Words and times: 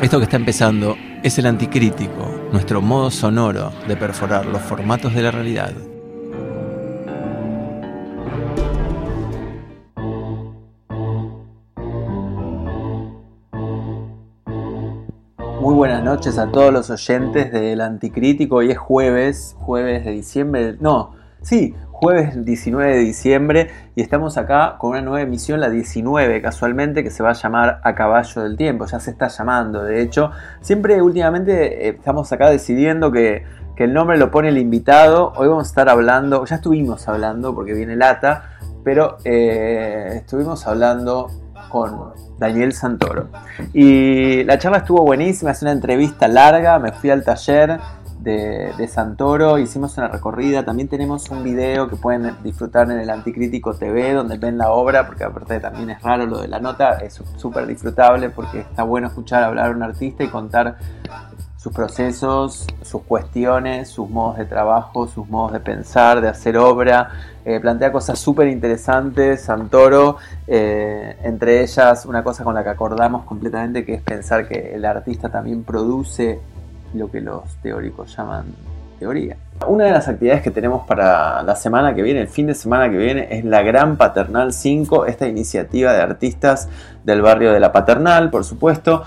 Esto 0.00 0.18
que 0.18 0.24
está 0.24 0.36
empezando 0.36 0.96
es 1.22 1.38
el 1.38 1.46
anticrítico, 1.46 2.48
nuestro 2.50 2.82
modo 2.82 3.10
sonoro 3.10 3.72
de 3.86 3.96
perforar 3.96 4.46
los 4.46 4.60
formatos 4.60 5.14
de 5.14 5.22
la 5.22 5.30
realidad. 5.30 5.72
Buenas 15.82 16.04
noches 16.04 16.38
a 16.38 16.48
todos 16.48 16.72
los 16.72 16.90
oyentes 16.90 17.50
del 17.50 17.80
Anticrítico. 17.80 18.54
Hoy 18.58 18.70
es 18.70 18.78
jueves, 18.78 19.56
jueves 19.58 20.04
de 20.04 20.12
diciembre. 20.12 20.76
No, 20.78 21.16
sí, 21.40 21.74
jueves 21.90 22.44
19 22.44 22.98
de 22.98 23.00
diciembre 23.00 23.70
y 23.96 24.02
estamos 24.02 24.38
acá 24.38 24.76
con 24.78 24.90
una 24.90 25.02
nueva 25.02 25.22
emisión, 25.22 25.58
la 25.58 25.70
19 25.70 26.40
casualmente, 26.40 27.02
que 27.02 27.10
se 27.10 27.24
va 27.24 27.30
a 27.30 27.32
llamar 27.32 27.80
A 27.82 27.96
Caballo 27.96 28.44
del 28.44 28.56
Tiempo, 28.56 28.86
ya 28.86 29.00
se 29.00 29.10
está 29.10 29.26
llamando, 29.26 29.82
de 29.82 30.02
hecho, 30.02 30.30
siempre 30.60 31.02
últimamente 31.02 31.88
eh, 31.88 31.96
estamos 31.98 32.32
acá 32.32 32.48
decidiendo 32.48 33.10
que, 33.10 33.42
el 33.76 33.92
nombre 33.92 34.16
lo 34.16 34.30
pone 34.30 34.50
el 34.50 34.58
invitado, 34.58 35.32
hoy 35.34 35.48
vamos 35.48 35.64
a 35.64 35.70
estar 35.70 35.88
hablando, 35.88 36.44
ya 36.44 36.54
estuvimos 36.54 37.08
hablando 37.08 37.52
porque 37.52 37.74
viene 37.74 37.96
Lata, 37.96 38.50
pero 38.84 39.16
eh, 39.24 40.12
estuvimos 40.14 40.64
hablando 40.68 41.28
con 41.68 42.12
Daniel 42.42 42.72
Santoro. 42.72 43.28
Y 43.72 44.42
la 44.44 44.58
charla 44.58 44.78
estuvo 44.78 45.02
buenísima, 45.04 45.52
es 45.52 45.62
una 45.62 45.72
entrevista 45.72 46.26
larga, 46.26 46.78
me 46.78 46.92
fui 46.92 47.10
al 47.10 47.22
taller 47.22 47.78
de, 48.20 48.88
Santoro, 48.88 49.58
hicimos 49.58 49.96
una 49.98 50.08
recorrida, 50.08 50.64
también 50.64 50.88
tenemos 50.88 51.28
un 51.30 51.42
video 51.42 51.88
que 51.88 51.96
pueden 51.96 52.34
disfrutar 52.42 52.90
en 52.90 52.98
el 52.98 53.10
Anticrítico 53.10 53.74
TV, 53.74 54.12
donde 54.12 54.38
ven 54.38 54.58
la 54.58 54.70
obra, 54.72 55.06
porque 55.06 55.24
aparte 55.24 55.60
también 55.60 55.90
es 55.90 56.02
raro 56.02 56.26
lo 56.26 56.40
de 56.40 56.48
la 56.48 56.58
nota, 56.58 56.98
es 56.98 57.20
súper 57.36 57.66
disfrutable 57.66 58.30
porque 58.30 58.60
está 58.60 58.82
bueno 58.82 59.08
escuchar 59.08 59.44
hablar 59.44 59.72
a 59.72 59.74
un 59.74 59.82
artista 59.82 60.24
y 60.24 60.28
contar 60.28 60.76
sus 61.56 61.72
procesos, 61.72 62.66
sus 62.82 63.02
cuestiones, 63.02 63.88
sus 63.88 64.10
modos 64.10 64.38
de 64.38 64.46
trabajo, 64.46 65.06
sus 65.06 65.28
modos 65.28 65.52
de 65.52 65.60
pensar, 65.60 66.20
de 66.20 66.28
hacer 66.28 66.56
obra. 66.56 67.10
Eh, 67.44 67.58
plantea 67.58 67.90
cosas 67.90 68.18
súper 68.18 68.48
interesantes, 68.48 69.40
Santoro, 69.42 70.16
eh, 70.46 71.16
entre 71.24 71.62
ellas 71.62 72.06
una 72.06 72.22
cosa 72.22 72.44
con 72.44 72.54
la 72.54 72.62
que 72.62 72.70
acordamos 72.70 73.24
completamente, 73.24 73.84
que 73.84 73.94
es 73.94 74.02
pensar 74.02 74.46
que 74.46 74.74
el 74.74 74.84
artista 74.84 75.28
también 75.28 75.64
produce 75.64 76.38
lo 76.94 77.10
que 77.10 77.20
los 77.20 77.42
teóricos 77.62 78.16
llaman 78.16 78.44
teoría. 79.00 79.36
Una 79.66 79.86
de 79.86 79.90
las 79.90 80.06
actividades 80.06 80.42
que 80.42 80.52
tenemos 80.52 80.86
para 80.86 81.42
la 81.42 81.56
semana 81.56 81.94
que 81.94 82.02
viene, 82.02 82.20
el 82.20 82.28
fin 82.28 82.46
de 82.46 82.54
semana 82.54 82.88
que 82.88 82.96
viene, 82.96 83.26
es 83.30 83.44
la 83.44 83.62
Gran 83.62 83.96
Paternal 83.96 84.52
5, 84.52 85.06
esta 85.06 85.26
iniciativa 85.26 85.92
de 85.92 86.00
artistas 86.00 86.68
del 87.02 87.22
barrio 87.22 87.52
de 87.52 87.58
la 87.58 87.72
Paternal, 87.72 88.30
por 88.30 88.44
supuesto, 88.44 89.02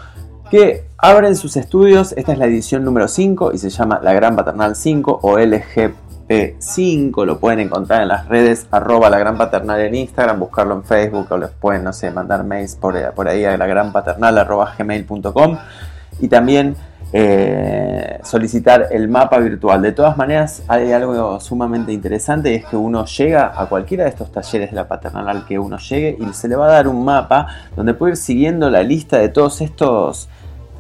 que 0.52 0.86
abren 0.98 1.36
sus 1.36 1.56
estudios. 1.56 2.14
Esta 2.18 2.34
es 2.34 2.38
la 2.38 2.46
edición 2.46 2.84
número 2.84 3.08
5 3.08 3.54
y 3.54 3.58
se 3.58 3.70
llama 3.70 4.00
la 4.04 4.14
Gran 4.14 4.36
Paternal 4.36 4.76
5 4.76 5.20
o 5.22 5.40
LGP5. 6.30 7.26
Lo 7.26 7.40
pueden 7.40 7.60
encontrar 7.60 8.02
en 8.02 8.10
las 8.10 8.28
redes 8.28 8.68
arroba 8.72 9.10
la 9.10 9.20
Gran 9.20 9.38
Paternal 9.38 9.82
en 9.82 9.96
Instagram, 9.96 10.40
buscarlo 10.40 10.76
en 10.76 10.84
Facebook 10.84 11.28
o 11.30 11.38
les 11.38 11.52
pueden, 11.52 11.84
no 11.84 11.94
sé, 11.94 12.12
mandar 12.12 12.44
mails 12.44 12.76
por, 12.76 12.96
por 13.14 13.28
ahí 13.28 13.46
a 13.46 13.58
la 13.58 13.68
Gran 13.68 13.92
Paternal. 13.92 14.48
Y 16.20 16.28
también 16.30 16.76
eh, 17.14 18.20
solicitar 18.24 18.88
el 18.92 19.08
mapa 19.08 19.38
virtual. 19.40 19.82
De 19.82 19.92
todas 19.92 20.18
maneras, 20.18 20.64
hay 20.68 20.92
algo 20.92 21.40
sumamente 21.40 21.94
interesante 21.94 22.52
y 22.52 22.56
es 22.56 22.66
que 22.66 22.76
uno 22.76 23.06
llega 23.06 23.54
a 23.56 23.68
cualquiera 23.68 24.04
de 24.04 24.10
estos 24.10 24.32
talleres 24.32 24.72
de 24.72 24.76
la 24.76 24.88
paternal 24.88 25.30
al 25.30 25.46
que 25.46 25.60
uno 25.60 25.78
llegue 25.78 26.18
y 26.20 26.34
se 26.34 26.48
le 26.48 26.56
va 26.56 26.68
a 26.68 26.72
dar 26.72 26.88
un 26.88 27.06
mapa 27.06 27.48
donde 27.76 27.94
puede 27.94 28.14
ir 28.14 28.18
siguiendo 28.18 28.70
la 28.70 28.84
lista 28.84 29.18
de 29.18 29.30
todos 29.30 29.62
estos 29.62 30.28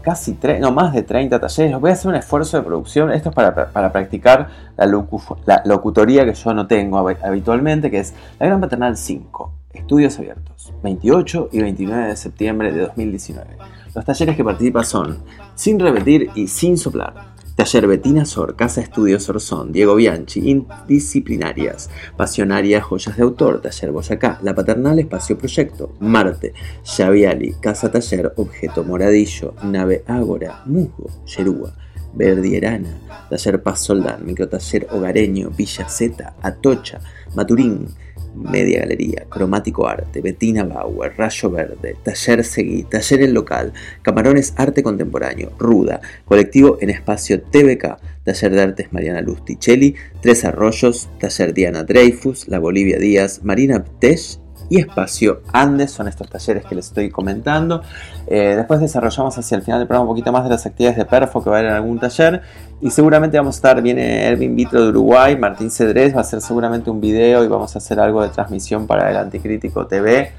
casi, 0.05 0.37
no 0.59 0.71
más 0.71 0.93
de 0.93 1.01
30 1.01 1.39
talleres. 1.39 1.79
Voy 1.79 1.89
a 1.89 1.93
hacer 1.93 2.09
un 2.09 2.15
esfuerzo 2.15 2.57
de 2.57 2.63
producción. 2.63 3.11
Esto 3.11 3.29
es 3.29 3.35
para, 3.35 3.91
practicar 3.91 4.47
la, 4.77 4.85
la 4.85 5.63
locutoría 5.65 6.25
que 6.25 6.33
yo 6.35 6.53
no 6.53 6.67
tengo 6.67 6.99
habitualmente, 6.99 7.89
que 7.89 7.99
es 7.99 8.13
la 8.39 8.45
Gran 8.45 8.61
Paternal 8.61 8.95
5. 8.95 9.51
Estudios 9.73 10.17
abiertos, 10.19 10.71
28 10.83 11.49
y 11.51 11.61
29 11.61 12.07
de 12.07 12.15
septiembre 12.15 12.71
de 12.71 12.81
2019. 12.81 13.57
Los 13.95 14.05
talleres 14.05 14.35
que 14.37 14.43
participan 14.43 14.85
son 14.85 15.23
Sin 15.55 15.79
Repetir 15.79 16.29
y 16.35 16.47
Sin 16.47 16.77
Soplar. 16.77 17.34
Taller 17.55 17.87
Betina 17.87 18.25
Sor, 18.25 18.57
Casa 18.57 18.81
Estudios 18.81 19.29
Orzón, 19.29 19.71
Diego 19.71 19.95
Bianchi, 19.95 20.49
Indisciplinarias, 20.49 21.89
Pasionaria, 22.17 22.81
Joyas 22.81 23.15
de 23.15 23.23
Autor, 23.23 23.61
Taller 23.61 23.93
Boyacá, 23.93 24.39
La 24.43 24.53
Paternal 24.53 24.99
Espacio 24.99 25.37
Proyecto, 25.37 25.95
Marte, 26.01 26.53
Xaviali, 26.83 27.53
Casa 27.61 27.89
Taller, 27.89 28.33
Objeto 28.35 28.83
Moradillo, 28.83 29.53
Nave 29.63 30.03
Ágora, 30.05 30.63
Musgo, 30.65 31.09
Yerúa, 31.25 31.73
Verdierana, 32.13 32.99
Taller 33.29 33.63
Paz 33.63 33.79
Soldán, 33.85 34.25
Microtaller 34.25 34.87
Hogareño, 34.91 35.49
Villa 35.51 35.87
Z, 35.87 36.35
Atocha, 36.41 36.99
Maturín, 37.35 37.87
Media 38.35 38.81
Galería, 38.81 39.25
Cromático 39.29 39.87
Arte, 39.87 40.21
Bettina 40.21 40.63
Bauer, 40.63 41.13
Rayo 41.17 41.49
Verde, 41.49 41.95
Taller 42.03 42.43
Seguí, 42.43 42.83
Taller 42.83 43.23
El 43.23 43.33
Local, 43.33 43.73
Camarones 44.01 44.53
Arte 44.57 44.83
Contemporáneo, 44.83 45.51
Ruda, 45.57 46.01
Colectivo 46.25 46.77
en 46.81 46.89
Espacio 46.89 47.41
TVK, 47.41 47.97
Taller 48.23 48.51
de 48.51 48.61
Artes 48.61 48.93
Mariana 48.93 49.21
Lusticelli, 49.21 49.95
Tres 50.21 50.45
Arroyos, 50.45 51.09
Taller 51.19 51.53
Diana 51.53 51.83
Dreyfus, 51.83 52.47
La 52.47 52.59
Bolivia 52.59 52.99
Díaz, 52.99 53.41
Marina 53.43 53.83
Ptesh 53.83 54.44
y 54.69 54.79
Espacio 54.79 55.41
Andes, 55.51 55.91
son 55.91 56.07
estos 56.07 56.29
talleres 56.29 56.65
que 56.65 56.75
les 56.75 56.87
estoy 56.87 57.09
comentando. 57.09 57.81
Eh, 58.27 58.55
después 58.55 58.79
desarrollamos 58.79 59.37
hacia 59.37 59.55
el 59.55 59.63
final 59.63 59.79
del 59.79 59.87
programa 59.87 60.09
un 60.09 60.15
poquito 60.15 60.31
más 60.31 60.43
de 60.43 60.49
las 60.49 60.65
actividades 60.65 60.97
de 60.97 61.05
Perfo 61.05 61.43
que 61.43 61.49
va 61.49 61.57
a 61.57 61.59
haber 61.59 61.71
en 61.71 61.77
algún 61.77 61.99
taller 61.99 62.41
y 62.81 62.89
seguramente 62.89 63.37
vamos 63.37 63.55
a 63.55 63.57
estar, 63.57 63.81
viene 63.81 64.27
Erwin 64.27 64.55
Vitro 64.55 64.81
de 64.83 64.89
Uruguay, 64.89 65.37
Martín 65.37 65.71
Cedrés 65.71 66.13
va 66.13 66.19
a 66.19 66.21
hacer 66.21 66.41
seguramente 66.41 66.89
un 66.89 66.99
video 66.99 67.43
y 67.43 67.47
vamos 67.47 67.75
a 67.75 67.79
hacer 67.79 67.99
algo 67.99 68.21
de 68.21 68.29
transmisión 68.29 68.87
para 68.87 69.09
el 69.09 69.17
Anticrítico 69.17 69.87
TV. 69.87 70.31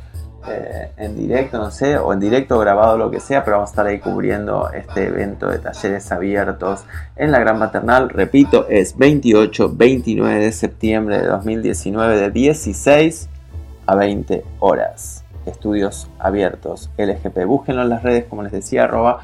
Eh, 0.48 0.92
en 0.98 1.16
directo, 1.16 1.58
no 1.58 1.72
sé, 1.72 1.96
o 1.96 2.12
en 2.12 2.20
directo 2.20 2.56
grabado, 2.60 2.96
lo 2.96 3.10
que 3.10 3.18
sea, 3.18 3.44
pero 3.44 3.56
vamos 3.56 3.70
a 3.70 3.72
estar 3.72 3.86
ahí 3.86 3.98
cubriendo 3.98 4.70
este 4.70 5.06
evento 5.06 5.50
de 5.50 5.58
talleres 5.58 6.12
abiertos 6.12 6.84
en 7.16 7.32
la 7.32 7.40
Gran 7.40 7.58
Maternal. 7.58 8.10
Repito, 8.10 8.68
es 8.68 8.96
28-29 8.96 10.38
de 10.38 10.52
septiembre 10.52 11.18
de 11.18 11.26
2019 11.26 12.20
de 12.20 12.30
16 12.30 13.28
a 13.86 13.94
20 13.94 14.44
horas. 14.60 15.24
Estudios 15.46 16.08
abiertos 16.18 16.90
LGP. 16.98 17.46
Búsquenlo 17.46 17.82
en 17.82 17.88
las 17.88 18.02
redes, 18.02 18.24
como 18.24 18.42
les 18.42 18.52
decía, 18.52 18.84
arroba 18.84 19.20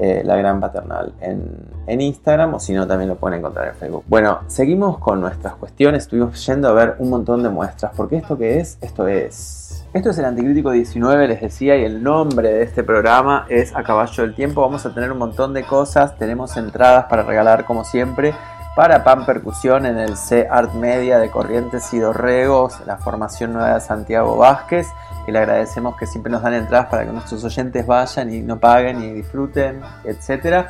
eh, 0.00 0.22
la 0.24 0.36
gran 0.36 0.60
paternal 0.60 1.12
en, 1.20 1.50
en 1.88 2.00
Instagram 2.00 2.54
o 2.54 2.60
si 2.60 2.72
no 2.72 2.86
también 2.86 3.08
lo 3.08 3.16
pueden 3.16 3.40
encontrar 3.40 3.66
en 3.66 3.74
Facebook. 3.74 4.04
Bueno, 4.06 4.38
seguimos 4.46 4.98
con 4.98 5.20
nuestras 5.20 5.54
cuestiones. 5.54 6.04
Estuvimos 6.04 6.46
yendo 6.46 6.68
a 6.68 6.72
ver 6.72 6.94
un 7.00 7.10
montón 7.10 7.42
de 7.42 7.48
muestras. 7.48 7.92
Porque 7.96 8.16
esto 8.16 8.38
que 8.38 8.60
es, 8.60 8.78
esto 8.80 9.08
es. 9.08 9.84
Esto 9.92 10.10
es 10.10 10.18
el 10.18 10.26
Anticrítico 10.26 10.70
19, 10.70 11.28
les 11.28 11.40
decía, 11.40 11.76
y 11.76 11.82
el 11.82 12.02
nombre 12.02 12.52
de 12.52 12.62
este 12.62 12.84
programa 12.84 13.46
es 13.48 13.74
A 13.74 13.82
Caballo 13.82 14.22
del 14.22 14.34
Tiempo. 14.34 14.60
Vamos 14.60 14.86
a 14.86 14.94
tener 14.94 15.10
un 15.10 15.18
montón 15.18 15.52
de 15.52 15.64
cosas. 15.64 16.16
Tenemos 16.16 16.56
entradas 16.56 17.06
para 17.06 17.22
regalar 17.22 17.64
como 17.64 17.84
siempre 17.84 18.34
para 18.78 19.02
Pan 19.02 19.26
Percusión 19.26 19.86
en 19.86 19.98
el 19.98 20.16
C 20.16 20.46
Art 20.48 20.72
Media 20.74 21.18
de 21.18 21.32
Corrientes 21.32 21.92
y 21.92 21.98
Dorregos, 21.98 22.78
la 22.86 22.96
formación 22.96 23.54
nueva 23.54 23.74
de 23.74 23.80
Santiago 23.80 24.36
Vázquez, 24.36 24.86
que 25.26 25.32
le 25.32 25.40
agradecemos 25.40 25.96
que 25.96 26.06
siempre 26.06 26.30
nos 26.30 26.42
dan 26.42 26.54
entradas 26.54 26.86
para 26.86 27.04
que 27.04 27.10
nuestros 27.10 27.42
oyentes 27.42 27.84
vayan 27.84 28.32
y 28.32 28.40
no 28.40 28.60
paguen 28.60 29.02
y 29.02 29.10
disfruten, 29.14 29.80
etc. 30.04 30.66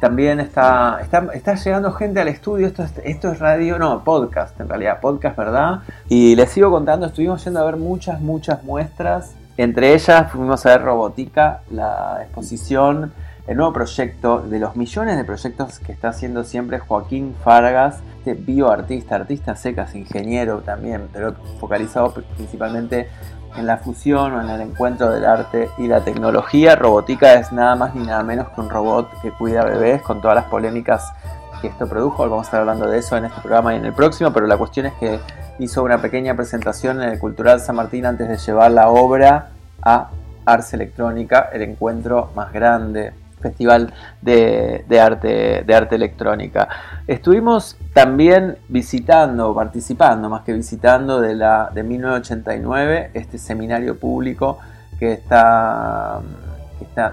También 0.00 0.40
está, 0.40 1.00
está, 1.34 1.54
llegando 1.54 1.92
gente 1.92 2.22
al 2.22 2.28
estudio, 2.28 2.66
esto 2.66 2.82
es, 2.82 2.94
esto 3.04 3.30
es 3.30 3.38
radio, 3.38 3.78
no, 3.78 4.04
podcast 4.04 4.58
en 4.58 4.66
realidad, 4.66 4.98
podcast, 4.98 5.36
¿verdad? 5.36 5.80
Y 6.08 6.34
les 6.36 6.48
sigo 6.48 6.70
contando, 6.70 7.08
estuvimos 7.08 7.44
yendo 7.44 7.60
a 7.60 7.64
ver 7.66 7.76
muchas, 7.76 8.22
muchas 8.22 8.64
muestras, 8.64 9.34
entre 9.58 9.92
ellas 9.92 10.32
fuimos 10.32 10.64
a 10.64 10.70
ver 10.70 10.82
Robótica, 10.82 11.60
la 11.70 12.20
exposición 12.22 13.12
el 13.50 13.56
nuevo 13.56 13.72
proyecto 13.72 14.42
de 14.42 14.60
los 14.60 14.76
millones 14.76 15.16
de 15.16 15.24
proyectos 15.24 15.80
que 15.80 15.90
está 15.90 16.10
haciendo 16.10 16.44
siempre 16.44 16.78
Joaquín 16.78 17.34
Fargas, 17.42 17.98
este 18.18 18.34
bioartista, 18.34 19.16
artista 19.16 19.56
secas, 19.56 19.96
ingeniero 19.96 20.58
también, 20.58 21.08
pero 21.12 21.34
focalizado 21.58 22.14
principalmente 22.36 23.08
en 23.56 23.66
la 23.66 23.78
fusión 23.78 24.34
o 24.34 24.40
en 24.40 24.50
el 24.50 24.60
encuentro 24.60 25.10
del 25.10 25.24
arte 25.24 25.68
y 25.78 25.88
la 25.88 26.04
tecnología. 26.04 26.76
Robótica 26.76 27.34
es 27.34 27.50
nada 27.50 27.74
más 27.74 27.92
ni 27.96 28.06
nada 28.06 28.22
menos 28.22 28.50
que 28.50 28.60
un 28.60 28.70
robot 28.70 29.20
que 29.20 29.32
cuida 29.32 29.64
bebés 29.64 30.00
con 30.02 30.20
todas 30.20 30.36
las 30.36 30.44
polémicas 30.44 31.12
que 31.60 31.66
esto 31.66 31.88
produjo. 31.88 32.22
Vamos 32.22 32.42
a 32.42 32.46
estar 32.46 32.60
hablando 32.60 32.86
de 32.86 32.98
eso 32.98 33.16
en 33.16 33.24
este 33.24 33.40
programa 33.40 33.74
y 33.74 33.78
en 33.78 33.84
el 33.84 33.92
próximo, 33.92 34.32
pero 34.32 34.46
la 34.46 34.58
cuestión 34.58 34.86
es 34.86 34.92
que 34.92 35.18
hizo 35.58 35.82
una 35.82 36.00
pequeña 36.00 36.36
presentación 36.36 37.02
en 37.02 37.08
el 37.08 37.18
Cultural 37.18 37.58
San 37.58 37.74
Martín 37.74 38.06
antes 38.06 38.28
de 38.28 38.36
llevar 38.36 38.70
la 38.70 38.90
obra 38.90 39.48
a 39.82 40.10
Arce 40.44 40.76
Electrónica, 40.76 41.50
el 41.52 41.62
encuentro 41.62 42.30
más 42.36 42.52
grande 42.52 43.12
Festival 43.40 43.92
de, 44.20 44.84
arte, 45.00 45.64
de 45.66 45.74
arte 45.74 45.94
electrónica. 45.94 46.68
Estuvimos 47.06 47.76
también 47.94 48.58
visitando, 48.68 49.54
participando 49.54 50.28
más 50.28 50.42
que 50.42 50.52
visitando 50.52 51.20
de, 51.20 51.34
la, 51.34 51.70
de 51.72 51.82
1989, 51.82 53.10
este 53.14 53.38
seminario 53.38 53.98
público 53.98 54.58
que 54.98 55.12
está 55.12 56.20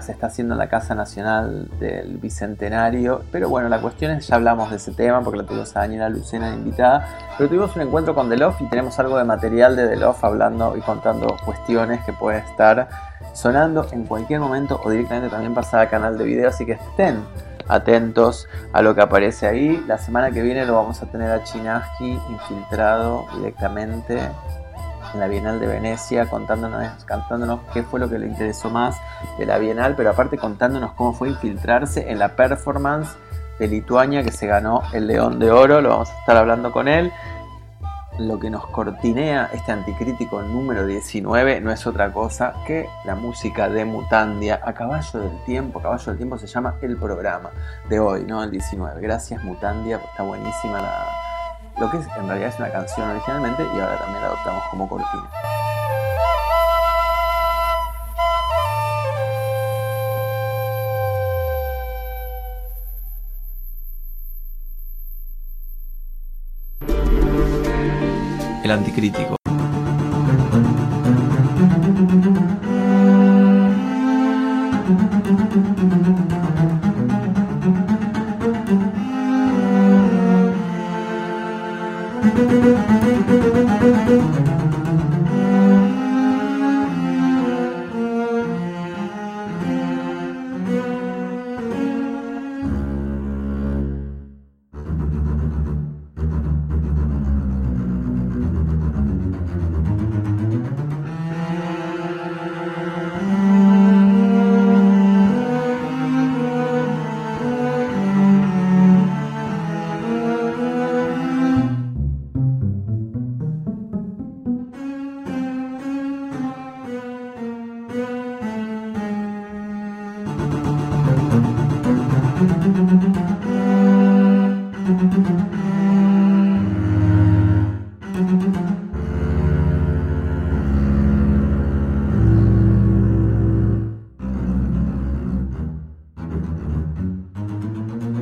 se 0.00 0.12
está 0.12 0.26
haciendo 0.28 0.54
en 0.54 0.58
la 0.58 0.68
Casa 0.68 0.94
Nacional 0.94 1.68
del 1.78 2.18
Bicentenario. 2.18 3.22
Pero 3.30 3.48
bueno, 3.48 3.68
la 3.68 3.80
cuestión 3.80 4.12
es, 4.12 4.26
ya 4.26 4.36
hablamos 4.36 4.70
de 4.70 4.76
ese 4.76 4.92
tema 4.92 5.22
porque 5.22 5.38
la 5.38 5.46
tuvimos 5.46 5.76
a 5.76 5.80
Daniela 5.80 6.08
Lucena 6.08 6.54
invitada. 6.54 7.06
Pero 7.36 7.48
tuvimos 7.48 7.76
un 7.76 7.82
encuentro 7.82 8.14
con 8.14 8.28
Delof 8.28 8.60
y 8.60 8.68
tenemos 8.68 8.98
algo 8.98 9.18
de 9.18 9.24
material 9.24 9.76
de 9.76 9.86
Delof 9.86 10.24
hablando 10.24 10.76
y 10.76 10.80
contando 10.80 11.36
cuestiones 11.44 12.04
que 12.04 12.12
puede 12.12 12.38
estar 12.38 12.88
sonando 13.38 13.86
en 13.92 14.04
cualquier 14.04 14.40
momento 14.40 14.80
o 14.82 14.90
directamente 14.90 15.30
también 15.30 15.54
pasar 15.54 15.80
al 15.80 15.88
canal 15.88 16.18
de 16.18 16.24
video. 16.24 16.48
Así 16.48 16.66
que 16.66 16.72
estén 16.72 17.24
atentos 17.68 18.48
a 18.72 18.82
lo 18.82 18.94
que 18.94 19.00
aparece 19.00 19.46
ahí. 19.46 19.82
La 19.86 19.98
semana 19.98 20.30
que 20.30 20.42
viene 20.42 20.66
lo 20.66 20.74
vamos 20.74 21.00
a 21.02 21.06
tener 21.06 21.30
a 21.30 21.44
Chinaski 21.44 22.18
infiltrado 22.30 23.26
directamente 23.36 24.18
en 25.14 25.20
la 25.20 25.28
Bienal 25.28 25.60
de 25.60 25.68
Venecia, 25.68 26.26
contándonos, 26.26 27.04
cantándonos 27.04 27.60
qué 27.72 27.82
fue 27.82 28.00
lo 28.00 28.10
que 28.10 28.18
le 28.18 28.26
interesó 28.26 28.70
más 28.70 28.96
de 29.38 29.46
la 29.46 29.58
Bienal, 29.58 29.94
pero 29.96 30.10
aparte 30.10 30.36
contándonos 30.36 30.92
cómo 30.94 31.14
fue 31.14 31.28
infiltrarse 31.28 32.10
en 32.10 32.18
la 32.18 32.34
performance 32.34 33.16
de 33.58 33.68
Lituania 33.68 34.22
que 34.22 34.32
se 34.32 34.46
ganó 34.46 34.82
el 34.92 35.06
León 35.06 35.38
de 35.38 35.50
Oro, 35.50 35.80
lo 35.80 35.90
vamos 35.90 36.10
a 36.10 36.18
estar 36.18 36.36
hablando 36.36 36.72
con 36.72 36.88
él. 36.88 37.12
Lo 38.18 38.40
que 38.40 38.50
nos 38.50 38.66
cortinea 38.66 39.48
este 39.52 39.70
anticrítico 39.70 40.42
número 40.42 40.84
19 40.84 41.60
no 41.60 41.70
es 41.70 41.86
otra 41.86 42.12
cosa 42.12 42.52
que 42.66 42.88
la 43.04 43.14
música 43.14 43.68
de 43.68 43.84
Mutandia 43.84 44.60
a 44.64 44.74
caballo 44.74 45.20
del 45.20 45.44
tiempo. 45.44 45.80
Caballo 45.80 46.04
del 46.06 46.16
tiempo 46.16 46.36
se 46.36 46.48
llama 46.48 46.74
el 46.82 46.96
programa 46.96 47.50
de 47.88 48.00
hoy, 48.00 48.24
¿no? 48.24 48.42
El 48.42 48.50
19. 48.50 49.00
Gracias 49.00 49.44
Mutandia, 49.44 50.00
está 50.10 50.24
buenísima 50.24 50.82
la, 50.82 51.06
lo 51.78 51.88
que 51.90 51.98
en 51.98 52.26
realidad 52.26 52.48
es 52.48 52.58
una 52.58 52.72
canción 52.72 53.08
originalmente 53.08 53.62
y 53.62 53.78
ahora 53.78 53.98
también 53.98 54.22
la 54.22 54.26
adoptamos 54.26 54.64
como 54.70 54.88
cortina. 54.88 55.47
El 68.68 68.72
anticrítico. 68.72 69.37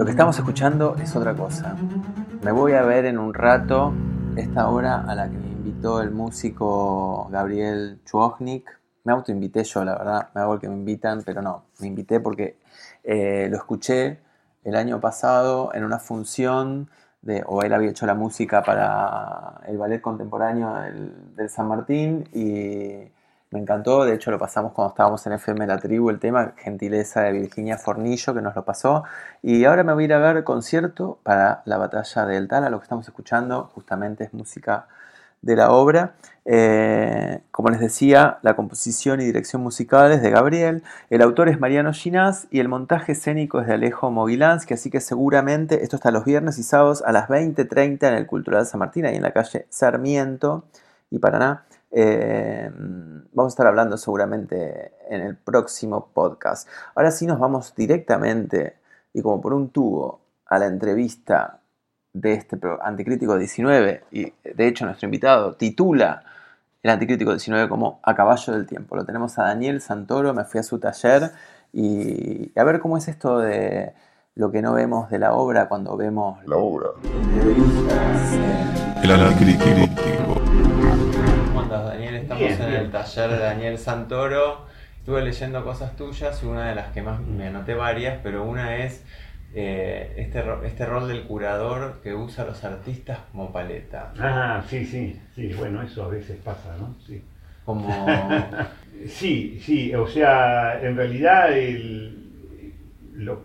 Estamos 0.05 0.39
escuchando 0.39 0.95
es 1.03 1.17
otra 1.17 1.35
cosa. 1.35 1.75
Me 2.43 2.53
voy 2.53 2.73
a 2.73 2.83
ver 2.83 3.07
en 3.07 3.19
un 3.19 3.35
rato 3.35 3.93
esta 4.37 4.69
hora 4.69 5.01
a 5.01 5.15
la 5.15 5.29
que 5.29 5.37
me 5.37 5.49
invitó 5.49 6.01
el 6.01 6.11
músico 6.11 7.29
Gabriel 7.31 8.01
Chuojnik. 8.05 8.69
Me 9.05 9.13
autoinvité 9.13 9.65
yo, 9.65 9.85
la 9.85 9.97
verdad, 9.97 10.29
me 10.35 10.41
hago 10.43 10.55
el 10.55 10.61
que 10.61 10.69
me 10.69 10.75
invitan, 10.75 11.23
pero 11.25 11.43
no, 11.43 11.65
me 11.81 11.87
invité 11.87 12.21
porque 12.21 12.59
eh, 13.05 13.49
lo 13.51 13.57
escuché 13.57 14.21
el 14.65 14.77
año 14.77 15.01
pasado 15.01 15.71
en 15.75 15.85
una 15.85 15.99
función 15.99 16.89
de, 17.23 17.43
o 17.47 17.63
él 17.63 17.73
había 17.73 17.91
hecho 17.91 18.07
la 18.07 18.15
música 18.15 18.63
para 18.63 19.61
el 19.67 19.79
ballet 19.79 20.01
contemporáneo 20.01 20.75
del, 20.75 21.35
del 21.35 21.49
San 21.49 21.69
Martín 21.69 22.29
y 22.33 23.11
me 23.51 23.61
encantó, 23.61 24.05
de 24.05 24.15
hecho 24.15 24.31
lo 24.31 24.39
pasamos 24.39 24.73
cuando 24.73 24.91
estábamos 24.91 25.27
en 25.27 25.35
FM 25.35 25.67
La 25.67 25.79
Tribu, 25.79 26.11
el 26.11 26.19
tema, 26.19 26.55
gentileza 26.57 27.23
de 27.23 27.33
Virginia 27.33 27.79
Fornillo 27.79 28.35
que 28.35 28.43
nos 28.43 28.57
lo 28.57 28.65
pasó. 28.65 29.05
Y 29.43 29.65
ahora 29.65 29.85
me 29.85 29.93
voy 29.93 30.05
a 30.05 30.07
ir 30.07 30.13
a 30.15 30.19
ver 30.19 30.45
concierto 30.45 31.19
para 31.23 31.63
la 31.65 31.79
batalla 31.79 32.27
del 32.27 32.49
Tala, 32.49 32.71
lo 32.71 32.79
que 32.79 32.85
estamos 32.85 33.07
escuchando 33.07 33.71
justamente 33.75 34.25
es 34.25 34.35
música 34.35 34.87
de 35.43 35.57
la 35.57 35.71
obra. 35.71 36.15
Eh, 36.45 37.41
como 37.51 37.71
les 37.71 37.81
decía, 37.81 38.39
la 38.43 38.55
composición 38.55 39.21
y 39.21 39.25
dirección 39.25 39.63
musical 39.63 40.13
es 40.13 40.23
de 40.23 40.31
Gabriel, 40.31 40.83
el 41.11 41.23
autor 41.23 41.49
es 41.49 41.59
Mariano 41.59 41.93
Ginás 41.93 42.47
y 42.51 42.61
el 42.61 42.69
montaje 42.69 43.13
escénico 43.13 43.61
es 43.61 43.67
de 43.67 43.75
Alejo 43.75 44.11
Mogilansky, 44.11 44.75
así 44.75 44.91
que 44.91 45.01
seguramente 45.01 45.83
esto 45.83 45.97
está 45.97 46.11
los 46.13 46.25
viernes 46.25 46.59
y 46.59 46.63
sábados 46.63 47.03
a 47.05 47.13
las 47.13 47.29
20.30 47.29 48.09
en 48.09 48.15
el 48.15 48.27
Cultural 48.27 48.67
San 48.67 48.79
Martín, 48.81 49.07
ahí 49.07 49.17
en 49.17 49.23
la 49.23 49.33
calle 49.33 49.67
Sarmiento 49.71 50.65
y 51.11 51.19
Paraná. 51.19 51.65
Eh, 51.91 52.71
vamos 53.33 53.53
a 53.53 53.55
estar 53.55 53.67
hablando 53.67 53.97
seguramente 53.97 54.93
en 55.09 55.23
el 55.23 55.37
próximo 55.37 56.11
podcast. 56.13 56.69
Ahora 56.95 57.11
sí 57.11 57.27
nos 57.27 57.39
vamos 57.39 57.75
directamente 57.75 58.77
y 59.13 59.23
como 59.23 59.41
por 59.41 59.55
un 59.55 59.71
tubo 59.71 60.21
a 60.47 60.59
la 60.59 60.67
entrevista 60.67 61.61
de 62.13 62.33
este 62.33 62.59
Anticrítico 62.83 63.37
19 63.37 64.05
y 64.11 64.33
de 64.43 64.67
hecho 64.67 64.87
nuestro 64.87 65.07
invitado 65.07 65.55
titula 65.55 66.25
el 66.83 66.91
Anticrítico 66.91 67.33
19 67.33 67.69
como 67.69 68.01
A 68.03 68.15
caballo 68.15 68.53
del 68.53 68.67
tiempo. 68.67 68.97
Lo 68.97 69.05
tenemos 69.05 69.39
a 69.39 69.45
Daniel 69.45 69.81
Santoro, 69.81 70.33
me 70.35 70.45
fui 70.45 70.61
a 70.61 70.63
su 70.63 70.79
taller 70.79 71.33
y 71.73 72.53
a 72.59 72.65
ver 72.65 72.81
cómo 72.81 72.97
es 72.97 73.09
esto 73.09 73.39
de 73.39 73.93
lo 74.35 74.51
que 74.51 74.63
no 74.63 74.75
vemos 74.75 75.11
de 75.11 75.19
la 75.19 75.33
obra 75.35 75.69
cuando 75.69 75.97
vemos 75.97 76.39
la 76.47 76.57
obra. 76.57 76.89
El 79.03 79.11
Anticrítico. 79.11 79.96
En 82.39 82.63
el 82.63 82.91
taller 82.91 83.31
de 83.31 83.39
Daniel 83.39 83.79
Santoro. 83.79 84.67
Estuve 84.99 85.23
leyendo 85.23 85.65
cosas 85.65 85.97
tuyas 85.97 86.43
y 86.43 86.47
una 86.47 86.69
de 86.69 86.75
las 86.75 86.93
que 86.93 87.01
más 87.01 87.21
me 87.21 87.47
anoté 87.47 87.75
varias, 87.75 88.19
pero 88.23 88.43
una 88.45 88.79
es 88.79 89.05
eh, 89.55 90.15
este, 90.17 90.45
este 90.65 90.85
rol 90.85 91.09
del 91.09 91.23
curador 91.23 92.01
que 92.03 92.13
usa 92.13 92.45
a 92.45 92.49
los 92.49 92.65
artistas 92.65 93.21
como 93.31 93.53
paleta. 93.53 94.13
Ah, 94.19 94.63
sí, 94.69 94.85
sí, 94.85 95.19
sí, 95.35 95.55
bueno, 95.55 95.83
eso 95.83 96.05
a 96.05 96.09
veces 96.09 96.37
pasa, 96.45 96.77
¿no? 96.79 96.97
Sí. 97.07 97.23
Como... 97.65 97.89
sí, 99.09 99.61
sí, 99.63 99.95
o 99.95 100.07
sea, 100.09 100.81
en 100.83 100.97
realidad 100.97 101.51
lo 103.15 103.45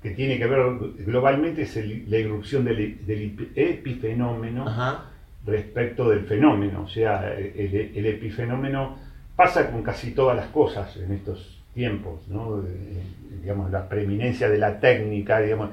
que 0.00 0.10
tiene 0.10 0.38
que 0.38 0.46
ver 0.46 0.60
globalmente 1.04 1.62
es 1.62 1.76
la 2.08 2.18
irrupción 2.18 2.64
del, 2.64 3.04
del 3.04 3.52
epifenómeno. 3.56 4.66
Ajá 4.66 5.10
respecto 5.46 6.08
del 6.08 6.24
fenómeno. 6.24 6.82
O 6.82 6.88
sea, 6.88 7.34
el, 7.34 8.06
epifenómeno 8.06 8.96
pasa 9.36 9.70
con 9.70 9.82
casi 9.82 10.12
todas 10.12 10.36
las 10.36 10.46
cosas 10.46 10.96
en 10.96 11.12
estos 11.12 11.62
tiempos, 11.74 12.28
¿no? 12.28 12.62
Eh, 12.62 13.02
digamos, 13.40 13.70
la 13.70 13.88
preeminencia 13.88 14.48
de 14.48 14.58
la 14.58 14.80
técnica, 14.80 15.40
digamos, 15.40 15.70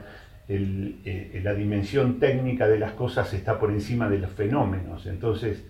eh, 0.47 1.41
la 1.43 1.53
dimensión 1.53 2.19
técnica 2.19 2.67
de 2.67 2.79
las 2.79 2.93
cosas 2.93 3.33
está 3.33 3.59
por 3.59 3.71
encima 3.71 4.09
de 4.09 4.19
los 4.19 4.31
fenómenos, 4.31 5.05
entonces 5.05 5.63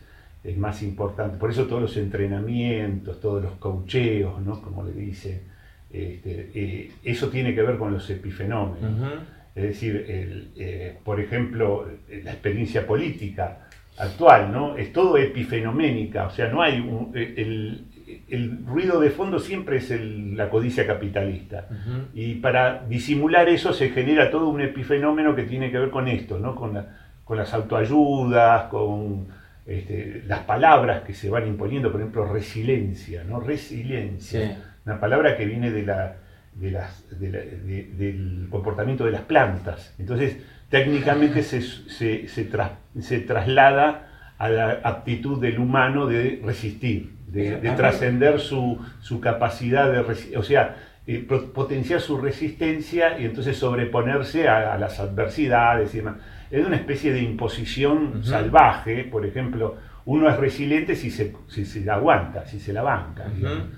es 0.43 0.57
más 0.57 0.83
importante. 0.83 1.37
Por 1.37 1.49
eso 1.49 1.65
todos 1.65 1.81
los 1.81 1.97
entrenamientos, 1.97 3.19
todos 3.19 3.41
los 3.41 3.53
caucheos, 3.53 4.39
¿no? 4.41 4.61
como 4.61 4.83
le 4.83 4.91
dice, 4.91 5.41
este, 5.91 6.51
eh, 6.53 6.91
eso 7.03 7.29
tiene 7.29 7.55
que 7.55 7.63
ver 7.63 7.77
con 7.77 7.91
los 7.91 8.07
epifenómenos. 8.09 9.23
Es 9.55 9.63
decir, 9.63 10.93
por 11.03 11.19
ejemplo, 11.19 11.87
la 12.23 12.31
experiencia 12.31 12.85
política 12.85 13.66
actual, 13.97 14.51
¿no? 14.51 14.77
Es 14.77 14.93
todo 14.93 15.17
epifenoménica, 15.17 16.27
o 16.27 16.29
sea, 16.29 16.49
no 16.49 16.61
hay 16.61 16.79
un, 16.79 17.11
el, 17.15 17.85
el 18.29 18.65
ruido 18.65 18.99
de 18.99 19.09
fondo 19.09 19.39
siempre 19.39 19.77
es 19.77 19.91
la 19.91 20.49
codicia 20.49 20.85
capitalista. 20.85 21.67
Y 22.13 22.35
para 22.35 22.83
disimular 22.87 23.49
eso 23.49 23.73
se 23.73 23.89
genera 23.89 24.29
todo 24.29 24.49
un 24.49 24.61
epifenómeno 24.61 25.35
que 25.35 25.43
tiene 25.43 25.71
que 25.71 25.79
ver 25.79 25.89
con 25.89 26.07
esto, 26.07 26.39
¿no? 26.39 26.55
con, 26.55 26.83
con 27.23 27.37
las 27.37 27.53
autoayudas, 27.53 28.63
con 28.63 29.27
este, 29.65 30.23
las 30.27 30.39
palabras 30.41 31.03
que 31.03 31.13
se 31.13 31.29
van 31.29 31.47
imponiendo, 31.47 31.91
por 31.91 31.99
ejemplo, 31.99 32.25
resiliencia, 32.25 33.23
¿no? 33.25 33.41
Resiliencia, 33.41 34.63
una 34.85 34.99
palabra 34.99 35.35
que 35.35 35.45
viene 35.45 35.71
de 35.71 35.85
la, 35.85 36.15
de 36.55 36.71
las, 36.71 37.03
del 37.19 38.47
comportamiento 38.49 39.03
de 39.03 39.11
las 39.11 39.23
plantas. 39.23 39.93
Entonces, 39.99 40.37
técnicamente 40.69 41.43
se, 41.43 41.61
se, 41.61 42.27
se 42.27 43.19
traslada 43.19 44.07
a 44.37 44.49
la 44.49 44.79
aptitud 44.83 45.39
del 45.41 45.59
humano 45.59 46.05
de 46.05 46.41
resistir, 46.43 47.13
de, 47.27 47.57
trascender 47.75 48.39
su, 48.39 48.79
capacidad 49.21 49.91
de, 49.91 50.37
o 50.37 50.43
sea, 50.43 50.77
eh, 51.07 51.25
potenciar 51.53 52.01
su 52.01 52.17
resistencia 52.17 53.19
y 53.19 53.25
entonces 53.25 53.57
sobreponerse 53.57 54.47
a, 54.47 54.77
las 54.77 54.99
adversidades 54.99 55.93
y 55.93 55.97
demás. 55.97 56.17
Es 56.51 56.65
una 56.65 56.75
especie 56.75 57.11
de 57.11 57.21
imposición 57.21 58.23
salvaje, 58.23 59.03
por 59.03 59.25
ejemplo, 59.25 59.75
uno 60.05 60.29
es 60.29 60.37
resiliente 60.37 60.95
si 60.95 61.11
se, 61.11 61.33
si 61.47 61.65
se 61.65 61.81
la 61.81 61.95
aguanta, 61.95 62.45
si 62.45 62.59
se 62.61 62.71
la 62.71 62.81
banca. 62.81 63.25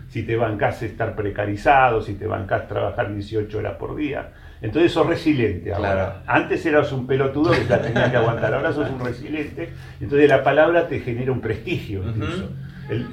Si 0.10 0.24
te 0.24 0.36
bancas 0.36 0.84
estar 0.84 1.16
precarizado, 1.16 2.02
si 2.02 2.14
te 2.14 2.28
bancas 2.28 2.68
trabajar 2.68 3.14
18 3.14 3.58
horas 3.58 3.78
por 3.78 3.96
día. 3.96 4.32
Entonces 4.62 4.92
sos 4.92 5.08
resiliente 5.08 5.74
ahora. 5.74 6.24
Antes 6.28 6.66
eras 6.66 6.92
un 6.92 7.08
pelotudo 7.08 7.52
que 7.52 7.64
la 7.70 7.82
tenías 7.82 8.12
que 8.12 8.18
aguantar, 8.18 8.54
ahora 8.54 8.74
sos 8.74 8.90
un 8.90 9.00
resiliente. 9.00 9.70
Entonces 10.02 10.28
la 10.28 10.44
palabra 10.44 10.88
te 10.88 11.00
genera 11.00 11.32
un 11.32 11.40
prestigio 11.40 12.04
incluso. 12.08 12.50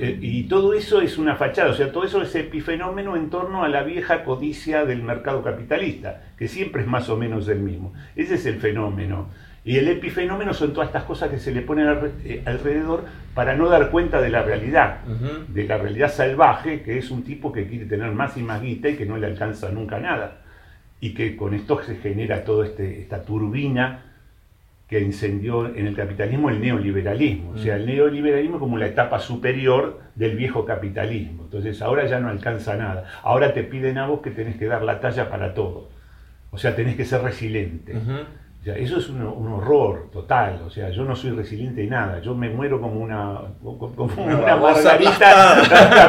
y 0.00 0.44
todo 0.44 0.74
eso 0.74 1.00
es 1.00 1.18
una 1.18 1.36
fachada, 1.36 1.70
o 1.70 1.74
sea, 1.74 1.92
todo 1.92 2.04
eso 2.04 2.22
es 2.22 2.34
epifenómeno 2.34 3.14
en 3.14 3.30
torno 3.30 3.62
a 3.62 3.68
la 3.68 3.82
vieja 3.82 4.24
codicia 4.24 4.84
del 4.84 5.02
mercado 5.02 5.42
capitalista, 5.42 6.22
que 6.36 6.48
siempre 6.48 6.82
es 6.82 6.88
más 6.88 7.08
o 7.08 7.16
menos 7.16 7.48
el 7.48 7.60
mismo. 7.60 7.92
Ese 8.16 8.34
es 8.34 8.46
el 8.46 8.56
fenómeno. 8.56 9.28
Y 9.64 9.78
el 9.78 9.88
epifenómeno 9.88 10.54
son 10.54 10.72
todas 10.72 10.88
estas 10.88 11.02
cosas 11.02 11.28
que 11.28 11.40
se 11.40 11.52
le 11.52 11.60
ponen 11.60 11.88
eh, 12.24 12.40
alrededor 12.44 13.04
para 13.34 13.56
no 13.56 13.68
dar 13.68 13.90
cuenta 13.90 14.20
de 14.20 14.30
la 14.30 14.42
realidad, 14.42 15.00
de 15.48 15.64
la 15.64 15.76
realidad 15.76 16.08
salvaje, 16.08 16.82
que 16.82 16.98
es 16.98 17.10
un 17.10 17.24
tipo 17.24 17.52
que 17.52 17.66
quiere 17.66 17.84
tener 17.84 18.12
más 18.12 18.36
y 18.36 18.42
más 18.42 18.62
guita 18.62 18.88
y 18.88 18.96
que 18.96 19.06
no 19.06 19.16
le 19.16 19.26
alcanza 19.26 19.70
nunca 19.70 19.98
nada 19.98 20.45
y 21.00 21.14
que 21.14 21.36
con 21.36 21.54
esto 21.54 21.82
se 21.82 21.96
genera 21.96 22.44
toda 22.44 22.66
este, 22.66 23.00
esta 23.00 23.22
turbina 23.22 24.02
que 24.88 25.00
incendió 25.00 25.66
en 25.66 25.86
el 25.86 25.96
capitalismo 25.96 26.48
el 26.48 26.60
neoliberalismo. 26.60 27.50
O 27.50 27.58
sea, 27.58 27.76
el 27.76 27.82
mm. 27.82 27.86
neoliberalismo 27.86 28.58
como 28.58 28.78
la 28.78 28.86
etapa 28.86 29.18
superior 29.18 30.00
del 30.14 30.36
viejo 30.36 30.64
capitalismo. 30.64 31.44
Entonces 31.44 31.82
ahora 31.82 32.06
ya 32.06 32.20
no 32.20 32.28
alcanza 32.28 32.76
nada. 32.76 33.04
Ahora 33.22 33.52
te 33.52 33.64
piden 33.64 33.98
a 33.98 34.06
vos 34.06 34.20
que 34.20 34.30
tenés 34.30 34.56
que 34.56 34.66
dar 34.66 34.82
la 34.82 35.00
talla 35.00 35.28
para 35.28 35.54
todo. 35.54 35.88
O 36.50 36.58
sea, 36.58 36.76
tenés 36.76 36.96
que 36.96 37.04
ser 37.04 37.22
resiliente 37.22 37.94
eso 38.74 38.98
es 38.98 39.08
un, 39.08 39.22
horror 39.22 40.10
total, 40.10 40.62
o 40.66 40.70
sea, 40.70 40.90
yo 40.90 41.04
no 41.04 41.14
soy 41.14 41.30
resiliente 41.30 41.82
de 41.82 41.86
nada, 41.86 42.20
yo 42.20 42.34
me 42.34 42.50
muero 42.50 42.80
como 42.80 43.00
una, 43.00 43.40
como 43.62 44.08
una, 44.16 44.56
margarita 44.56 45.62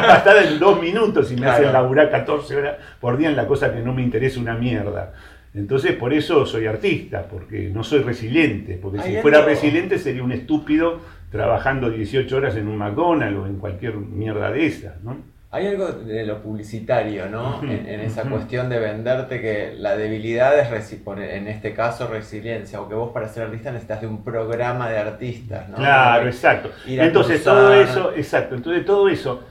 pasada 0.06 0.44
en 0.44 0.58
dos 0.58 0.80
minutos 0.80 1.30
y 1.30 1.36
me 1.36 1.46
hacen 1.46 1.72
laburar 1.72 2.10
14 2.10 2.56
horas 2.56 2.76
por 3.00 3.16
día 3.16 3.28
en 3.28 3.36
la 3.36 3.46
cosa 3.46 3.72
que 3.72 3.80
no 3.80 3.92
me 3.92 4.02
interesa 4.02 4.40
una 4.40 4.54
mierda. 4.54 5.12
Entonces 5.54 5.94
por 5.94 6.12
eso 6.12 6.46
soy 6.46 6.66
artista, 6.66 7.26
porque 7.28 7.70
no 7.72 7.84
soy 7.84 8.00
resiliente, 8.00 8.78
porque 8.80 9.02
si 9.02 9.16
fuera 9.18 9.42
resiliente 9.42 9.98
sería 9.98 10.22
un 10.22 10.32
estúpido 10.32 11.00
trabajando 11.30 11.90
18 11.90 12.36
horas 12.36 12.56
en 12.56 12.68
un 12.68 12.76
McDonald's 12.76 13.38
o 13.38 13.46
en 13.46 13.56
cualquier 13.58 13.96
mierda 13.96 14.50
de 14.50 14.66
esas, 14.66 15.00
¿no? 15.02 15.16
Hay 15.50 15.66
algo 15.66 15.86
de 15.86 16.26
lo 16.26 16.42
publicitario, 16.42 17.26
¿no? 17.30 17.62
En, 17.62 18.00
esa 18.00 18.24
cuestión 18.24 18.68
de 18.68 18.78
venderte 18.78 19.40
que 19.40 19.74
la 19.78 19.96
debilidad 19.96 20.58
es, 20.58 20.92
en 21.06 21.48
este 21.48 21.72
caso, 21.72 22.06
resiliencia, 22.06 22.82
o 22.82 22.88
que 22.88 22.94
vos 22.94 23.12
para 23.12 23.28
ser 23.28 23.44
artista 23.44 23.70
necesitas 23.70 24.02
de 24.02 24.08
un 24.08 24.22
programa 24.22 24.90
de 24.90 24.98
artistas, 24.98 25.66
¿no? 25.70 25.76
Claro, 25.76 26.26
exacto. 26.26 26.70
Entonces 26.86 27.42
todo 27.42 27.72
eso, 27.72 28.12
exacto, 28.14 28.56
entonces 28.56 28.84
todo 28.84 29.08
eso 29.08 29.42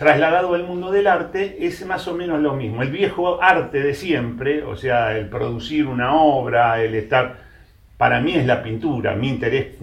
trasladado 0.00 0.54
al 0.54 0.64
mundo 0.64 0.90
del 0.90 1.06
arte 1.06 1.58
es 1.66 1.84
más 1.84 2.08
o 2.08 2.14
menos 2.14 2.40
lo 2.40 2.54
mismo. 2.54 2.82
El 2.82 2.90
viejo 2.90 3.42
arte 3.42 3.82
de 3.82 3.92
siempre, 3.92 4.62
o 4.62 4.74
sea, 4.74 5.14
el 5.14 5.28
producir 5.28 5.86
una 5.86 6.14
obra, 6.14 6.82
el 6.82 6.94
estar, 6.94 7.36
para 7.98 8.18
mí 8.20 8.34
es 8.34 8.46
la 8.46 8.62
pintura, 8.62 9.14
mi 9.14 9.28
interés 9.28 9.76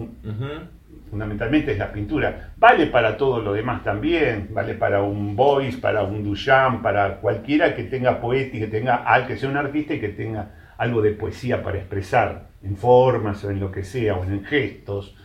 fundamentalmente 1.10 1.72
es 1.72 1.78
la 1.78 1.92
pintura. 1.92 2.52
Vale 2.56 2.86
para 2.86 3.16
todo 3.16 3.40
lo 3.40 3.52
demás 3.52 3.82
también, 3.82 4.48
vale 4.52 4.74
para 4.74 5.02
un 5.02 5.34
Boyce, 5.34 5.78
para 5.78 6.02
un 6.02 6.22
Duchamp, 6.22 6.82
para 6.82 7.16
cualquiera 7.16 7.74
que 7.74 7.84
tenga 7.84 8.20
poética, 8.20 8.66
que 8.66 8.70
tenga 8.70 9.26
que 9.26 9.36
sea 9.36 9.48
un 9.48 9.56
artista 9.56 9.94
y 9.94 10.00
que 10.00 10.10
tenga 10.10 10.50
algo 10.76 11.02
de 11.02 11.12
poesía 11.12 11.62
para 11.62 11.78
expresar, 11.78 12.48
en 12.62 12.76
formas 12.76 13.44
o 13.44 13.50
en 13.50 13.60
lo 13.60 13.70
que 13.70 13.84
sea, 13.84 14.14
o 14.14 14.24
en 14.24 14.44
gestos. 14.44 15.16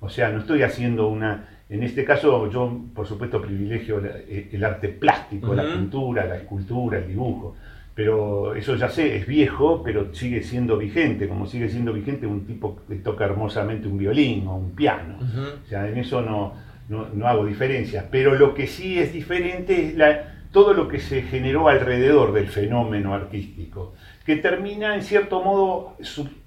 O 0.00 0.08
sea, 0.08 0.30
no 0.30 0.40
estoy 0.40 0.62
haciendo 0.62 1.08
una... 1.08 1.48
En 1.68 1.84
este 1.84 2.04
caso 2.04 2.50
yo, 2.50 2.80
por 2.94 3.06
supuesto, 3.06 3.40
privilegio 3.40 4.00
el, 4.00 4.64
arte 4.64 4.88
plástico, 4.88 5.54
la 5.54 5.62
pintura, 5.62 6.24
la 6.26 6.36
escultura, 6.36 6.98
el 6.98 7.06
dibujo 7.06 7.54
pero 7.94 8.54
eso 8.54 8.76
ya 8.76 8.88
sé, 8.88 9.16
es 9.16 9.26
viejo, 9.26 9.82
pero 9.82 10.14
sigue 10.14 10.42
siendo 10.42 10.78
vigente, 10.78 11.28
como 11.28 11.46
sigue 11.46 11.68
siendo 11.68 11.92
vigente 11.92 12.26
un 12.26 12.46
tipo 12.46 12.80
que 12.88 12.96
toca 12.96 13.24
hermosamente 13.24 13.88
un 13.88 13.98
violín 13.98 14.46
o 14.46 14.56
un 14.56 14.74
piano. 14.74 15.18
O 15.64 15.68
sea, 15.68 15.88
en 15.88 15.98
eso 15.98 16.22
no, 16.22 16.54
no, 16.88 17.26
hago 17.26 17.44
diferencias. 17.44 18.04
Pero 18.10 18.34
lo 18.34 18.54
que 18.54 18.66
sí 18.66 18.98
es 18.98 19.12
diferente 19.12 19.86
es 19.86 19.96
la, 19.96 20.34
todo 20.52 20.72
lo 20.72 20.88
que 20.88 20.98
se 20.98 21.22
generó 21.22 21.68
alrededor 21.68 22.32
del 22.32 22.48
fenómeno 22.48 23.14
artístico, 23.14 23.94
que 24.24 24.36
termina 24.36 24.94
en 24.94 25.02
cierto 25.02 25.42
modo 25.42 25.96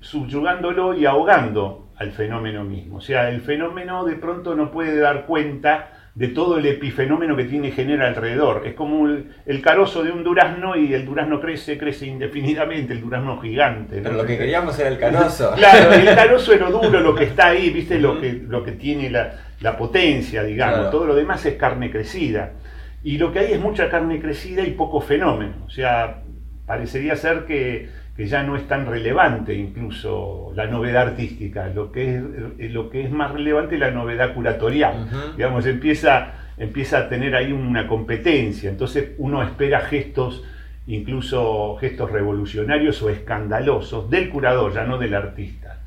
subyugándolo 0.01 0.93
y 0.93 1.05
ahogando 1.05 1.89
al 1.97 2.11
fenómeno 2.11 2.63
mismo. 2.63 2.97
O 2.97 3.01
sea, 3.01 3.29
el 3.29 3.41
fenómeno 3.41 4.05
de 4.05 4.15
pronto 4.15 4.55
no 4.55 4.71
puede 4.71 4.97
dar 4.97 5.25
cuenta 5.25 6.02
de 6.15 6.27
todo 6.27 6.57
el 6.59 6.65
epifenómeno 6.67 7.35
que 7.35 7.45
tiene 7.45 7.71
genera 7.71 8.07
alrededor. 8.07 8.67
Es 8.67 8.75
como 8.75 9.07
el, 9.07 9.61
carozo 9.61 10.03
de 10.03 10.11
un 10.11 10.23
durazno 10.23 10.75
y 10.75 10.93
el 10.93 11.05
durazno 11.05 11.41
crece, 11.41 11.77
crece 11.77 12.05
indefinidamente, 12.05 12.93
el 12.93 13.01
durazno 13.01 13.39
gigante. 13.41 13.99
Pero 14.01 14.15
lo 14.15 14.25
que 14.25 14.37
queríamos 14.37 14.77
era 14.77 14.89
el 14.89 14.99
carozo. 14.99 15.53
Claro, 15.55 15.93
el 15.93 16.05
carozo 16.15 16.53
es 16.53 16.59
lo 16.59 16.69
duro, 16.69 16.99
lo 16.99 17.15
que 17.15 17.23
está 17.23 17.47
ahí, 17.47 17.71
viste, 17.71 17.99
lo 17.99 18.21
que, 18.21 18.33
lo 18.33 18.63
que 18.63 18.73
tiene 18.73 19.09
la, 19.09 19.77
potencia, 19.77 20.43
digamos. 20.43 20.91
Todo 20.91 21.07
lo 21.07 21.15
demás 21.15 21.45
es 21.45 21.55
carne 21.55 21.89
crecida. 21.89 22.51
Y 23.03 23.17
lo 23.17 23.31
que 23.31 23.39
hay 23.39 23.53
es 23.53 23.59
mucha 23.59 23.89
carne 23.89 24.21
crecida 24.21 24.61
y 24.61 24.71
poco 24.71 25.01
fenómeno. 25.01 25.55
O 25.65 25.69
sea, 25.69 26.21
parecería 26.67 27.15
ser 27.15 27.45
que 27.45 27.89
que 28.15 28.27
ya 28.27 28.43
no 28.43 28.55
es 28.55 28.67
tan 28.67 28.85
relevante 28.85 29.55
incluso 29.55 30.51
la 30.55 30.67
novedad 30.67 31.07
artística, 31.07 31.67
lo 31.67 31.91
que 31.91 32.15
es, 32.15 32.23
eh, 32.59 32.69
lo 32.69 32.89
que 32.89 33.03
es 33.03 33.11
más 33.11 33.31
relevante 33.31 33.75
es 33.75 33.81
la 33.81 33.91
novedad 33.91 34.33
curatorial. 34.33 35.09
Digamos, 35.35 35.65
empieza, 35.65 36.33
empieza 36.57 36.99
a 36.99 37.09
tener 37.09 37.35
ahí 37.35 37.51
una 37.51 37.87
competencia, 37.87 38.69
entonces 38.69 39.11
uno 39.17 39.41
espera 39.41 39.81
gestos, 39.81 40.43
incluso 40.85 41.75
gestos 41.79 42.11
revolucionarios 42.11 43.01
o 43.01 43.09
escandalosos 43.09 44.09
del 44.09 44.29
curador, 44.29 44.73
ya 44.73 44.83
no 44.83 44.99
del 44.99 45.15
artista. 45.15 45.79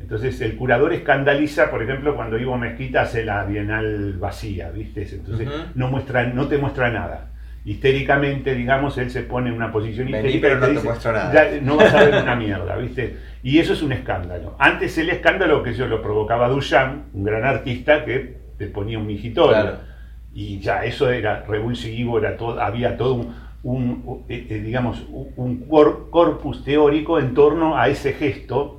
Entonces 0.00 0.40
el 0.40 0.56
curador 0.56 0.92
escandaliza, 0.92 1.70
por 1.70 1.82
ejemplo, 1.82 2.16
cuando 2.16 2.38
Ivo 2.38 2.56
Mezquita 2.56 3.02
hace 3.02 3.24
la 3.24 3.44
Bienal 3.44 4.14
vacía, 4.14 4.70
¿viste? 4.70 5.06
Entonces 5.10 5.48
no, 5.74 5.88
muestra, 5.88 6.24
no 6.24 6.46
te 6.46 6.58
muestra 6.58 6.90
nada 6.90 7.33
histéricamente, 7.64 8.54
digamos, 8.54 8.98
él 8.98 9.10
se 9.10 9.22
pone 9.22 9.48
en 9.48 9.56
una 9.56 9.72
posición 9.72 10.08
histérica. 10.08 10.48
pero 10.48 10.60
no 10.60 10.66
te 10.66 10.84
muestro 10.84 11.12
nada. 11.12 11.50
no 11.62 11.76
vas 11.76 11.94
a 11.94 12.04
ver 12.04 12.22
una 12.22 12.36
mierda, 12.36 12.76
¿viste? 12.76 13.16
Y 13.42 13.58
eso 13.58 13.72
es 13.72 13.82
un 13.82 13.92
escándalo. 13.92 14.54
Antes 14.58 14.96
el 14.98 15.10
escándalo 15.10 15.62
que 15.62 15.74
yo 15.74 15.86
lo 15.86 16.02
provocaba 16.02 16.48
Duchamp, 16.48 17.14
un 17.14 17.24
gran 17.24 17.44
artista 17.44 18.04
que 18.04 18.36
te 18.58 18.66
ponía 18.66 18.98
un 18.98 19.06
mijitorio. 19.06 19.94
Y 20.34 20.58
ya 20.58 20.84
eso 20.84 21.10
era 21.10 21.44
revulsivo, 21.46 22.18
era 22.18 22.36
todo, 22.36 22.60
había 22.60 22.96
todo 22.96 23.32
un, 23.62 24.24
eh, 24.28 24.46
eh, 24.50 24.60
digamos, 24.60 25.04
un 25.08 25.66
corpus 26.10 26.64
teórico 26.64 27.18
en 27.18 27.34
torno 27.34 27.78
a 27.78 27.88
ese 27.88 28.14
gesto 28.14 28.78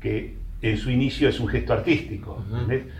que 0.00 0.40
en 0.62 0.76
su 0.76 0.90
inicio 0.90 1.28
es 1.28 1.40
un 1.40 1.48
gesto 1.48 1.72
artístico. 1.72 2.42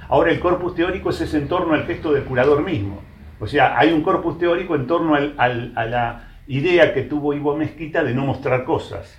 Ahora 0.09 0.31
el 0.31 0.41
corpus 0.41 0.75
teórico 0.75 1.11
es 1.11 1.21
ese 1.21 1.39
en 1.39 1.49
torno 1.49 1.75
al 1.75 1.85
gesto 1.85 2.13
del 2.13 2.25
curador 2.25 2.65
mismo. 2.65 3.03
O 3.41 3.47
sea, 3.47 3.79
hay 3.79 3.91
un 3.93 4.03
corpus 4.03 4.39
teórico 4.39 4.77
en 4.77 4.87
torno 4.87 5.15
a 5.15 5.49
la 5.49 6.29
idea 6.47 6.93
que 6.93 7.03
tuvo 7.03 7.33
Ivo 7.33 7.57
Mezquita 7.57 8.05
de 8.05 8.15
no 8.15 8.27
mostrar 8.27 8.65
cosas. 8.65 9.17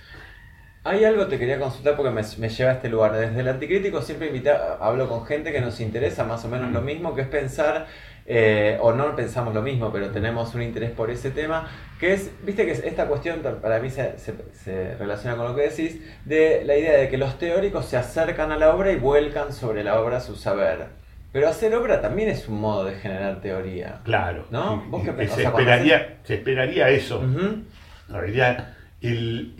Hay 0.84 1.04
algo 1.04 1.26
que 1.26 1.32
te 1.32 1.40
quería 1.40 1.60
consultar 1.60 1.96
porque 1.96 2.12
me, 2.12 2.50
lleva 2.50 2.72
a 2.72 2.74
este 2.74 2.90
lugar. 2.90 3.16
Desde 3.16 3.40
el 3.40 3.48
anticrítico 3.48 4.02
siempre 4.02 4.28
invita, 4.28 4.78
hablo 4.80 5.08
con 5.08 5.26
gente 5.26 5.52
que 5.52 5.62
nos 5.62 5.80
interesa 5.80 6.24
más 6.24 6.44
o 6.44 6.50
menos 6.50 6.72
lo 6.72 6.82
mismo, 6.82 7.14
que 7.14 7.22
es 7.22 7.28
pensar, 7.28 7.86
eh, 8.26 8.78
o 8.82 8.92
no 8.92 9.16
pensamos 9.16 9.54
lo 9.54 9.62
mismo, 9.62 9.92
pero 9.92 10.10
tenemos 10.10 10.56
un 10.56 10.64
interés 10.64 10.90
por 10.90 11.12
ese 11.12 11.30
tema, 11.30 11.68
que 12.00 12.14
es, 12.14 12.32
viste 12.44 12.66
que 12.66 12.72
esta 12.72 13.06
cuestión 13.06 13.42
para 13.62 13.80
mí 13.80 13.92
se, 13.92 14.18
se, 14.18 14.96
relaciona 14.96 15.36
con 15.36 15.48
lo 15.48 15.56
que 15.56 15.70
decís, 15.70 16.02
de 16.26 16.64
la 16.66 16.76
idea 16.76 16.98
de 16.98 17.10
que 17.10 17.18
los 17.18 17.38
teóricos 17.38 17.86
se 17.86 17.98
acercan 17.98 18.52
a 18.52 18.58
la 18.58 18.74
obra 18.76 18.92
y 18.92 18.96
vuelcan 18.96 19.54
sobre 19.54 19.84
la 19.84 20.02
obra 20.02 20.20
su 20.20 20.36
saber. 20.36 21.01
Pero 21.32 21.48
hacer 21.48 21.74
obra 21.76 22.02
también 22.02 22.30
es 22.30 22.48
un 22.48 22.60
modo 22.60 22.86
de 22.86 22.96
generar 22.96 23.42
teoría. 23.42 24.02
Claro. 24.04 24.46
¿No? 24.52 24.84
¿Vos 24.90 25.04
qué 25.04 25.28
se, 25.28 25.44
esperaría, 25.44 26.18
se 26.24 26.36
esperaría 26.36 26.90
eso. 26.90 27.24
En 27.24 27.66
realidad, 28.10 28.74
el, 29.02 29.54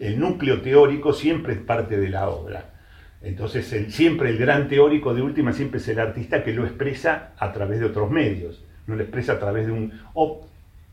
el, 0.00 0.18
núcleo 0.18 0.60
teórico 0.60 1.12
siempre 1.12 1.54
es 1.54 1.60
parte 1.60 1.98
de 1.98 2.08
la 2.08 2.28
obra. 2.28 2.64
Entonces, 3.22 3.66
siempre 3.92 4.30
el 4.30 4.38
gran 4.38 4.68
teórico 4.68 5.14
de 5.14 5.22
última 5.22 5.52
siempre 5.52 5.78
es 5.78 5.88
el 5.88 5.98
artista 5.98 6.42
que 6.44 6.52
lo 6.52 6.64
expresa 6.64 7.30
a 7.38 7.52
través 7.52 7.80
de 7.80 7.86
otros 7.86 8.10
medios, 8.10 8.62
no 8.86 8.94
lo 8.94 9.02
expresa 9.02 9.34
a 9.34 9.38
través 9.38 9.66
de 9.66 9.72
un... 9.72 9.92
O 10.14 10.46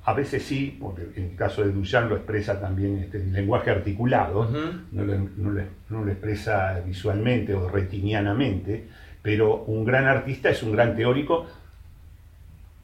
a 0.06 0.14
veces 0.14 0.44
sí, 0.44 0.78
porque 0.80 1.04
en 1.16 1.32
el 1.32 1.36
caso 1.36 1.64
de 1.64 1.72
Duchamp 1.72 2.10
lo 2.10 2.18
expresa 2.18 2.60
también 2.60 2.98
este, 2.98 3.18
en 3.18 3.32
lenguaje 3.32 3.72
articulado, 3.72 4.50
no, 4.92 5.04
lo, 5.06 5.18
no, 5.38 6.04
lo, 6.04 6.12
expresa 6.12 6.82
visualmente 6.86 7.54
o 7.54 7.70
retinianamente, 7.70 8.88
pero 9.24 9.64
un 9.64 9.86
gran 9.86 10.06
artista 10.06 10.50
es 10.50 10.62
un 10.62 10.74
gran 10.74 10.96
teórico 10.96 11.48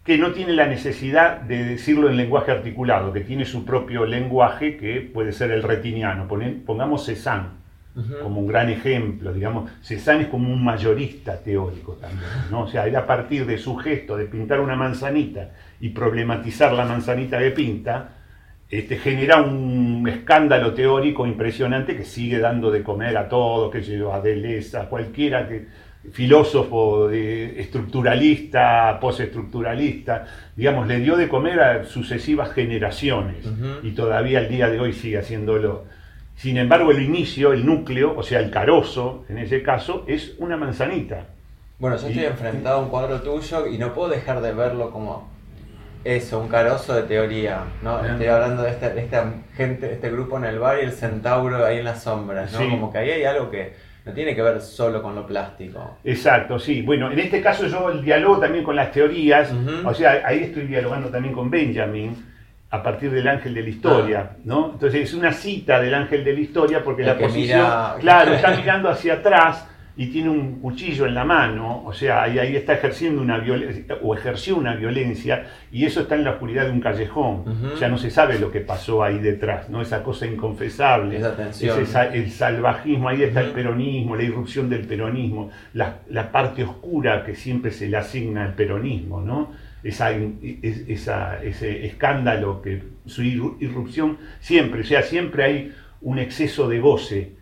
que 0.04 0.18
no 0.18 0.32
tiene 0.32 0.54
la 0.54 0.66
necesidad 0.66 1.42
de 1.42 1.64
decirlo 1.66 2.10
en 2.10 2.18
lenguaje 2.18 2.52
articulado, 2.52 3.14
que 3.14 3.20
tiene 3.20 3.46
su 3.46 3.64
propio 3.64 4.06
lenguaje 4.06 4.78
que 4.78 5.02
puede 5.02 5.34
ser 5.34 5.52
el 5.52 5.62
retiniano. 5.62 6.28
Pongamos 6.66 7.06
Cézanne 7.06 7.60
como 8.24 8.40
un 8.40 8.48
gran 8.48 8.70
ejemplo, 8.70 9.34
digamos, 9.34 9.70
Cézanne 9.82 10.24
es 10.24 10.28
como 10.30 10.52
un 10.52 10.64
mayorista 10.64 11.38
teórico 11.38 11.94
también, 11.94 12.30
¿no? 12.50 12.62
O 12.62 12.68
sea, 12.68 12.88
él 12.88 12.96
a 12.96 13.06
partir 13.06 13.46
de 13.46 13.58
su 13.58 13.76
gesto 13.76 14.16
de 14.16 14.26
pintar 14.26 14.62
una 14.62 14.76
manzanita 14.76 15.52
y 15.82 15.90
problematizar 15.90 16.72
la 16.72 16.86
manzanita 16.86 17.38
que 17.40 17.52
pinta, 17.52 18.12
este, 18.70 18.98
genera 18.98 19.42
un 19.42 20.08
escándalo 20.08 20.74
teórico 20.74 21.26
impresionante 21.26 21.98
que 21.98 22.06
sigue 22.06 22.40
dando 22.40 22.72
de 22.72 22.84
comer 22.84 23.18
a 23.18 23.28
todos, 23.28 23.72
que 23.72 23.82
lleva 23.82 24.16
a 24.16 24.22
Deleuze, 24.22 24.78
a 24.78 24.86
cualquiera 24.86 25.48
que 25.48 25.68
filósofo 26.12 27.10
estructuralista, 27.10 29.00
postestructuralista, 29.00 30.26
digamos, 30.56 30.88
le 30.88 31.00
dio 31.00 31.16
de 31.16 31.28
comer 31.28 31.60
a 31.60 31.84
sucesivas 31.86 32.52
generaciones 32.52 33.46
y 33.84 33.92
todavía 33.92 34.40
al 34.40 34.50
día 34.50 34.70
de 34.70 34.80
hoy 34.80 34.94
sigue 34.94 35.18
haciéndolo. 35.18 35.86
Sin 36.36 36.58
embargo, 36.58 36.92
el 36.92 37.02
inicio, 37.02 37.52
el 37.52 37.66
núcleo, 37.66 38.16
o 38.16 38.24
sea, 38.24 38.40
el 38.40 38.50
carozo, 38.50 39.26
en 39.28 39.40
ese 39.40 39.62
caso, 39.62 40.06
es 40.08 40.36
una 40.40 40.56
manzanita. 40.56 41.26
Bueno, 41.80 41.98
yo 41.98 42.08
estoy 42.08 42.26
enfrentado 42.26 42.80
a 42.80 42.82
un 42.82 42.90
cuadro 42.90 43.22
tuyo 43.22 43.68
y 43.68 43.78
no 43.78 43.94
puedo 43.94 44.10
dejar 44.10 44.42
de 44.42 44.54
verlo 44.54 44.92
como 44.92 45.30
eso, 46.04 46.40
un 46.40 46.48
carozo 46.48 46.94
de 46.94 47.04
teoría, 47.04 47.64
¿no? 47.82 48.04
Estoy 48.06 48.28
hablando 48.28 48.64
de 48.64 48.72
esta, 48.72 48.90
de 48.90 49.02
esta 49.02 49.34
gente, 49.56 49.92
este 49.92 50.10
grupo 50.10 50.38
en 50.38 50.46
el 50.46 50.60
bar 50.60 50.78
y 50.80 50.86
el 50.86 50.94
centauro 50.94 51.66
ahí 51.66 51.80
en 51.80 51.86
las 51.86 52.04
sombras, 52.04 52.54
¿no? 52.54 52.70
Como 52.70 52.92
que 52.92 53.00
ahí 53.00 53.12
hay 53.12 53.24
algo 53.26 53.52
que 53.52 53.74
no 54.10 54.16
tiene 54.16 54.36
que 54.36 54.42
ver 54.42 54.60
solo 54.60 55.02
con 55.02 55.16
lo 55.16 55.26
plástico. 55.26 55.98
Exacto, 56.04 56.60
sí. 56.60 56.82
Bueno, 56.82 57.12
en 57.12 57.20
este 57.20 57.42
caso 57.42 57.68
yo 57.68 57.90
el 57.90 58.04
diálogo 58.04 58.40
también 58.40 58.64
con 58.64 58.76
las 58.76 58.92
teorías, 58.92 59.54
o 59.86 59.94
sea, 59.94 60.24
ahí 60.26 60.44
estoy 60.44 60.68
dialogando 60.68 61.10
también 61.10 61.34
con 61.34 61.50
Benjamin 61.50 62.26
a 62.72 62.84
partir 62.84 63.12
del 63.12 63.28
ángel 63.28 63.54
de 63.54 63.64
la 63.64 63.70
historia, 63.70 64.32
ah. 64.32 64.38
¿no? 64.44 64.72
Entonces 64.74 65.02
es 65.02 65.14
una 65.14 65.32
cita 65.32 65.80
del 65.80 65.94
ángel 65.94 66.24
de 66.24 66.34
la 66.34 66.40
historia 66.40 66.84
porque 66.84 67.04
la 67.04 67.18
posición, 67.18 67.68
claro, 68.00 68.34
está 68.34 68.56
mirando 68.56 68.90
hacia 68.90 69.14
atrás 69.16 69.68
y 70.00 70.08
tiene 70.08 70.30
un 70.30 70.62
cuchillo 70.62 71.06
en 71.08 71.14
la 71.14 71.26
mano, 71.26 71.84
o 71.86 71.92
sea, 71.92 72.24
ahí, 72.24 72.40
ahí 72.40 72.56
está 72.56 72.72
ejerciendo 72.72 73.22
una 73.22 73.38
violencia, 73.38 73.98
o 74.02 74.16
ejerció 74.16 74.56
una 74.56 74.74
violencia, 74.74 75.48
y 75.74 75.84
eso 75.84 76.00
está 76.00 76.16
en 76.16 76.24
la 76.24 76.32
oscuridad 76.32 76.68
de 76.68 76.72
un 76.72 76.80
callejón. 76.80 77.44
O 77.74 77.76
sea, 77.76 77.90
no 77.90 77.98
se 77.98 78.10
sabe 78.10 78.40
lo 78.40 78.50
que 78.50 78.62
pasó 78.62 79.04
ahí 79.04 79.20
detrás, 79.20 79.70
¿no? 79.70 79.82
Esa 79.82 80.02
cosa 80.02 80.26
inconfesable, 80.26 81.18
Esa 81.18 82.06
el 82.14 82.32
salvajismo, 82.32 83.10
ahí 83.10 83.24
está 83.24 83.42
el 83.42 83.52
peronismo, 83.52 84.16
la 84.16 84.24
irrupción 84.24 84.70
del 84.70 84.88
peronismo, 84.88 85.50
la, 85.74 85.98
la, 86.10 86.32
parte 86.32 86.64
oscura 86.64 87.26
que 87.26 87.36
siempre 87.36 87.72
se 87.72 87.90
le 87.90 87.98
asigna 87.98 88.46
al 88.46 88.54
peronismo, 88.54 89.20
¿no? 89.20 89.52
Esa, 89.84 90.12
esa, 90.14 91.44
ese 91.44 91.86
escándalo, 91.86 92.62
que 92.62 92.84
su 93.06 93.22
irrupción 93.22 94.18
siempre, 94.40 94.80
o 94.80 94.86
sea, 94.86 95.02
siempre 95.02 95.44
hay 95.44 95.74
un 96.00 96.20
exceso 96.20 96.70
de 96.70 96.80
goce 96.80 97.39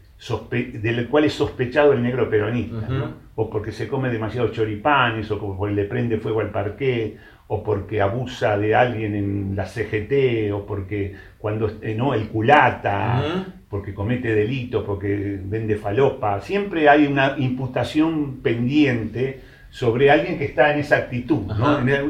del 0.52 1.08
cual 1.10 1.26
es 1.26 1.34
sospechado 1.34 1.94
el 1.94 2.02
negro 2.02 2.30
peronista, 2.30 2.88
o 3.36 3.50
porque 3.50 3.72
se 3.72 3.88
come 3.88 4.10
demasiados 4.10 4.52
choripanes, 4.52 5.30
o 5.32 5.40
porque 5.40 5.74
le 5.74 5.86
prende 5.86 6.18
fuego 6.18 6.42
al 6.42 6.50
parqué, 6.50 7.18
o 7.48 7.64
porque 7.64 8.02
abusa 8.02 8.58
de 8.58 8.76
alguien 8.76 9.16
en 9.16 9.56
la 9.56 9.66
CGT, 9.66 10.52
o 10.54 10.66
porque 10.66 11.16
cuando 11.38 11.72
eh, 11.82 11.96
no 11.96 12.14
el 12.14 12.28
culata, 12.28 13.46
porque 13.70 13.94
comete 13.94 14.34
delito, 14.34 14.84
porque 14.84 15.40
vende 15.44 15.76
falopa, 15.76 16.42
siempre 16.42 16.90
hay 16.90 17.06
una 17.06 17.36
imputación 17.38 18.38
pendiente 18.42 19.42
sobre 19.70 20.10
alguien 20.10 20.38
que 20.38 20.46
está 20.46 20.74
en 20.74 20.80
esa 20.80 20.98
actitud, 20.98 21.44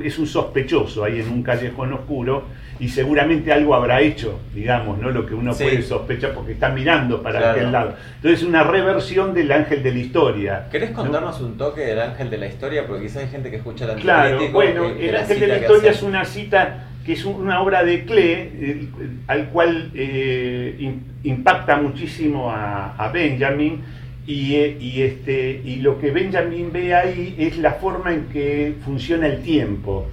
es 0.03 0.17
un 0.17 0.27
sospechoso 0.27 1.03
ahí 1.03 1.19
en 1.19 1.29
un 1.29 1.43
callejón 1.43 1.91
oscuro 1.93 2.45
y 2.79 2.89
seguramente 2.89 3.51
algo 3.51 3.75
habrá 3.75 4.01
hecho, 4.01 4.39
digamos, 4.53 4.99
¿no? 4.99 5.09
Lo 5.09 5.25
que 5.25 5.33
uno 5.33 5.53
puede 5.53 5.81
sospechar 5.81 6.33
porque 6.33 6.53
está 6.53 6.69
mirando 6.69 7.21
para 7.21 7.51
aquel 7.51 7.71
lado. 7.71 7.95
Entonces, 8.15 8.43
una 8.43 8.63
reversión 8.63 9.33
del 9.33 9.51
ángel 9.51 9.81
de 9.83 9.91
la 9.91 9.99
historia. 9.99 10.67
¿Querés 10.71 10.91
contarnos 10.91 11.41
un 11.41 11.57
toque 11.57 11.81
del 11.81 11.99
ángel 11.99 12.29
de 12.29 12.37
la 12.37 12.47
historia? 12.47 12.85
Porque 12.85 13.03
quizás 13.03 13.23
hay 13.23 13.29
gente 13.29 13.49
que 13.49 13.57
escucha 13.57 13.85
la 13.85 13.95
Claro, 13.95 14.39
bueno, 14.51 14.85
el 14.85 15.15
ángel 15.15 15.39
de 15.39 15.47
la 15.47 15.57
historia 15.57 15.91
es 15.91 16.03
una 16.03 16.25
cita 16.25 16.87
que 17.05 17.13
es 17.13 17.23
una 17.23 17.61
obra 17.61 17.85
de 17.85 18.03
Klee, 18.03 18.89
al 19.27 19.47
cual 19.47 19.91
eh, 19.95 20.93
impacta 21.23 21.77
muchísimo 21.77 22.51
a, 22.51 23.09
Benjamin. 23.13 23.81
Y, 24.25 24.55
eh, 24.55 24.77
y, 24.77 25.01
este, 25.03 25.61
y 25.63 25.77
lo 25.77 25.99
que 25.99 26.11
Benjamin 26.11 26.69
ve 26.73 26.93
ahí 26.93 27.33
es 27.37 27.57
la 27.59 27.71
forma 27.75 28.13
en 28.13 28.25
que 28.25 28.75
funciona 28.83 29.25
el 29.25 29.41
tiempo. 29.41 30.09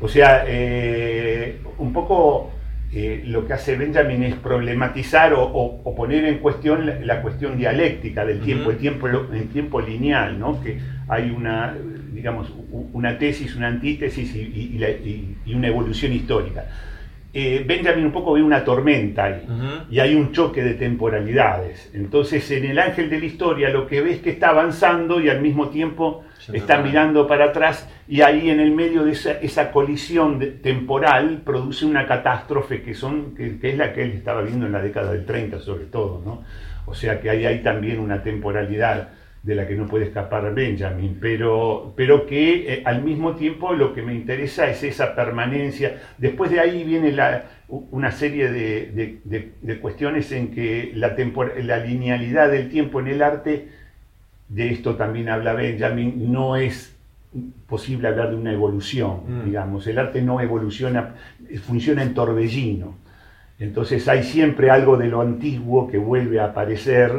O 0.00 0.08
sea, 0.08 0.44
eh, 0.46 1.60
un 1.78 1.92
poco 1.92 2.50
eh, 2.92 3.22
lo 3.26 3.46
que 3.46 3.54
hace 3.54 3.76
Benjamin 3.76 4.22
es 4.22 4.34
problematizar 4.34 5.32
o, 5.34 5.94
poner 5.96 6.24
en 6.26 6.38
cuestión 6.38 7.06
la, 7.06 7.22
cuestión 7.22 7.56
dialéctica 7.56 8.24
del 8.24 8.40
tiempo, 8.40 8.70
el 8.70 8.76
tiempo, 8.76 9.06
el 9.08 9.48
tiempo 9.48 9.80
lineal, 9.80 10.38
¿no? 10.38 10.60
que 10.60 10.78
hay 11.08 11.30
una, 11.30 11.74
digamos, 12.12 12.52
una 12.92 13.18
tesis, 13.18 13.56
una 13.56 13.68
antítesis 13.68 14.34
y, 14.34 14.78
y 15.46 15.54
una 15.54 15.68
evolución 15.68 16.12
histórica. 16.12 16.66
Eh, 17.38 17.64
Benjamin 17.66 18.06
un 18.06 18.12
poco 18.12 18.32
ve 18.32 18.42
una 18.42 18.64
tormenta 18.64 19.24
ahí 19.24 19.42
y 19.90 20.00
hay 20.00 20.14
un 20.14 20.32
choque 20.32 20.64
de 20.64 20.72
temporalidades. 20.72 21.90
Entonces 21.92 22.50
en 22.50 22.64
el 22.64 22.78
ángel 22.78 23.10
de 23.10 23.20
la 23.20 23.26
historia 23.26 23.68
lo 23.68 23.86
que 23.86 24.00
ve 24.00 24.12
es 24.12 24.20
que 24.20 24.30
está 24.30 24.48
avanzando 24.48 25.20
y 25.20 25.28
al 25.28 25.42
mismo 25.42 25.68
tiempo 25.68 26.24
está 26.52 26.78
mirando 26.78 27.26
para 27.26 27.46
atrás 27.46 27.88
y 28.08 28.20
ahí 28.20 28.50
en 28.50 28.60
el 28.60 28.72
medio 28.72 29.04
de 29.04 29.12
esa, 29.12 29.70
colisión 29.72 30.60
temporal 30.62 31.42
produce 31.44 31.84
una 31.84 32.06
catástrofe 32.06 32.82
que, 32.82 32.94
son, 32.94 33.34
que, 33.34 33.58
es 33.62 33.76
la 33.76 33.92
que 33.92 34.02
él 34.02 34.12
estaba 34.12 34.42
viendo 34.42 34.66
en 34.66 34.72
la 34.72 34.80
década 34.80 35.12
del 35.12 35.24
30 35.24 35.58
sobre 35.58 35.86
todo. 35.86 36.22
¿no? 36.24 36.44
O 36.86 36.94
sea 36.94 37.20
que 37.20 37.30
hay 37.30 37.46
ahí 37.46 37.62
también 37.62 37.98
una 37.98 38.22
temporalidad 38.22 39.08
de 39.46 39.54
la 39.54 39.66
que 39.66 39.76
no 39.76 39.86
puede 39.86 40.06
escapar 40.06 40.52
Benjamin, 40.52 41.18
pero, 41.20 41.94
pero 41.96 42.26
que 42.26 42.74
eh, 42.74 42.82
al 42.84 43.02
mismo 43.02 43.36
tiempo 43.36 43.72
lo 43.74 43.94
que 43.94 44.02
me 44.02 44.12
interesa 44.12 44.68
es 44.68 44.82
esa 44.82 45.14
permanencia. 45.14 46.00
Después 46.18 46.50
de 46.50 46.58
ahí 46.58 46.82
viene 46.82 47.12
la, 47.12 47.44
una 47.68 48.10
serie 48.10 48.50
de, 48.50 49.78
cuestiones 49.80 50.32
en 50.32 50.50
que 50.50 50.90
la, 50.96 51.14
la 51.62 51.78
linealidad 51.78 52.50
del 52.50 52.68
tiempo 52.68 52.98
en 52.98 53.06
el 53.06 53.22
arte, 53.22 53.68
de 54.48 54.70
esto 54.70 54.94
también 54.94 55.28
habla 55.28 55.52
Benjamin, 55.52 56.32
no 56.32 56.56
es 56.56 56.94
posible 57.66 58.08
hablar 58.08 58.30
de 58.30 58.36
una 58.36 58.52
evolución, 58.52 59.20
mm. 59.26 59.44
digamos. 59.44 59.86
El 59.86 59.98
arte 59.98 60.22
no 60.22 60.40
evoluciona, 60.40 61.14
funciona 61.62 62.02
en 62.02 62.14
torbellino. 62.14 62.94
Entonces 63.58 64.06
hay 64.08 64.22
siempre 64.22 64.70
algo 64.70 64.96
de 64.96 65.08
lo 65.08 65.20
antiguo 65.20 65.88
que 65.88 65.98
vuelve 65.98 66.40
a 66.40 66.46
aparecer 66.46 67.12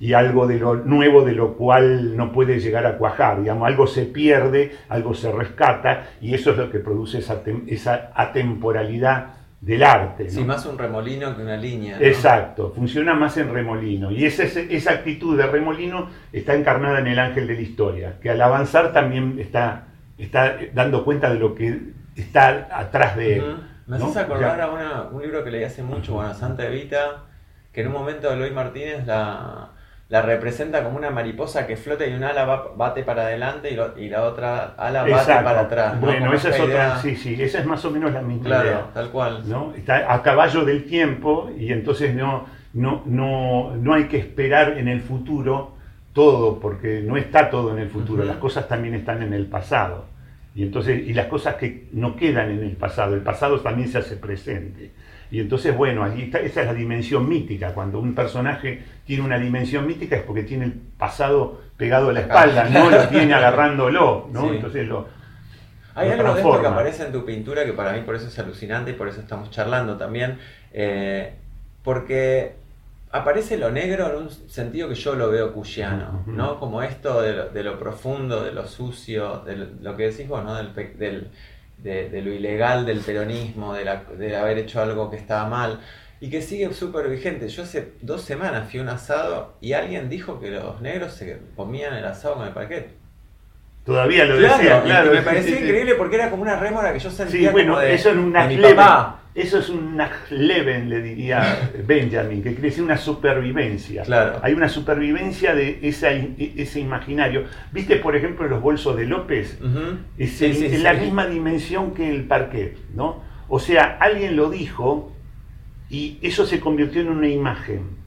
y 0.00 0.12
algo 0.12 0.46
de 0.46 0.58
lo 0.58 0.76
nuevo 0.76 1.24
de 1.24 1.32
lo 1.32 1.54
cual 1.54 2.16
no 2.16 2.30
puede 2.30 2.60
llegar 2.60 2.86
a 2.86 2.98
cuajar, 2.98 3.40
digamos, 3.40 3.66
algo 3.66 3.86
se 3.86 4.04
pierde, 4.04 4.72
algo 4.88 5.14
se 5.14 5.32
rescata 5.32 6.10
y 6.20 6.34
eso 6.34 6.52
es 6.52 6.58
lo 6.58 6.70
que 6.70 6.78
produce 6.78 7.18
esa, 7.18 7.42
esa 7.66 8.12
atemporalidad 8.14 9.37
del 9.60 9.82
arte. 9.82 10.30
Sí, 10.30 10.44
más 10.44 10.64
un 10.66 10.78
remolino 10.78 11.36
que 11.36 11.42
una 11.42 11.56
línea. 11.56 11.98
Exacto, 12.00 12.72
funciona 12.74 13.14
más 13.14 13.36
en 13.36 13.52
remolino 13.52 14.10
y 14.10 14.24
esa, 14.24 14.44
esa 14.44 14.92
actitud 14.92 15.36
de 15.36 15.46
remolino 15.46 16.08
está 16.32 16.54
encarnada 16.54 17.00
en 17.00 17.08
el 17.08 17.18
ángel 17.18 17.46
de 17.46 17.54
la 17.54 17.60
historia, 17.60 18.16
que 18.20 18.30
al 18.30 18.40
avanzar 18.40 18.92
también 18.92 19.38
está, 19.38 19.88
está 20.16 20.56
dando 20.74 21.04
cuenta 21.04 21.30
de 21.30 21.38
lo 21.38 21.54
que 21.54 21.80
está 22.16 22.68
atrás 22.72 23.16
de 23.16 23.36
él. 23.36 23.56
Me 23.86 23.96
haces 23.96 24.16
acordar 24.16 24.60
a 24.60 25.08
un 25.10 25.22
libro 25.22 25.42
que 25.42 25.50
leí 25.50 25.64
hace 25.64 25.82
mucho, 25.82 26.14
bueno, 26.14 26.34
Santa 26.34 26.66
Evita, 26.66 27.24
que 27.72 27.80
en 27.80 27.88
un 27.88 27.94
momento 27.94 28.30
Eloy 28.30 28.50
Martínez 28.50 29.06
la 29.06 29.70
la 30.08 30.22
representa 30.22 30.82
como 30.82 30.96
una 30.96 31.10
mariposa 31.10 31.66
que 31.66 31.76
flota 31.76 32.06
y 32.06 32.14
un 32.14 32.24
ala 32.24 32.44
bate 32.76 33.02
para 33.02 33.22
adelante 33.26 33.70
y, 33.96 34.08
la 34.08 34.22
otra 34.22 34.74
ala 34.78 35.02
bate 35.02 35.32
para 35.32 35.60
atrás. 35.60 36.00
Bueno, 36.00 36.32
esa 36.32 36.48
es 36.48 36.60
otra, 36.60 36.98
sí, 36.98 37.14
sí, 37.14 37.40
esa 37.40 37.58
es 37.58 37.66
más 37.66 37.84
o 37.84 37.90
menos 37.90 38.12
la 38.12 38.22
misma 38.22 38.44
claro, 38.44 38.88
tal 38.94 39.10
cual. 39.10 39.42
¿no? 39.46 39.74
Está 39.74 40.12
a 40.12 40.22
caballo 40.22 40.64
del 40.64 40.84
tiempo 40.86 41.50
y 41.58 41.72
entonces 41.72 42.14
no, 42.14 42.46
no, 42.72 43.02
no, 43.04 43.76
no 43.76 43.94
hay 43.94 44.04
que 44.04 44.16
esperar 44.16 44.78
en 44.78 44.88
el 44.88 45.02
futuro 45.02 45.76
todo, 46.14 46.58
porque 46.58 47.02
no 47.02 47.18
está 47.18 47.50
todo 47.50 47.72
en 47.72 47.78
el 47.78 47.90
futuro, 47.90 48.24
las 48.24 48.38
cosas 48.38 48.66
también 48.66 48.94
están 48.94 49.22
en 49.22 49.34
el 49.34 49.46
pasado. 49.46 50.06
Y 50.54 50.62
entonces, 50.62 51.06
y 51.06 51.12
las 51.12 51.26
cosas 51.26 51.56
que 51.56 51.86
no 51.92 52.16
quedan 52.16 52.50
en 52.50 52.64
el 52.64 52.76
pasado, 52.76 53.14
el 53.14 53.20
pasado 53.20 53.60
también 53.60 53.88
se 53.88 53.98
hace 53.98 54.16
presente. 54.16 54.90
Y 55.30 55.40
entonces, 55.40 55.76
bueno, 55.76 56.04
ahí 56.04 56.22
está, 56.22 56.38
esa 56.40 56.62
es 56.62 56.66
la 56.66 56.74
dimensión 56.74 57.28
mítica. 57.28 57.74
Cuando 57.74 58.00
un 58.00 58.14
personaje 58.14 58.82
tiene 59.04 59.22
una 59.22 59.38
dimensión 59.38 59.86
mítica 59.86 60.16
es 60.16 60.22
porque 60.22 60.42
tiene 60.42 60.64
el 60.64 60.72
pasado 60.72 61.60
pegado 61.76 62.10
a 62.10 62.12
la 62.12 62.20
espalda, 62.20 62.64
no 62.68 62.90
lo 62.90 63.08
tiene 63.08 63.34
agarrándolo, 63.34 64.28
¿no? 64.32 64.52
Entonces 64.52 64.86
lo, 64.86 65.06
hay 65.98 66.10
algo 66.12 66.34
de 66.34 66.40
esto 66.40 66.60
que 66.60 66.66
aparece 66.66 67.06
en 67.06 67.12
tu 67.12 67.24
pintura 67.24 67.64
que 67.64 67.72
para 67.72 67.92
mí 67.92 68.02
por 68.02 68.14
eso 68.14 68.28
es 68.28 68.38
alucinante 68.38 68.92
y 68.92 68.94
por 68.94 69.08
eso 69.08 69.20
estamos 69.20 69.50
charlando 69.50 69.96
también, 69.96 70.38
eh, 70.72 71.34
porque 71.82 72.54
aparece 73.10 73.58
lo 73.58 73.70
negro 73.70 74.10
en 74.10 74.22
un 74.22 74.30
sentido 74.30 74.88
que 74.88 74.94
yo 74.94 75.14
lo 75.14 75.28
veo 75.30 75.52
cuyiano, 75.52 76.22
¿no? 76.26 76.60
Como 76.60 76.82
esto 76.82 77.20
de 77.20 77.64
lo, 77.64 77.78
profundo, 77.80 78.44
de 78.44 78.52
lo 78.52 78.68
sucio, 78.68 79.42
de 79.44 79.56
lo, 79.80 79.96
que 79.96 80.10
decís 80.10 80.28
vos, 80.28 80.44
¿no? 80.44 80.54
Del, 80.54 81.30
de, 81.82 82.22
lo 82.22 82.32
ilegal 82.32 82.84
del 82.86 83.00
peronismo, 83.00 83.74
de, 83.74 84.36
haber 84.36 84.58
hecho 84.58 84.82
algo 84.82 85.10
que 85.10 85.16
estaba 85.16 85.48
mal 85.48 85.80
y 86.20 86.30
que 86.30 86.42
sigue 86.42 86.72
súper 86.72 87.08
vigente. 87.08 87.48
Yo 87.48 87.62
hace 87.62 87.92
dos 88.00 88.22
semanas 88.22 88.68
fui 88.70 88.80
a 88.80 88.82
un 88.82 88.88
asado 88.88 89.54
y 89.60 89.72
alguien 89.72 90.08
dijo 90.08 90.40
que 90.40 90.50
los 90.50 90.80
negros 90.80 91.12
se 91.12 91.38
comían 91.56 91.94
el 91.94 92.04
asado 92.04 92.36
con 92.36 92.46
el 92.46 92.52
paquete. 92.52 92.90
Todavía 93.84 94.26
lo 94.26 94.36
decía, 94.36 94.82
claro. 94.82 95.12
Y 95.12 95.16
me 95.16 95.22
parecía 95.22 95.60
increíble 95.60 95.94
porque 95.94 96.16
era 96.16 96.28
como 96.28 96.42
una 96.42 96.56
rémora 96.56 96.92
que 96.92 96.98
yo 96.98 97.10
sentía. 97.10 97.48
Sí, 97.48 97.52
bueno, 97.52 97.78
de, 97.78 97.94
eso, 97.94 98.10
es 98.10 98.16
una 98.16 98.46
eso 99.38 99.58
es 99.58 99.68
un 99.68 99.96
Nachleben, 99.96 100.88
le 100.88 101.00
diría 101.00 101.70
Benjamin, 101.86 102.42
que 102.42 102.50
quiere 102.50 102.68
decir 102.68 102.84
una 102.84 102.96
supervivencia. 102.96 104.02
Claro. 104.02 104.40
Hay 104.42 104.52
una 104.52 104.68
supervivencia 104.68 105.54
de 105.54 105.78
ese 105.82 106.80
imaginario. 106.80 107.44
¿Viste, 107.72 107.96
por 107.96 108.16
ejemplo, 108.16 108.46
los 108.48 108.60
bolsos 108.60 108.96
de 108.96 109.06
López? 109.06 109.58
Es 110.18 110.82
la 110.82 110.94
misma 110.94 111.26
dimensión 111.26 111.94
que 111.94 112.10
el 112.10 112.24
parquet, 112.24 112.76
¿no? 112.94 113.22
O 113.48 113.58
sea, 113.58 113.96
alguien 114.00 114.36
lo 114.36 114.50
dijo 114.50 115.12
y 115.88 116.18
eso 116.22 116.44
se 116.44 116.60
convirtió 116.60 117.00
en 117.00 117.08
una 117.08 117.28
imagen 117.28 117.98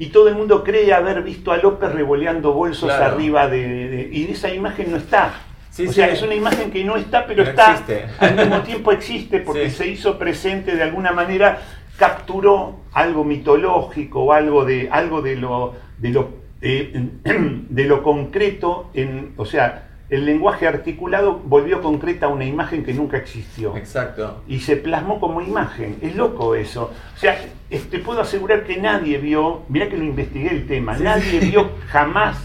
y 0.00 0.06
todo 0.06 0.28
el 0.28 0.34
mundo 0.34 0.64
cree 0.64 0.94
haber 0.94 1.22
visto 1.22 1.52
a 1.52 1.58
López 1.58 1.92
revoleando 1.92 2.54
bolsos 2.54 2.90
arriba 2.90 3.48
de, 3.48 4.08
Y 4.10 4.30
esa 4.30 4.52
imagen 4.52 4.90
no 4.90 4.96
está. 4.96 5.34
O 5.78 5.92
sea, 5.92 6.08
es 6.08 6.22
una 6.22 6.34
imagen 6.34 6.70
que 6.70 6.84
no 6.84 6.96
está, 6.96 7.26
pero, 7.26 7.42
está. 7.42 7.82
Al 8.18 8.36
mismo 8.36 8.62
tiempo 8.62 8.92
existe 8.92 9.40
porque 9.40 9.70
se 9.70 9.86
hizo 9.86 10.18
presente 10.18 10.74
de 10.76 10.82
alguna 10.82 11.12
manera, 11.12 11.60
capturó 11.96 12.80
algo 12.92 13.24
mitológico 13.24 14.24
o 14.24 14.32
algo 14.32 14.64
de, 14.64 14.88
algo 14.90 15.22
de 15.22 15.36
lo, 15.36 15.74
de 15.98 16.08
lo, 16.10 16.30
eh, 16.60 17.08
de 17.24 17.84
lo 17.84 18.02
concreto, 18.02 18.90
en, 18.94 19.32
o 19.36 19.44
sea, 19.44 19.86
el 20.10 20.26
lenguaje 20.26 20.66
articulado 20.66 21.40
volvió 21.44 21.80
concreta 21.80 22.26
una 22.26 22.44
imagen 22.44 22.84
que 22.84 22.92
nunca 22.92 23.16
existió. 23.16 23.76
Exacto. 23.76 24.42
Y 24.48 24.58
se 24.58 24.76
plasmó 24.76 25.20
como 25.20 25.40
imagen. 25.40 25.98
Es 26.02 26.16
loco 26.16 26.56
eso. 26.56 26.90
O 27.14 27.18
sea, 27.18 27.38
te 27.68 27.98
puedo 28.00 28.20
asegurar 28.20 28.64
que 28.64 28.76
nadie 28.76 29.18
vio, 29.18 29.62
mirá 29.68 29.88
que 29.88 29.96
lo 29.96 30.04
investigué 30.04 30.50
el 30.50 30.66
tema, 30.66 30.98
nadie 30.98 31.38
vio 31.38 31.70
jamás 31.88 32.38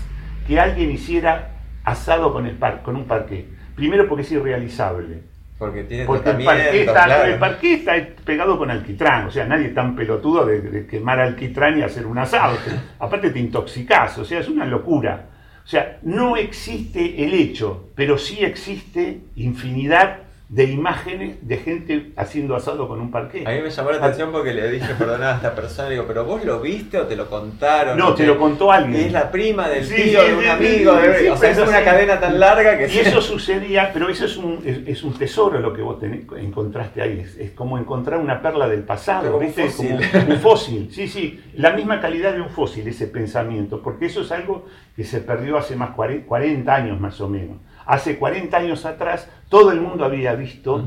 que 0.47 0.59
alguien 0.59 0.91
hiciera 0.91 1.54
asado 1.85 2.33
con, 2.33 2.45
el 2.45 2.57
con 2.83 2.95
un 2.95 3.05
parque. 3.05 3.45
Primero 3.75 4.07
porque 4.07 4.23
es 4.23 4.31
irrealizable. 4.31 5.21
Porque 5.57 5.83
tiene 5.83 6.05
Porque 6.05 6.31
el 6.31 6.43
parque, 6.43 6.81
está, 6.83 7.27
el 7.27 7.39
parque 7.39 7.73
está 7.75 7.93
pegado 8.25 8.57
con 8.57 8.69
alquitrán, 8.69 9.27
o 9.27 9.31
sea, 9.31 9.45
nadie 9.45 9.67
es 9.67 9.73
tan 9.73 9.95
pelotudo 9.95 10.45
de, 10.45 10.85
quemar 10.85 11.21
alquitrán 11.21 11.79
y 11.79 11.81
hacer 11.81 12.05
un 12.05 12.17
asado. 12.17 12.57
Aparte 12.99 13.29
te 13.29 13.39
intoxicás, 13.39 14.17
o 14.17 14.25
sea, 14.25 14.39
es 14.39 14.49
una 14.49 14.65
locura. 14.65 15.27
O 15.63 15.67
sea, 15.67 15.97
no 16.03 16.35
existe 16.35 17.23
el 17.23 17.33
hecho, 17.33 17.89
pero 17.95 18.17
sí 18.17 18.43
existe 18.43 19.21
infinidad 19.35 20.24
de 20.47 20.65
imágenes 20.65 21.47
de 21.47 21.57
gente 21.57 22.11
haciendo 22.15 22.55
asado 22.55 22.87
con 22.87 23.01
un 23.01 23.09
parque. 23.09 23.43
A 23.47 23.51
mí 23.51 23.61
me 23.61 23.69
llamó 23.69 23.91
la 23.91 23.97
atención 23.97 24.31
porque 24.31 24.53
le 24.53 24.69
dije, 24.69 24.93
perdonad 24.93 25.31
a 25.31 25.35
esta 25.37 25.55
persona, 25.55 25.89
digo, 25.89 26.05
pero 26.07 26.23
vos 26.23 26.45
lo 26.45 26.61
viste 26.61 26.99
o 26.99 27.07
te 27.07 27.15
lo 27.15 27.27
contaron. 27.27 27.97
No, 27.97 28.13
te 28.13 28.27
lo 28.27 28.37
contó 28.37 28.71
alguien. 28.71 29.07
es 29.07 29.11
la 29.11 29.31
prima 29.31 29.67
del 29.67 29.87
tío 29.87 30.23
de 30.23 30.35
un 30.35 30.45
amigo. 30.45 30.93
o 31.31 31.37
sea, 31.37 31.49
es 31.49 31.57
una 31.57 31.83
cadena 31.83 32.19
tan 32.19 32.39
larga 32.39 32.77
que... 32.77 32.87
Y 32.87 32.99
eso 32.99 33.21
sucedía, 33.21 33.91
pero 33.91 34.07
eso 34.07 34.25
es 34.25 34.37
un, 34.37 34.61
es, 34.63 35.03
un 35.03 35.13
tesoro 35.13 35.59
lo 35.59 35.73
que 35.73 35.81
vos 35.81 35.97
encontraste 36.03 37.01
ahí. 37.01 37.25
Es, 37.39 37.51
como 37.51 37.77
encontrar 37.77 38.19
una 38.19 38.41
perla 38.41 38.67
del 38.67 38.83
pasado, 38.83 39.39
¿viste? 39.39 39.63
Un 39.63 39.69
fósil. 39.69 39.99
Como 40.11 40.27
un 40.27 40.39
fósil. 40.39 40.89
Sí, 40.91 41.07
sí, 41.07 41.41
la 41.55 41.71
misma 41.71 41.99
calidad 41.99 42.33
de 42.33 42.41
un 42.41 42.49
fósil, 42.49 42.87
ese 42.87 43.07
pensamiento, 43.07 43.81
porque 43.81 44.05
eso 44.05 44.21
es 44.21 44.31
algo 44.31 44.67
que 44.95 45.03
se 45.03 45.21
perdió 45.21 45.57
hace 45.57 45.75
más 45.75 45.91
40 45.91 46.73
años 46.73 46.99
más 46.99 47.19
o 47.19 47.27
menos. 47.27 47.57
Hace 47.85 48.17
40 48.17 48.57
años 48.57 48.85
atrás 48.85 49.29
todo 49.49 49.71
el 49.71 49.79
mundo 49.79 50.05
había 50.05 50.33
visto 50.35 50.83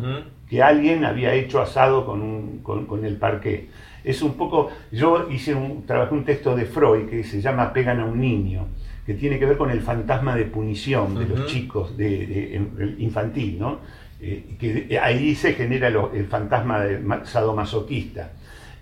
que 0.49 0.63
alguien 0.63 1.05
había 1.05 1.35
hecho 1.35 1.61
asado 1.61 2.05
con, 2.07 3.05
el 3.05 3.17
parque. 3.17 3.69
Es 4.03 4.23
un 4.23 4.35
poco, 4.35 4.71
yo 4.91 5.29
hice 5.31 5.55
un, 5.55 5.85
trabajé 5.87 6.15
un 6.15 6.25
texto 6.25 6.57
de 6.57 6.65
Freud 6.65 7.09
que 7.09 7.23
se 7.25 7.41
llama 7.41 7.73
Pegan 7.73 8.01
a 8.01 8.07
un 8.07 8.21
niño, 8.21 8.67
que 9.05 9.15
tiene 9.15 9.39
que 9.39 9.47
ver 9.47 9.57
con 9.57 9.71
el 9.71 9.81
fantasma 9.81 10.35
de 10.35 10.45
punición 10.45 11.15
de 11.15 11.27
los 11.27 11.47
chicos, 11.47 11.97
de, 11.97 12.61
infantil, 12.99 13.59
¿no? 13.59 13.79
Eh, 14.21 14.57
que 14.59 14.99
ahí 14.99 15.35
se 15.37 15.53
genera 15.53 15.89
el 15.89 16.27
fantasma 16.27 16.81
de 16.81 17.01
sadomasoquista. 17.25 18.33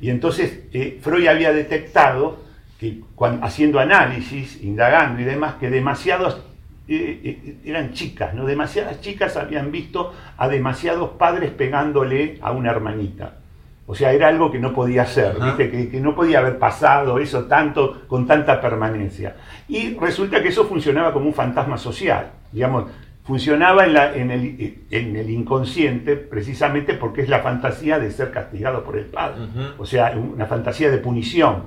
Y 0.00 0.10
entonces 0.10 0.64
eh, 0.72 0.98
Freud 1.00 1.26
había 1.26 1.52
detectado 1.52 2.38
que 2.78 3.00
haciendo 3.42 3.80
análisis, 3.80 4.62
indagando 4.62 5.20
y 5.20 5.24
demás, 5.24 5.54
que 5.54 5.70
demasiados 5.70 6.42
eh, 6.88 7.20
eh, 7.24 7.56
eran 7.64 7.92
chicas, 7.92 8.34
¿no? 8.34 8.44
Demasiadas 8.44 9.00
chicas 9.00 9.36
habían 9.36 9.72
visto 9.72 10.14
a 10.36 10.48
demasiados 10.48 11.10
padres 11.10 11.50
pegándole 11.50 12.38
a 12.40 12.52
una 12.52 12.70
hermanita. 12.70 13.38
O 13.88 13.94
sea, 13.94 14.12
era 14.12 14.28
algo 14.28 14.50
que 14.50 14.58
no 14.58 14.72
podía 14.72 15.06
ser, 15.06 15.36
Que, 15.56 15.88
que, 15.88 16.00
no 16.00 16.14
podía 16.14 16.40
haber 16.40 16.58
pasado 16.58 17.18
eso 17.18 17.44
tanto, 17.44 18.02
con 18.08 18.26
tanta 18.26 18.60
permanencia. 18.60 19.36
Y 19.68 19.94
resulta 19.94 20.42
que 20.42 20.48
eso 20.48 20.66
funcionaba 20.66 21.12
como 21.12 21.26
un 21.26 21.34
fantasma 21.34 21.78
social, 21.78 22.30
digamos, 22.50 22.86
funcionaba 23.26 23.84
en, 23.84 23.92
la, 23.92 24.14
en, 24.14 24.30
el, 24.30 24.78
en 24.90 25.16
el, 25.16 25.30
inconsciente 25.30 26.16
precisamente 26.16 26.94
porque 26.94 27.22
es 27.22 27.28
la 27.28 27.40
fantasía 27.40 27.98
de 27.98 28.10
ser 28.12 28.30
castigado 28.30 28.84
por 28.84 28.96
el 28.96 29.06
padre, 29.06 29.42
o 29.78 29.84
sea, 29.84 30.16
una 30.16 30.46
fantasía 30.46 30.90
de 30.90 30.98
punición. 30.98 31.64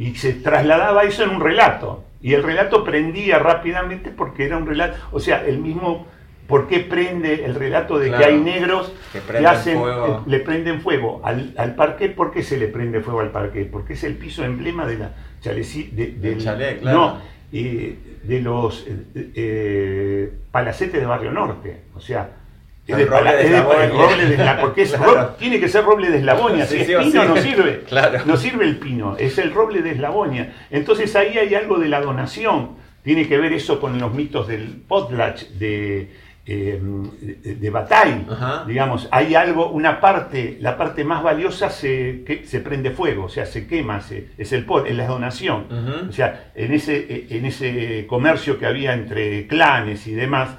Y 0.00 0.14
se 0.14 0.32
trasladaba 0.32 1.04
eso 1.04 1.24
en 1.24 1.28
un 1.28 1.42
relato. 1.42 2.04
Y 2.22 2.32
el 2.32 2.42
relato 2.42 2.84
prendía 2.84 3.38
rápidamente 3.38 4.10
porque 4.10 4.46
era 4.46 4.56
un 4.56 4.66
relato, 4.66 4.96
o 5.12 5.20
sea, 5.20 5.44
el 5.44 5.58
mismo, 5.58 6.06
¿por 6.46 6.68
qué 6.68 6.80
prende 6.80 7.44
el 7.44 7.54
relato 7.54 7.98
de 7.98 8.10
que 8.10 8.24
hay 8.24 8.38
negros 8.38 8.94
que, 9.12 9.46
hacen, 9.46 9.78
eh, 9.78 10.20
le 10.24 10.40
prenden 10.40 10.80
fuego 10.80 11.20
al, 11.22 11.52
al 11.58 11.74
parque? 11.74 12.08
¿Por 12.08 12.32
qué 12.32 12.42
se 12.42 12.56
le 12.56 12.68
prende 12.68 13.02
fuego 13.02 13.20
al 13.20 13.30
parque? 13.30 13.66
Porque 13.70 13.92
es 13.92 14.02
el 14.02 14.16
piso 14.16 14.42
emblema 14.42 14.86
de 14.86 14.98
la 14.98 15.12
de, 15.44 16.14
del, 16.18 16.82
no, 16.82 17.18
eh, 17.52 17.98
de 18.22 18.40
los 18.40 18.86
eh, 19.14 20.32
palacetes 20.50 20.98
de 20.98 21.06
Barrio 21.06 21.30
Norte. 21.30 21.82
O 21.94 22.00
sea, 22.00 22.39
el, 22.92 23.06
roble 23.06 23.32
de 23.32 23.46
eslabonia. 23.46 24.60
porque 24.60 24.86
tiene 25.38 25.60
que 25.60 25.68
ser 25.68 25.84
roble 25.84 26.10
de 26.10 26.18
eslabonia. 26.18 26.66
si 26.66 26.78
es 26.78 26.86
pino 26.86 27.24
no 27.24 27.36
sirve. 27.36 27.84
No 28.26 28.36
sirve 28.36 28.64
el 28.64 28.76
pino, 28.76 29.16
es 29.18 29.38
el 29.38 29.52
roble 29.52 29.82
de 29.82 29.92
eslabonia. 29.92 30.52
Entonces 30.70 31.14
ahí 31.16 31.38
hay 31.38 31.54
algo 31.54 31.78
de 31.78 31.88
la 31.88 32.00
donación. 32.00 32.78
Tiene 33.02 33.26
que 33.26 33.38
ver 33.38 33.52
eso 33.52 33.80
con 33.80 33.98
los 33.98 34.12
mitos 34.12 34.46
del 34.46 34.82
potlatch 34.86 35.44
de, 35.58 36.10
eh, 36.46 36.80
de, 36.80 37.70
Bataille. 37.70 38.26
Digamos, 38.66 39.08
hay 39.12 39.34
algo, 39.34 39.70
una 39.70 40.00
parte, 40.00 40.58
la 40.60 40.76
parte 40.76 41.04
más 41.04 41.22
valiosa 41.22 41.70
se, 41.70 42.24
que, 42.26 42.44
se 42.44 42.60
prende 42.60 42.90
fuego, 42.90 43.26
o 43.26 43.28
sea, 43.28 43.46
se 43.46 43.66
quema, 43.66 44.00
es 44.36 44.52
el 44.52 44.64
pot, 44.64 44.86
es 44.86 44.96
la 44.96 45.06
donación. 45.06 45.66
O 46.08 46.12
sea, 46.12 46.50
en 46.54 46.72
ese, 46.72 47.26
en 47.30 47.44
ese 47.44 48.06
comercio 48.08 48.58
que 48.58 48.66
había 48.66 48.94
entre 48.94 49.46
clanes 49.46 50.06
y 50.06 50.14
demás, 50.14 50.50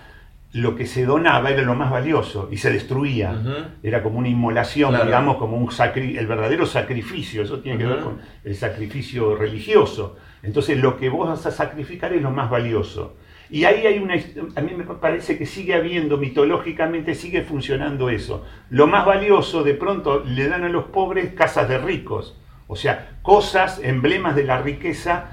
lo 0.54 0.76
que 0.76 0.86
se 0.86 1.06
donaba 1.06 1.50
era 1.50 1.62
lo 1.62 1.76
más 1.76 1.90
valioso 1.90 2.50
y 2.52 2.58
se 2.58 2.72
destruía. 2.72 3.42
Era 3.84 4.04
como 4.04 4.20
una 4.20 4.28
inmolación, 4.28 4.94
digamos, 5.06 5.38
como 5.38 5.58
un 5.58 5.70
el 5.96 6.28
verdadero 6.28 6.66
sacrificio. 6.66 7.44
Eso 7.44 7.60
tiene 7.60 7.78
que 7.78 7.86
ver 7.86 8.00
con 8.02 8.20
el 8.44 8.56
sacrificio 8.56 9.36
religioso. 9.36 10.18
Entonces, 10.44 10.78
lo 10.78 10.98
que 10.98 11.10
vos 11.10 11.30
vas 11.30 11.46
a 11.46 11.52
sacrificar 11.52 12.14
es 12.14 12.22
lo 12.22 12.32
más 12.32 12.50
valioso. 12.50 13.16
Y 13.50 13.66
ahí 13.66 13.86
hay 13.86 14.00
una. 14.00 14.16
A 14.56 14.62
mí 14.62 14.72
me 14.76 14.84
parece 14.84 15.38
que 15.38 15.46
sigue 15.46 15.74
habiendo, 15.74 16.18
mitológicamente, 16.18 17.16
sigue 17.16 17.44
funcionando 17.44 18.10
eso. 18.10 18.46
Lo 18.70 18.88
más 18.88 19.06
valioso, 19.06 19.64
de 19.64 19.74
pronto, 19.74 20.24
le 20.26 20.48
dan 20.48 20.64
a 20.64 20.70
los 20.70 20.86
pobres 20.86 21.34
casas 21.34 21.70
de 21.70 21.78
ricos. 21.78 22.38
O 22.68 22.76
sea, 22.76 23.20
cosas, 23.22 23.80
emblemas 23.84 24.36
de 24.36 24.46
la 24.46 24.62
riqueza, 24.62 25.32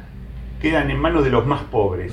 quedan 0.61 0.91
en 0.91 0.99
manos 0.99 1.25
de 1.25 1.31
los 1.31 1.47
más 1.47 1.63
pobres. 1.63 2.13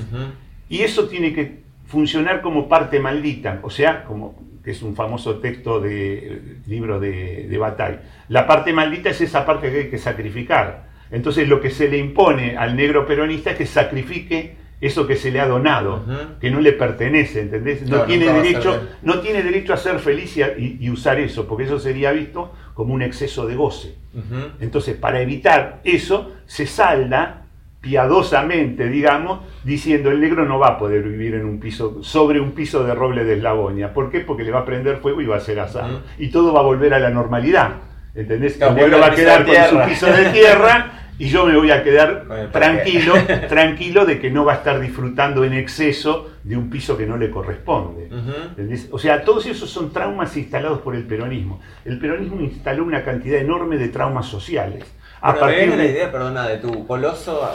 Y 0.68 0.82
eso 0.82 1.08
tiene 1.08 1.32
que 1.32 1.65
funcionar 1.86 2.40
como 2.40 2.68
parte 2.68 3.00
maldita, 3.00 3.60
o 3.62 3.70
sea, 3.70 4.04
como 4.04 4.46
que 4.62 4.72
es 4.72 4.82
un 4.82 4.96
famoso 4.96 5.36
texto 5.36 5.80
de 5.80 6.58
libro 6.66 6.98
de, 6.98 7.46
de 7.48 7.58
Bataille. 7.58 8.00
La 8.28 8.46
parte 8.46 8.72
maldita 8.72 9.10
es 9.10 9.20
esa 9.20 9.46
parte 9.46 9.70
que 9.70 9.78
hay 9.78 9.88
que 9.90 9.98
sacrificar. 9.98 10.86
Entonces 11.10 11.48
lo 11.48 11.60
que 11.60 11.70
se 11.70 11.88
le 11.88 11.98
impone 11.98 12.56
al 12.56 12.74
negro 12.74 13.06
peronista 13.06 13.52
es 13.52 13.58
que 13.58 13.66
sacrifique 13.66 14.56
eso 14.80 15.06
que 15.06 15.16
se 15.16 15.30
le 15.30 15.40
ha 15.40 15.46
donado, 15.46 16.04
que 16.40 16.50
no 16.50 16.60
le 16.60 16.72
pertenece, 16.72 17.40
¿entendés? 17.40 17.82
No, 17.88 18.02
tiene, 18.02 18.30
derecho, 18.30 18.88
no 19.02 19.20
tiene 19.20 19.42
derecho 19.42 19.72
a 19.72 19.76
ser 19.76 19.98
feliz 20.00 20.36
y, 20.36 20.90
usar 20.90 21.18
eso, 21.18 21.48
porque 21.48 21.64
eso 21.64 21.78
sería 21.78 22.12
visto 22.12 22.52
como 22.74 22.92
un 22.92 23.02
exceso 23.02 23.46
de 23.46 23.56
goce. 23.56 23.94
Entonces, 24.60 24.96
para 24.96 25.20
evitar 25.20 25.80
eso, 25.84 26.32
se 26.46 26.66
salda 26.66 27.45
piadosamente, 27.80 28.88
digamos, 28.88 29.40
diciendo 29.64 30.10
el 30.10 30.20
negro 30.20 30.44
no 30.44 30.58
va 30.58 30.68
a 30.68 30.78
poder 30.78 31.02
vivir 31.02 31.34
en 31.34 31.44
un 31.44 31.60
piso, 31.60 32.02
sobre 32.02 32.40
un 32.40 32.52
piso 32.52 32.84
de 32.84 32.94
roble 32.94 33.24
de 33.24 33.34
eslabonia. 33.34 33.92
¿Por 33.92 34.10
qué? 34.10 34.20
Porque 34.20 34.42
le 34.42 34.50
va 34.50 34.60
a 34.60 34.64
prender 34.64 34.98
fuego 34.98 35.20
y 35.20 35.26
va 35.26 35.36
a 35.36 35.40
ser 35.40 35.60
asado. 35.60 36.00
Y 36.18 36.28
todo 36.28 36.52
va 36.52 36.60
a 36.60 36.64
volver 36.64 36.94
a 36.94 36.98
la 36.98 37.10
normalidad. 37.10 37.74
¿Entendés? 38.14 38.60
el 38.60 38.74
negro 38.74 38.98
va 38.98 39.08
a 39.08 39.14
quedar 39.14 39.44
con 39.44 39.54
su 39.54 39.88
piso 39.88 40.06
de 40.06 40.30
tierra 40.30 40.96
y 41.18 41.28
yo 41.28 41.46
me 41.46 41.56
voy 41.56 41.70
a 41.70 41.82
quedar 41.82 42.50
tranquilo, 42.52 43.14
tranquilo 43.48 44.04
de 44.04 44.18
que 44.18 44.30
no 44.30 44.44
va 44.44 44.54
a 44.54 44.56
estar 44.56 44.80
disfrutando 44.80 45.44
en 45.44 45.54
exceso 45.54 46.30
de 46.42 46.56
un 46.56 46.68
piso 46.68 46.96
que 46.96 47.06
no 47.06 47.16
le 47.16 47.30
corresponde. 47.30 48.10
O 48.90 48.98
sea, 48.98 49.24
todos 49.24 49.46
esos 49.46 49.70
son 49.70 49.92
traumas 49.92 50.36
instalados 50.36 50.80
por 50.80 50.94
el 50.94 51.04
peronismo. 51.04 51.60
El 51.84 51.98
peronismo 51.98 52.40
instaló 52.40 52.84
una 52.84 53.02
cantidad 53.02 53.38
enorme 53.38 53.78
de 53.78 53.88
traumas 53.88 54.26
sociales. 54.26 54.84
A 55.20 55.34
partir 55.34 55.70
de 55.70 55.76
la 55.76 55.84
idea, 55.84 56.12
perdona, 56.12 56.46
de 56.46 56.58
tu 56.58 56.86
coloso 56.86 57.50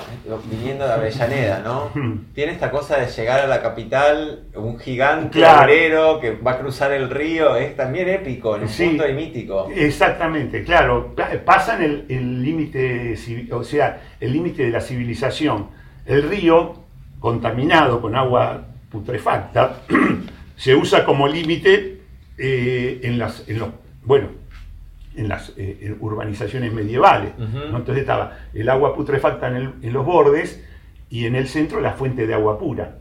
viniendo 0.50 0.86
de 0.86 0.94
Avellaneda, 0.94 1.60
¿no? 1.60 1.90
Tiene 2.34 2.54
esta 2.54 2.72
cosa 2.72 2.98
de 2.98 3.08
llegar 3.08 3.40
a 3.40 3.48
la 3.48 3.62
capital, 3.62 4.44
un 4.56 4.80
gigante 4.80 5.40
claro. 5.40 6.20
que 6.20 6.32
va 6.32 6.52
a 6.52 6.60
cruzar 6.60 6.92
el 6.92 7.10
río, 7.10 7.56
es 7.56 7.76
también 7.76 8.10
épico, 8.10 8.56
en 8.56 8.64
un 8.64 8.70
punto 8.70 9.08
y 9.08 9.14
mítico. 9.14 9.70
Exactamente, 9.74 10.64
claro. 10.64 11.16
Pasan 11.46 12.06
el 12.10 12.44
límite, 12.44 13.16
o 13.52 13.64
sea, 13.64 14.02
el 14.20 14.34
límite 14.34 14.64
de 14.64 14.72
la 14.72 14.82
civilización. 14.82 15.68
El 16.06 16.24
río, 16.24 16.76
contaminado 17.20 18.02
con 18.02 18.16
agua 18.16 18.66
putrefacta, 18.92 19.82
se 20.56 20.76
usa 20.76 21.06
como 21.06 21.28
límite 21.28 22.02
eh, 22.38 23.02
en, 23.04 23.20
las, 23.20 23.48
en 23.48 23.60
los, 23.60 23.70
bueno, 24.04 24.30
en 25.16 25.28
las 25.28 25.54
eh, 25.58 25.96
urbanizaciones 26.00 26.72
medievales. 26.74 27.34
Entonces 27.38 28.00
estaba 28.00 28.38
el 28.54 28.70
agua 28.70 28.96
putrefacta 28.96 29.48
en, 29.48 29.94
los 29.94 30.06
bordes 30.06 30.64
y 31.10 31.26
en 31.26 31.36
el 31.36 31.48
centro 31.48 31.82
la 31.82 31.94
fuente 31.94 32.28
de 32.28 32.34
agua 32.34 32.58
pura. 32.58 32.98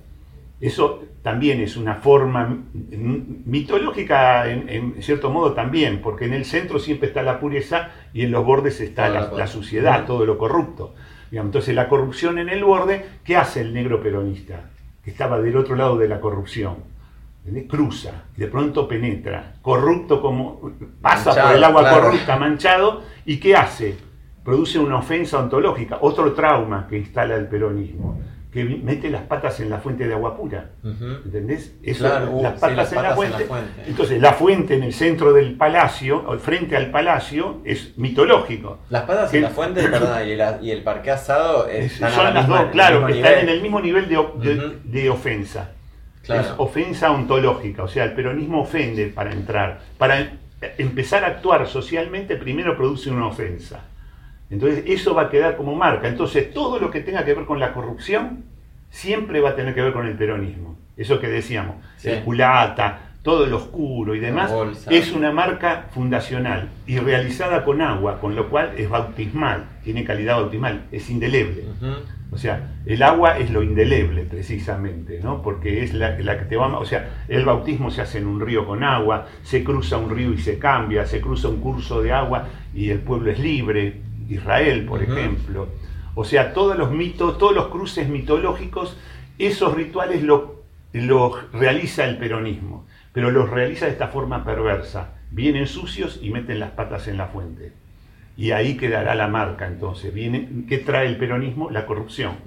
Eso 0.60 1.04
también 1.22 1.60
es 1.60 1.76
una 1.76 1.94
forma 1.96 2.58
mitológica 2.74 4.50
en, 4.50 4.96
cierto 5.00 5.30
modo 5.30 5.52
también, 5.52 6.00
porque 6.02 6.24
en 6.24 6.34
el 6.34 6.44
centro 6.44 6.78
siempre 6.78 7.08
está 7.08 7.22
la 7.22 7.38
pureza 7.38 7.90
y 8.12 8.22
en 8.22 8.30
los 8.30 8.44
bordes 8.44 8.80
está 8.80 9.08
la, 9.08 9.46
suciedad, 9.46 10.06
todo 10.06 10.26
lo 10.26 10.36
corrupto. 10.36 10.94
Entonces 11.30 11.74
la 11.74 11.88
corrupción 11.88 12.38
en 12.38 12.48
el 12.48 12.64
borde, 12.64 13.06
¿qué 13.24 13.36
hace 13.36 13.60
el 13.60 13.72
negro 13.72 14.02
peronista? 14.02 14.70
Que 15.04 15.10
estaba 15.10 15.40
del 15.40 15.56
otro 15.56 15.76
lado 15.76 15.96
de 15.96 16.08
la 16.08 16.20
corrupción 16.20 16.90
cruza, 17.68 18.24
de 18.36 18.46
pronto 18.46 18.86
penetra, 18.86 19.54
corrupto 19.62 20.20
como 20.20 20.72
pasa 21.00 21.30
por 21.42 21.56
el 21.56 21.64
agua 21.64 21.90
corrupta, 21.90 22.36
manchado, 22.36 23.02
¿y 23.24 23.38
qué 23.38 23.56
hace? 23.56 23.96
Produce 24.44 24.78
una 24.78 24.98
ofensa 24.98 25.38
ontológica, 25.38 25.98
otro 26.00 26.32
trauma 26.32 26.86
que 26.88 26.98
instala 26.98 27.36
el 27.36 27.46
peronismo, 27.46 28.20
que 28.52 28.64
mete 28.64 29.10
las 29.10 29.22
patas 29.22 29.60
en 29.60 29.70
la 29.70 29.78
fuente 29.78 30.08
de 30.08 30.14
agua 30.14 30.36
pura. 30.36 30.70
¿Entendés? 30.82 31.76
Eso, 31.82 32.04
las, 32.42 32.58
patas, 32.58 32.92
en, 32.92 33.02
la 33.02 33.14
fuente. 33.14 33.46
Entonces, 33.86 34.20
la 34.20 34.32
fuente 34.32 34.74
en 34.74 34.82
el 34.82 34.92
centro 34.92 35.32
del 35.32 35.54
palacio, 35.54 36.38
frente 36.40 36.76
al 36.76 36.90
palacio, 36.90 37.60
es 37.64 37.96
mitológico. 37.96 38.78
Las 38.90 39.02
patas 39.02 39.32
en 39.34 39.42
la 39.42 39.50
fuente, 39.50 39.82
y, 40.62 40.70
el, 40.70 40.82
parque 40.82 41.10
asado 41.10 41.66
son 41.98 42.34
las 42.34 42.48
dos, 42.48 42.62
claro, 42.72 43.06
están 43.08 43.38
en 43.40 43.48
el 43.50 43.62
mismo 43.62 43.80
nivel 43.80 44.08
de 44.08 45.10
ofensa. 45.10 45.74
Es 46.38 46.52
ofensa 46.58 47.10
ontológica, 47.10 47.82
o 47.82 47.88
sea, 47.88 48.04
el 48.04 48.12
peronismo 48.12 48.62
ofende 48.62 49.06
para 49.06 49.32
entrar. 49.32 49.80
Para 49.98 50.32
empezar 50.78 51.24
a 51.24 51.28
actuar 51.28 51.66
socialmente, 51.66 52.36
primero 52.36 52.76
produce 52.76 53.10
una 53.10 53.26
ofensa. 53.26 53.84
Entonces, 54.50 54.84
eso 54.86 55.14
va 55.14 55.22
a 55.22 55.30
quedar 55.30 55.56
como 55.56 55.74
marca. 55.74 56.08
Entonces, 56.08 56.52
todo 56.52 56.78
lo 56.78 56.90
que 56.90 57.00
tenga 57.00 57.24
que 57.24 57.34
ver 57.34 57.44
con 57.46 57.60
la 57.60 57.72
corrupción, 57.72 58.44
siempre 58.90 59.40
va 59.40 59.50
a 59.50 59.56
tener 59.56 59.74
que 59.74 59.82
ver 59.82 59.92
con 59.92 60.06
el 60.06 60.16
peronismo. 60.16 60.76
Eso 60.96 61.20
que 61.20 61.28
decíamos, 61.28 61.76
el 62.02 62.22
culata, 62.22 63.10
todo 63.22 63.46
lo 63.46 63.56
oscuro 63.56 64.14
y 64.14 64.18
demás, 64.18 64.52
es 64.90 65.12
una 65.12 65.30
marca 65.30 65.86
fundacional 65.94 66.68
y 66.86 66.98
realizada 66.98 67.64
con 67.64 67.80
agua, 67.80 68.18
con 68.20 68.34
lo 68.34 68.48
cual 68.50 68.72
es 68.76 68.88
bautismal, 68.88 69.64
tiene 69.84 70.04
calidad 70.04 70.36
bautismal, 70.36 70.82
es 70.90 71.08
indeleble. 71.10 71.64
O 72.32 72.38
sea, 72.38 72.74
el 72.86 73.02
agua 73.02 73.38
es 73.38 73.50
lo 73.50 73.62
indeleble 73.62 74.22
precisamente, 74.22 75.20
¿no? 75.22 75.42
Porque 75.42 75.82
es 75.82 75.94
la, 75.94 76.16
que 76.16 76.44
te 76.44 76.56
va... 76.56 76.78
O 76.78 76.84
sea, 76.84 77.24
el 77.28 77.44
bautismo 77.44 77.90
se 77.90 78.02
hace 78.02 78.18
en 78.18 78.26
un 78.26 78.40
río 78.40 78.66
con 78.66 78.84
agua, 78.84 79.26
se 79.42 79.64
cruza 79.64 79.96
un 79.96 80.10
río 80.10 80.32
y 80.32 80.38
se 80.38 80.58
cambia, 80.58 81.06
se 81.06 81.20
cruza 81.20 81.48
un 81.48 81.60
curso 81.60 82.02
de 82.02 82.12
agua 82.12 82.46
y 82.72 82.90
el 82.90 83.00
pueblo 83.00 83.30
es 83.32 83.38
libre, 83.40 84.00
Israel, 84.28 84.84
por 84.84 85.02
ejemplo. 85.02 85.68
O 86.14 86.24
sea, 86.24 86.52
todos 86.52 86.78
los 86.78 86.92
mitos, 86.92 87.36
todos 87.38 87.54
los 87.54 87.68
cruces 87.68 88.08
mitológicos, 88.08 88.96
esos 89.38 89.74
rituales 89.74 90.22
los 90.22 90.60
lo 90.92 91.38
realiza 91.52 92.04
el 92.04 92.18
peronismo, 92.18 92.86
pero 93.12 93.30
los 93.30 93.48
realiza 93.48 93.86
de 93.86 93.92
esta 93.92 94.08
forma 94.08 94.44
perversa. 94.44 95.14
Vienen 95.30 95.66
sucios 95.66 96.18
y 96.20 96.30
meten 96.30 96.58
las 96.58 96.72
patas 96.72 97.06
en 97.06 97.16
la 97.16 97.28
fuente. 97.28 97.72
Y 98.40 98.52
ahí 98.52 98.78
quedará 98.78 99.14
la 99.14 99.28
marca 99.28 99.66
entonces. 99.66 100.14
Viene, 100.14 100.48
¿Qué 100.66 100.78
trae 100.78 101.06
el 101.06 101.18
peronismo? 101.18 101.68
La 101.68 101.84
corrupción. 101.84 102.38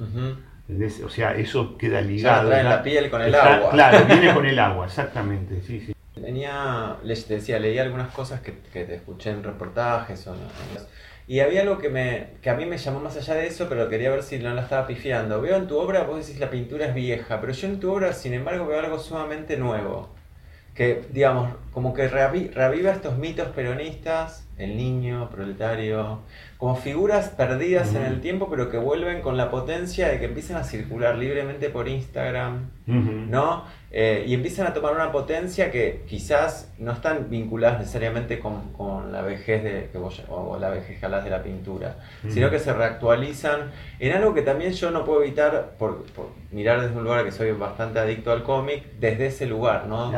O 1.06 1.10
sea, 1.10 1.36
eso 1.38 1.78
queda 1.78 2.02
ligado. 2.02 2.50
trae 2.50 2.64
la 2.64 2.82
piel 2.82 3.12
con 3.12 3.22
el 3.22 3.36
agua. 3.36 3.70
Claro, 3.70 4.06
viene 4.08 4.34
con 4.34 4.44
el 4.44 4.58
agua, 4.58 4.88
exactamente. 4.88 5.62
Sí, 5.62 5.80
sí. 5.82 5.94
Tenía, 6.20 6.96
les 7.04 7.28
decía, 7.28 7.60
leí 7.60 7.78
algunas 7.78 8.12
cosas 8.12 8.42
que, 8.42 8.56
que 8.74 8.86
te 8.86 8.96
escuché 8.96 9.30
en 9.30 9.44
reportajes 9.44 10.26
o 10.26 10.36
y 11.28 11.40
había 11.42 11.62
algo 11.62 11.78
que, 11.78 11.90
me, 11.90 12.32
que 12.42 12.50
a 12.50 12.56
mí 12.56 12.66
me 12.66 12.78
llamó 12.80 13.00
más 13.00 13.16
allá 13.16 13.36
de 13.36 13.46
eso, 13.46 13.68
pero 13.70 13.88
quería 13.88 14.10
ver 14.10 14.24
si 14.24 14.40
no 14.40 14.52
la 14.54 14.64
estaba 14.64 14.88
pifiando. 14.88 15.42
Veo 15.42 15.58
en 15.58 15.68
tu 15.68 15.78
obra, 15.78 16.04
vos 16.04 16.26
decís 16.26 16.40
la 16.40 16.50
pintura 16.50 16.88
es 16.88 16.96
vieja, 16.96 17.40
pero 17.40 17.54
yo 17.54 17.68
en 17.68 17.80
tu 17.80 17.94
obra, 17.94 18.14
sin 18.14 18.34
embargo, 18.34 18.66
veo 18.66 18.80
algo 18.80 18.98
sumamente 18.98 19.58
nuevo. 19.58 20.10
Que, 20.74 21.04
digamos, 21.12 21.54
como 21.72 21.94
que 21.94 22.08
reaviva 22.08 22.92
estos 22.92 23.18
mitos 23.18 23.50
peronistas 23.50 24.48
el 24.58 24.78
niño, 24.78 25.30
proletario, 25.30 26.20
como 26.58 26.76
figuras 26.76 27.30
perdidas 27.30 27.94
en 27.96 28.04
el 28.04 28.22
tiempo, 28.22 28.48
pero 28.50 28.70
que 28.70 28.78
vuelven 28.78 29.22
con 29.22 29.36
la 29.36 29.52
potencia 29.52 30.08
de 30.08 30.20
que 30.20 30.26
empiezan 30.26 30.58
a 30.58 30.64
circular 30.64 31.18
libremente 31.18 31.70
por 31.70 31.88
Instagram, 31.88 32.70
¿no? 32.86 33.66
Eh, 33.96 34.24
y 34.26 34.34
empiezan 34.34 34.66
a 34.66 34.74
tomar 34.74 34.96
una 34.96 35.12
potencia 35.12 35.70
que 35.70 36.04
quizás 36.08 36.74
no 36.80 36.94
están 36.94 37.30
vinculadas 37.30 37.80
necesariamente 37.80 38.40
con, 38.40 39.12
la 39.12 39.22
vejez 39.22 39.64
de, 39.64 39.90
que 39.92 40.00
o 40.30 40.58
la 40.58 40.70
vejez 40.70 41.00
de 41.00 41.30
la 41.30 41.44
pintura, 41.44 41.98
sino 42.28 42.50
que 42.50 42.58
se 42.58 42.74
reactualizan 42.74 43.72
en 44.00 44.14
algo 44.14 44.34
que 44.34 44.42
también 44.42 44.72
yo 44.74 44.90
no 44.90 45.06
puedo 45.06 45.22
evitar 45.22 45.76
por, 45.78 46.06
mirar 46.52 46.82
desde 46.82 46.96
un 46.96 47.04
lugar 47.04 47.24
que 47.24 47.32
soy 47.32 47.52
bastante 47.52 48.00
adicto 48.00 48.32
al 48.32 48.44
cómic, 48.44 48.84
desde 49.00 49.28
ese 49.28 49.46
lugar, 49.46 49.86
¿no? 49.88 50.12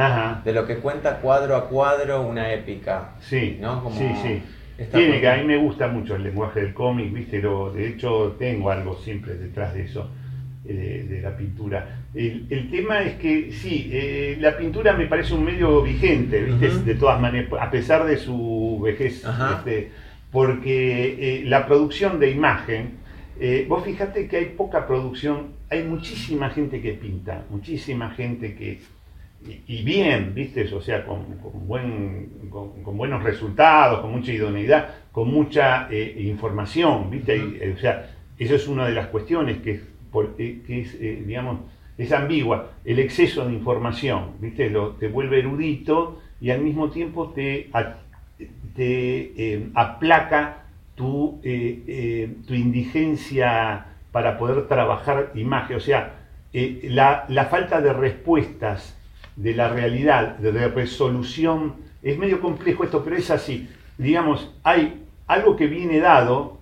De 0.43 0.53
lo 0.53 0.65
que 0.65 0.77
cuenta 0.77 1.17
cuadro 1.17 1.55
a 1.55 1.67
cuadro 1.67 2.21
una 2.21 2.53
épica. 2.53 3.15
Sí, 3.19 3.57
¿no? 3.59 3.91
sí, 3.91 4.09
sí. 4.21 4.24
Tiene 4.91 5.21
que 5.21 5.29
a 5.29 5.37
mí 5.37 5.45
me 5.45 5.57
gusta 5.57 5.87
mucho 5.87 6.15
el 6.15 6.23
lenguaje 6.23 6.61
del 6.61 6.73
cómic, 6.73 7.13
¿viste? 7.13 7.41
Lo, 7.41 7.71
de 7.71 7.87
hecho, 7.87 8.35
tengo 8.37 8.69
algo 8.69 8.95
siempre 8.97 9.35
detrás 9.35 9.73
de 9.73 9.83
eso, 9.83 10.09
eh, 10.67 11.05
de, 11.09 11.21
la 11.21 11.37
pintura. 11.37 12.01
El, 12.13 12.69
tema 12.69 13.01
es 13.01 13.15
que, 13.15 13.51
sí, 13.53 13.89
eh, 13.93 14.37
la 14.39 14.57
pintura 14.57 14.93
me 14.93 15.05
parece 15.05 15.33
un 15.33 15.45
medio 15.45 15.81
vigente, 15.81 16.41
¿viste? 16.41 16.79
De 16.83 16.95
todas 16.95 17.21
maneras, 17.21 17.49
a 17.59 17.71
pesar 17.71 18.05
de 18.05 18.17
su 18.17 18.81
vejez, 18.83 19.23
porque 20.29 21.15
eh, 21.19 21.43
la 21.45 21.65
producción 21.65 22.19
de 22.19 22.31
imagen, 22.31 23.05
vos 23.69 23.83
fíjate 23.85 24.27
que 24.27 24.37
hay 24.37 24.45
poca 24.57 24.87
producción, 24.87 25.53
hay 25.69 25.83
muchísima 25.83 26.49
gente 26.49 26.81
que 26.81 26.93
pinta, 26.93 27.45
muchísima 27.49 28.09
gente 28.09 28.55
que 28.55 28.81
y, 29.67 29.83
bien, 29.83 30.33
¿viste? 30.33 30.73
O 30.73 30.81
sea, 30.81 31.05
con, 31.05 31.25
buen, 31.67 32.49
con, 32.49 32.97
buenos 32.97 33.23
resultados, 33.23 33.99
con 33.99 34.11
mucha 34.11 34.31
idoneidad, 34.31 34.89
con 35.11 35.29
mucha 35.29 35.87
eh, 35.91 36.23
información, 36.25 37.09
¿viste? 37.09 37.35
Eh, 37.35 37.73
o 37.75 37.79
sea, 37.79 38.09
eso 38.37 38.55
es 38.55 38.67
una 38.67 38.85
de 38.87 38.93
las 38.93 39.07
cuestiones 39.07 39.57
que, 39.59 39.81
eh, 40.37 40.61
que 40.65 40.81
es, 40.81 40.99
digamos, 40.99 41.59
es 41.97 42.11
ambigua, 42.11 42.71
el 42.83 42.99
exceso 42.99 43.45
de 43.45 43.53
información, 43.53 44.31
¿viste? 44.39 44.69
Lo, 44.69 44.91
te 44.91 45.07
vuelve 45.07 45.39
erudito 45.39 46.21
y 46.41 46.49
al 46.49 46.61
mismo 46.61 46.89
tiempo 46.89 47.29
te, 47.29 47.69
te 48.75 49.69
aplaca 49.73 50.63
tu, 50.95 51.39
tu 52.47 52.53
indigencia 52.53 53.85
para 54.11 54.37
poder 54.37 54.67
trabajar 54.67 55.31
imagen, 55.35 55.77
o 55.77 55.79
sea, 55.79 56.15
la, 56.53 57.25
la 57.29 57.45
falta 57.45 57.81
de 57.81 57.93
respuestas 57.93 58.94
de 59.35 59.53
la 59.53 59.69
realidad, 59.69 60.37
de 60.37 60.51
resolución. 60.69 61.75
Es 62.01 62.17
medio 62.17 62.41
complejo 62.41 62.83
esto, 62.83 63.03
pero 63.03 63.15
es 63.15 63.31
así. 63.31 63.69
Digamos, 63.97 64.53
hay 64.63 65.05
algo 65.27 65.55
que 65.55 65.67
viene 65.67 65.99
dado 65.99 66.59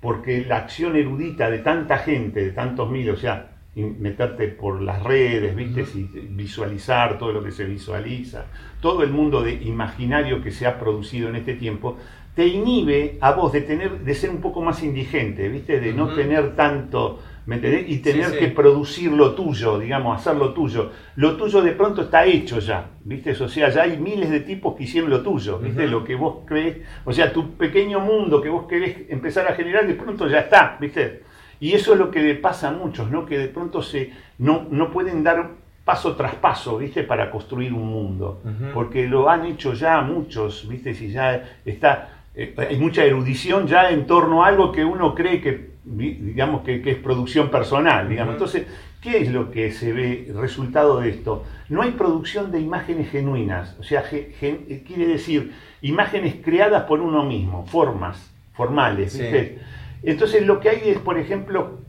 porque 0.00 0.44
la 0.44 0.58
acción 0.58 0.96
erudita 0.96 1.50
de 1.50 1.58
tanta 1.58 1.98
gente, 1.98 2.44
de 2.44 2.52
tantos 2.52 2.90
miles, 2.90 3.14
o 3.14 3.20
sea, 3.20 3.50
meterte 3.74 4.48
por 4.48 4.80
las 4.80 5.02
redes, 5.02 5.54
¿viste? 5.54 5.84
visualizar 6.30 7.18
todo 7.18 7.32
lo 7.32 7.44
que 7.44 7.52
se 7.52 7.64
visualiza, 7.64 8.46
todo 8.80 9.02
el 9.02 9.10
mundo 9.10 9.42
de 9.42 9.52
imaginario 9.52 10.42
que 10.42 10.50
se 10.50 10.66
ha 10.66 10.78
producido 10.78 11.28
en 11.28 11.36
este 11.36 11.54
tiempo, 11.54 11.96
te 12.34 12.46
inhibe 12.46 13.18
a 13.20 13.32
vos 13.32 13.52
de 13.52 13.62
tener, 13.62 14.00
de 14.00 14.14
ser 14.14 14.30
un 14.30 14.40
poco 14.40 14.62
más 14.62 14.82
indigente, 14.82 15.48
¿viste? 15.48 15.80
De 15.80 15.92
no 15.92 16.14
tener 16.14 16.54
tanto, 16.54 17.20
¿me 17.48 17.54
entendés? 17.54 17.88
Y 17.88 17.96
tener 18.00 18.38
que 18.38 18.48
producir 18.48 19.10
lo 19.10 19.34
tuyo, 19.34 19.78
digamos, 19.78 20.20
hacer 20.20 20.36
lo 20.36 20.52
tuyo. 20.52 20.90
Lo 21.16 21.34
tuyo 21.38 21.62
de 21.62 21.72
pronto 21.72 22.02
está 22.02 22.26
hecho 22.26 22.58
ya, 22.58 22.90
¿viste? 23.04 23.30
O 23.30 23.48
sea, 23.48 23.70
ya 23.70 23.84
hay 23.84 23.96
miles 23.96 24.28
de 24.28 24.40
tipos 24.40 24.76
que 24.76 24.82
hicieron 24.82 25.08
lo 25.08 25.22
tuyo, 25.22 25.58
¿viste? 25.58 25.88
Lo 25.88 26.04
que 26.04 26.14
vos 26.14 26.40
crees, 26.44 26.76
o 27.06 27.12
sea, 27.12 27.32
tu 27.32 27.52
pequeño 27.52 28.00
mundo 28.00 28.42
que 28.42 28.50
vos 28.50 28.66
querés 28.68 28.98
empezar 29.08 29.48
a 29.48 29.54
generar, 29.54 29.86
de 29.86 29.94
pronto 29.94 30.28
ya 30.28 30.40
está, 30.40 30.76
¿viste? 30.78 31.22
Y 31.58 31.72
eso 31.72 31.94
es 31.94 31.98
lo 31.98 32.10
que 32.10 32.20
le 32.20 32.34
pasa 32.34 32.68
a 32.68 32.72
muchos, 32.72 33.10
¿no? 33.10 33.24
Que 33.24 33.38
de 33.38 33.48
pronto 33.48 33.80
se, 33.80 34.12
no, 34.36 34.66
no 34.70 34.90
pueden 34.90 35.24
dar 35.24 35.52
paso 35.86 36.16
tras 36.16 36.34
paso, 36.34 36.76
¿viste? 36.76 37.02
Para 37.02 37.30
construir 37.30 37.72
un 37.72 37.86
mundo. 37.88 38.42
Porque 38.74 39.08
lo 39.08 39.30
han 39.30 39.46
hecho 39.46 39.72
ya 39.72 40.02
muchos, 40.02 40.68
¿viste? 40.68 40.92
Si 40.92 41.10
ya 41.10 41.42
está, 41.64 42.10
eh, 42.34 42.54
hay 42.58 42.76
mucha 42.76 43.04
erudición 43.04 43.66
ya 43.66 43.88
en 43.88 44.06
torno 44.06 44.44
a 44.44 44.48
algo 44.48 44.70
que 44.70 44.84
uno 44.84 45.14
cree 45.14 45.40
que, 45.40 45.77
digamos, 45.96 46.62
que, 46.62 46.82
es 46.84 46.96
producción 46.96 47.50
personal, 47.50 48.08
digamos. 48.08 48.34
Entonces, 48.34 48.66
¿qué 49.00 49.18
es 49.18 49.30
lo 49.30 49.50
que 49.50 49.72
se 49.72 49.92
ve 49.92 50.32
resultado 50.34 51.00
de 51.00 51.10
esto? 51.10 51.44
No 51.68 51.82
hay 51.82 51.92
producción 51.92 52.50
de 52.50 52.60
imágenes 52.60 53.10
genuinas, 53.10 53.76
o 53.78 53.82
sea, 53.82 54.02
quiere 54.02 55.06
decir 55.06 55.52
imágenes 55.82 56.36
creadas 56.42 56.84
por 56.84 57.00
uno 57.00 57.24
mismo, 57.24 57.66
formas, 57.66 58.32
formales, 58.52 59.18
¿viste? 59.18 59.58
Entonces 60.02 60.46
lo 60.46 60.60
que 60.60 60.70
hay 60.70 60.80
es, 60.86 60.98
por 60.98 61.18
ejemplo, 61.18 61.80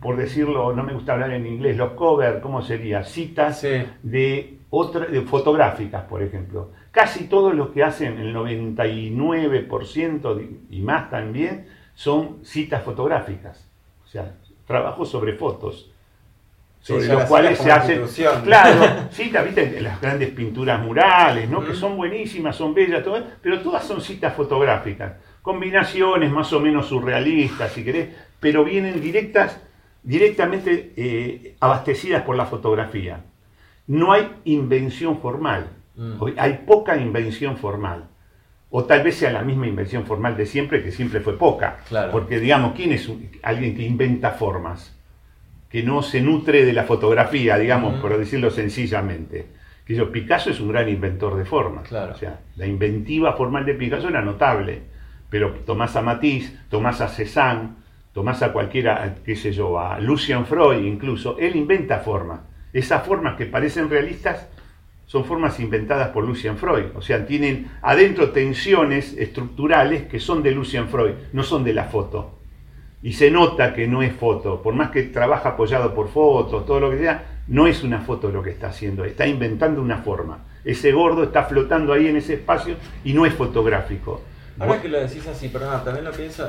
por 0.00 0.16
decirlo, 0.16 0.74
no 0.74 0.82
me 0.82 0.92
gusta 0.92 1.12
hablar 1.14 1.32
en 1.32 1.46
inglés, 1.46 1.76
los 1.76 1.92
covers, 1.92 2.40
¿cómo 2.40 2.62
sería? 2.62 3.04
Citas 3.04 3.64
de, 4.02 4.58
otra, 4.68 5.06
de 5.06 5.22
fotográficas, 5.22 6.02
por 6.04 6.22
ejemplo. 6.22 6.72
Casi 6.90 7.24
todos 7.24 7.54
los 7.54 7.70
que 7.70 7.82
hacen, 7.82 8.18
el 8.18 8.34
99% 8.34 10.48
y 10.70 10.82
más 10.82 11.08
también, 11.10 11.66
son 11.94 12.44
citas 12.44 12.82
fotográficas. 12.82 13.66
O 14.04 14.08
sea, 14.08 14.34
trabajo 14.66 15.04
sobre 15.04 15.34
fotos. 15.34 15.90
Sobre 16.80 17.06
los 17.06 17.24
cuales 17.24 17.58
se 17.58 17.72
hacen. 17.72 18.04
Claro, 18.44 19.08
citas, 19.10 19.44
viste, 19.44 19.80
las 19.80 20.00
grandes 20.00 20.30
pinturas 20.30 20.80
murales, 20.82 21.48
¿no? 21.48 21.64
Que 21.64 21.74
son 21.74 21.96
buenísimas, 21.96 22.56
son 22.56 22.74
bellas, 22.74 23.02
todo, 23.02 23.22
pero 23.40 23.60
todas 23.60 23.84
son 23.84 24.02
citas 24.02 24.34
fotográficas 24.34 25.12
combinaciones 25.44 26.32
más 26.32 26.50
o 26.54 26.58
menos 26.58 26.86
surrealistas, 26.86 27.70
si 27.70 27.84
querés, 27.84 28.08
pero 28.40 28.64
vienen 28.64 28.98
directas, 29.02 29.60
directamente 30.02 30.94
eh, 30.96 31.56
abastecidas 31.60 32.22
por 32.22 32.34
la 32.34 32.46
fotografía. 32.46 33.22
No 33.86 34.12
hay 34.12 34.26
invención 34.46 35.20
formal, 35.20 35.68
mm. 35.96 36.24
hay 36.38 36.64
poca 36.66 36.96
invención 36.96 37.58
formal. 37.58 38.08
O 38.70 38.84
tal 38.84 39.02
vez 39.02 39.16
sea 39.16 39.30
la 39.30 39.42
misma 39.42 39.66
invención 39.66 40.04
formal 40.04 40.36
de 40.36 40.46
siempre, 40.46 40.82
que 40.82 40.90
siempre 40.90 41.20
fue 41.20 41.38
poca. 41.38 41.78
Porque, 42.10 42.40
digamos, 42.40 42.74
¿quién 42.74 42.92
es 42.92 43.08
alguien 43.42 43.76
que 43.76 43.82
inventa 43.82 44.32
formas? 44.32 44.96
Que 45.68 45.82
no 45.82 46.02
se 46.02 46.20
nutre 46.20 46.64
de 46.64 46.72
la 46.72 46.84
fotografía, 46.84 47.56
digamos, 47.56 47.98
mm. 47.98 48.00
por 48.00 48.18
decirlo 48.18 48.50
sencillamente. 48.50 49.46
Que 49.86 49.94
yo, 49.94 50.10
Picasso 50.10 50.50
es 50.50 50.60
un 50.60 50.72
gran 50.72 50.88
inventor 50.88 51.36
de 51.36 51.44
formas. 51.44 51.90
O 51.92 52.16
sea, 52.16 52.40
la 52.56 52.66
inventiva 52.66 53.34
formal 53.34 53.64
de 53.64 53.74
Picasso 53.74 54.08
era 54.08 54.22
notable 54.22 54.94
pero 55.34 55.50
tomás 55.66 55.96
a 55.96 56.00
Matisse, 56.00 56.56
tomás 56.68 57.00
a 57.00 57.08
Cézanne, 57.08 57.70
tomás 58.12 58.40
a 58.44 58.52
cualquiera, 58.52 59.16
qué 59.24 59.34
sé 59.34 59.50
yo, 59.50 59.80
a 59.80 59.98
Lucian 59.98 60.46
Freud 60.46 60.84
incluso, 60.84 61.36
él 61.40 61.56
inventa 61.56 61.98
formas. 61.98 62.38
Esas 62.72 63.04
formas 63.04 63.34
que 63.34 63.46
parecen 63.46 63.90
realistas 63.90 64.48
son 65.06 65.24
formas 65.24 65.60
inventadas 65.60 66.08
por 66.08 66.24
Lucian 66.24 66.56
Freud, 66.56 66.86
o 66.94 67.02
sea, 67.02 67.26
tienen 67.26 67.70
adentro 67.82 68.30
tensiones 68.30 69.14
estructurales 69.16 70.04
que 70.04 70.20
son 70.20 70.42
de 70.42 70.52
Lucian 70.52 70.88
Freud, 70.88 71.14
no 71.32 71.42
son 71.42 71.64
de 71.64 71.74
la 71.74 71.84
foto. 71.84 72.38
Y 73.02 73.12
se 73.12 73.30
nota 73.30 73.74
que 73.74 73.86
no 73.86 74.02
es 74.02 74.14
foto, 74.14 74.62
por 74.62 74.74
más 74.74 74.90
que 74.90 75.02
trabaja 75.02 75.50
apoyado 75.50 75.94
por 75.94 76.08
fotos, 76.08 76.64
todo 76.64 76.80
lo 76.80 76.90
que 76.90 76.98
sea, 76.98 77.42
no 77.48 77.66
es 77.66 77.84
una 77.84 78.00
foto 78.00 78.30
lo 78.30 78.42
que 78.42 78.50
está 78.50 78.68
haciendo, 78.68 79.04
está 79.04 79.26
inventando 79.26 79.82
una 79.82 79.98
forma. 79.98 80.44
Ese 80.64 80.92
gordo 80.92 81.24
está 81.24 81.44
flotando 81.44 81.92
ahí 81.92 82.06
en 82.06 82.16
ese 82.16 82.34
espacio 82.34 82.76
y 83.04 83.12
no 83.12 83.26
es 83.26 83.34
fotográfico. 83.34 84.22
Ahora 84.58 84.80
que 84.80 84.88
lo 84.88 85.00
decís 85.00 85.26
así, 85.26 85.48
perdón, 85.48 85.82
también 85.84 86.04
lo 86.04 86.12
pienso, 86.12 86.48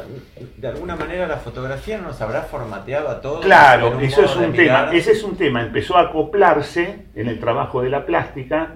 de 0.57 0.67
alguna 0.67 0.95
manera 0.95 1.25
la 1.27 1.37
fotografía 1.37 1.97
nos 1.97 2.21
habrá 2.21 2.43
formateado 2.43 3.09
a 3.09 3.19
todos. 3.19 3.43
Claro, 3.43 3.99
eso 3.99 4.23
es 4.23 4.35
un 4.35 4.53
tema, 4.53 4.91
ese 4.93 5.11
es 5.13 5.23
un 5.23 5.35
tema, 5.35 5.63
empezó 5.63 5.97
a 5.97 6.01
acoplarse 6.01 7.05
en 7.15 7.27
el 7.27 7.39
trabajo 7.39 7.81
de 7.81 7.89
la 7.89 8.05
plástica. 8.05 8.75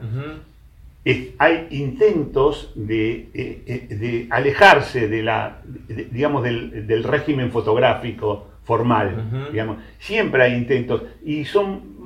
hay 1.37 1.67
intentos 1.69 2.71
de, 2.75 3.29
eh, 3.33 3.63
eh, 3.65 3.95
de, 3.95 4.27
alejarse 4.31 5.07
de 5.07 5.21
la, 5.23 5.61
digamos, 5.87 6.43
del, 6.43 7.03
régimen 7.03 7.51
fotográfico 7.51 8.47
formal, 8.63 9.49
digamos. 9.51 9.77
Siempre 9.99 10.43
hay 10.43 10.53
intentos 10.53 11.03
y 11.23 11.45
son 11.45 11.99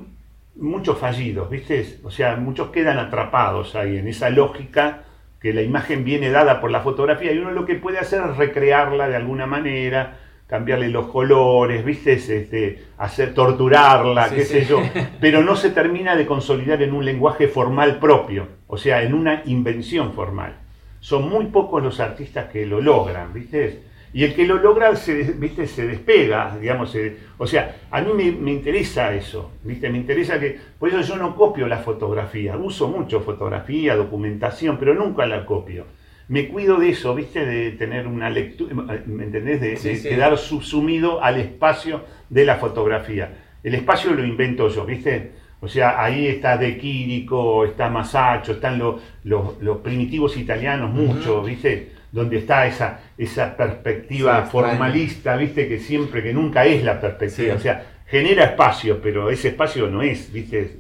muchos 0.56 0.98
fallidos, 0.98 1.50
¿viste? 1.50 2.00
O 2.04 2.12
sea, 2.12 2.36
muchos 2.36 2.70
quedan 2.70 2.98
atrapados 2.98 3.76
ahí 3.76 3.98
en 3.98 4.08
esa 4.08 4.30
lógica 4.30 5.03
que 5.44 5.54
la 5.54 5.62
imagen 5.62 6.06
viene 6.06 6.32
dada 6.32 6.62
por 6.62 6.72
la 6.72 6.80
fotografía 6.80 7.34
y 7.34 7.38
uno 7.38 7.52
lo 7.52 7.66
que 7.66 7.76
puede 7.76 8.00
hacer 8.00 8.24
es 8.24 8.38
recrearla 8.38 9.10
de 9.10 9.18
alguna 9.18 9.46
manera, 9.46 10.16
cambiarle 10.48 10.88
los 10.88 11.08
colores, 11.08 11.84
¿viste? 11.84 12.14
Este, 12.14 12.82
hacer 12.98 13.34
torturarla, 13.34 14.30
qué 14.30 14.46
sé 14.46 14.64
yo, 14.64 14.82
pero 15.20 15.44
no 15.44 15.58
se 15.58 15.72
termina 15.72 16.16
de 16.16 16.26
consolidar 16.26 16.82
en 16.82 16.94
un 16.94 17.04
lenguaje 17.04 17.50
formal 17.50 18.00
propio, 18.00 18.48
o 18.68 18.78
sea, 18.78 19.04
en 19.04 19.14
una 19.14 19.42
invención 19.44 20.14
formal. 20.14 20.56
Son 21.02 21.28
muy 21.28 21.48
pocos 21.48 21.84
los 21.84 22.00
artistas 22.00 22.50
que 22.50 22.66
lo 22.66 22.80
logran, 22.80 23.34
¿viste? 23.34 23.84
Y 24.14 24.24
el 24.24 24.36
que 24.36 24.46
lo 24.46 24.60
logra 24.60 24.96
se, 24.96 25.24
¿viste? 25.34 25.66
se 25.66 25.88
despega, 25.88 26.56
digamos. 26.62 26.96
o 27.40 27.48
sea, 27.48 27.78
a 27.90 28.00
mí 28.02 28.14
me, 28.14 28.52
interesa 28.52 29.12
eso, 29.14 29.54
¿viste? 29.64 29.90
Me 29.90 29.98
interesa 29.98 30.40
que. 30.40 30.56
Por 30.78 30.90
eso 30.90 31.02
yo 31.02 31.18
no 31.18 31.36
copio 31.36 31.68
la 31.68 31.80
fotografía. 31.80 32.56
Uso 32.56 32.88
mucho 32.88 33.22
fotografía, 33.22 33.96
documentación, 33.96 34.78
pero 34.78 34.94
nunca 34.94 35.26
la 35.26 35.46
copio. 35.46 35.86
Me 36.28 36.48
cuido 36.48 36.78
de 36.78 36.90
eso, 36.90 37.16
¿viste? 37.16 37.44
De 37.44 37.72
tener 37.72 38.06
una 38.06 38.30
lectura, 38.30 39.02
¿me 39.08 39.24
entendés? 39.24 39.60
De, 39.82 40.02
quedar 40.02 40.38
subsumido 40.38 41.24
al 41.24 41.40
espacio 41.40 42.04
de 42.30 42.46
la 42.46 42.58
fotografía. 42.58 43.34
El 43.64 43.74
espacio 43.74 44.14
lo 44.14 44.24
invento 44.24 44.70
yo, 44.70 44.86
¿viste? 44.86 45.32
O 45.60 45.68
sea, 45.68 46.04
ahí 46.04 46.28
está 46.28 46.58
De 46.58 46.78
Quirico, 46.78 47.66
está 47.66 47.90
Masaccio, 47.90 48.56
están 48.56 48.78
los, 48.78 49.02
los, 49.24 49.78
primitivos 49.78 50.38
italianos, 50.38 50.92
muchos, 50.92 51.46
¿viste? 51.46 52.03
Donde 52.14 52.38
está 52.38 52.68
esa, 52.68 53.00
esa 53.18 53.58
perspectiva 53.58 54.44
formalista, 54.44 55.36
viste, 55.36 55.68
que 55.68 55.80
siempre, 55.80 56.22
que 56.22 56.32
nunca 56.32 56.64
es 56.64 56.84
la 56.84 57.02
perspectiva, 57.02 57.56
o 57.56 57.60
sea, 57.60 57.86
genera 58.06 58.46
espacio, 58.46 59.02
pero 59.02 59.32
ese 59.32 59.50
espacio 59.50 59.88
no 59.88 60.04
es, 60.04 60.32
viste, 60.32 60.78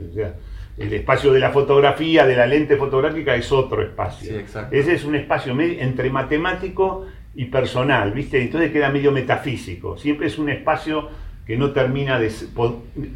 el 0.78 0.94
espacio 0.94 1.34
de 1.34 1.40
la 1.40 1.50
fotografía, 1.50 2.28
de 2.28 2.36
la 2.36 2.46
lente 2.46 2.78
fotográfica 2.78 3.36
es 3.36 3.52
otro 3.52 3.82
espacio. 3.82 4.32
Ese 4.70 4.94
es 4.94 5.04
un 5.04 5.16
espacio 5.16 5.60
entre 5.60 6.12
matemático 6.12 7.08
y 7.34 7.46
personal, 7.46 8.12
viste, 8.12 8.40
entonces 8.40 8.72
queda 8.72 8.90
medio 8.90 9.12
metafísico, 9.12 9.98
siempre 9.98 10.28
es 10.28 10.38
un 10.38 10.50
espacio 10.50 11.10
que 11.48 11.58
no 11.58 11.72
termina 11.72 12.20
de, 12.20 12.32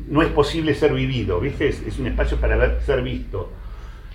no 0.07 0.23
es 0.23 0.29
posible 0.29 0.73
ser 0.73 0.91
vivido, 0.91 1.39
viste, 1.39 1.67
es, 1.67 1.99
un 1.99 2.07
espacio 2.07 2.37
para 2.37 2.81
ser 2.81 3.03
visto. 3.03 3.51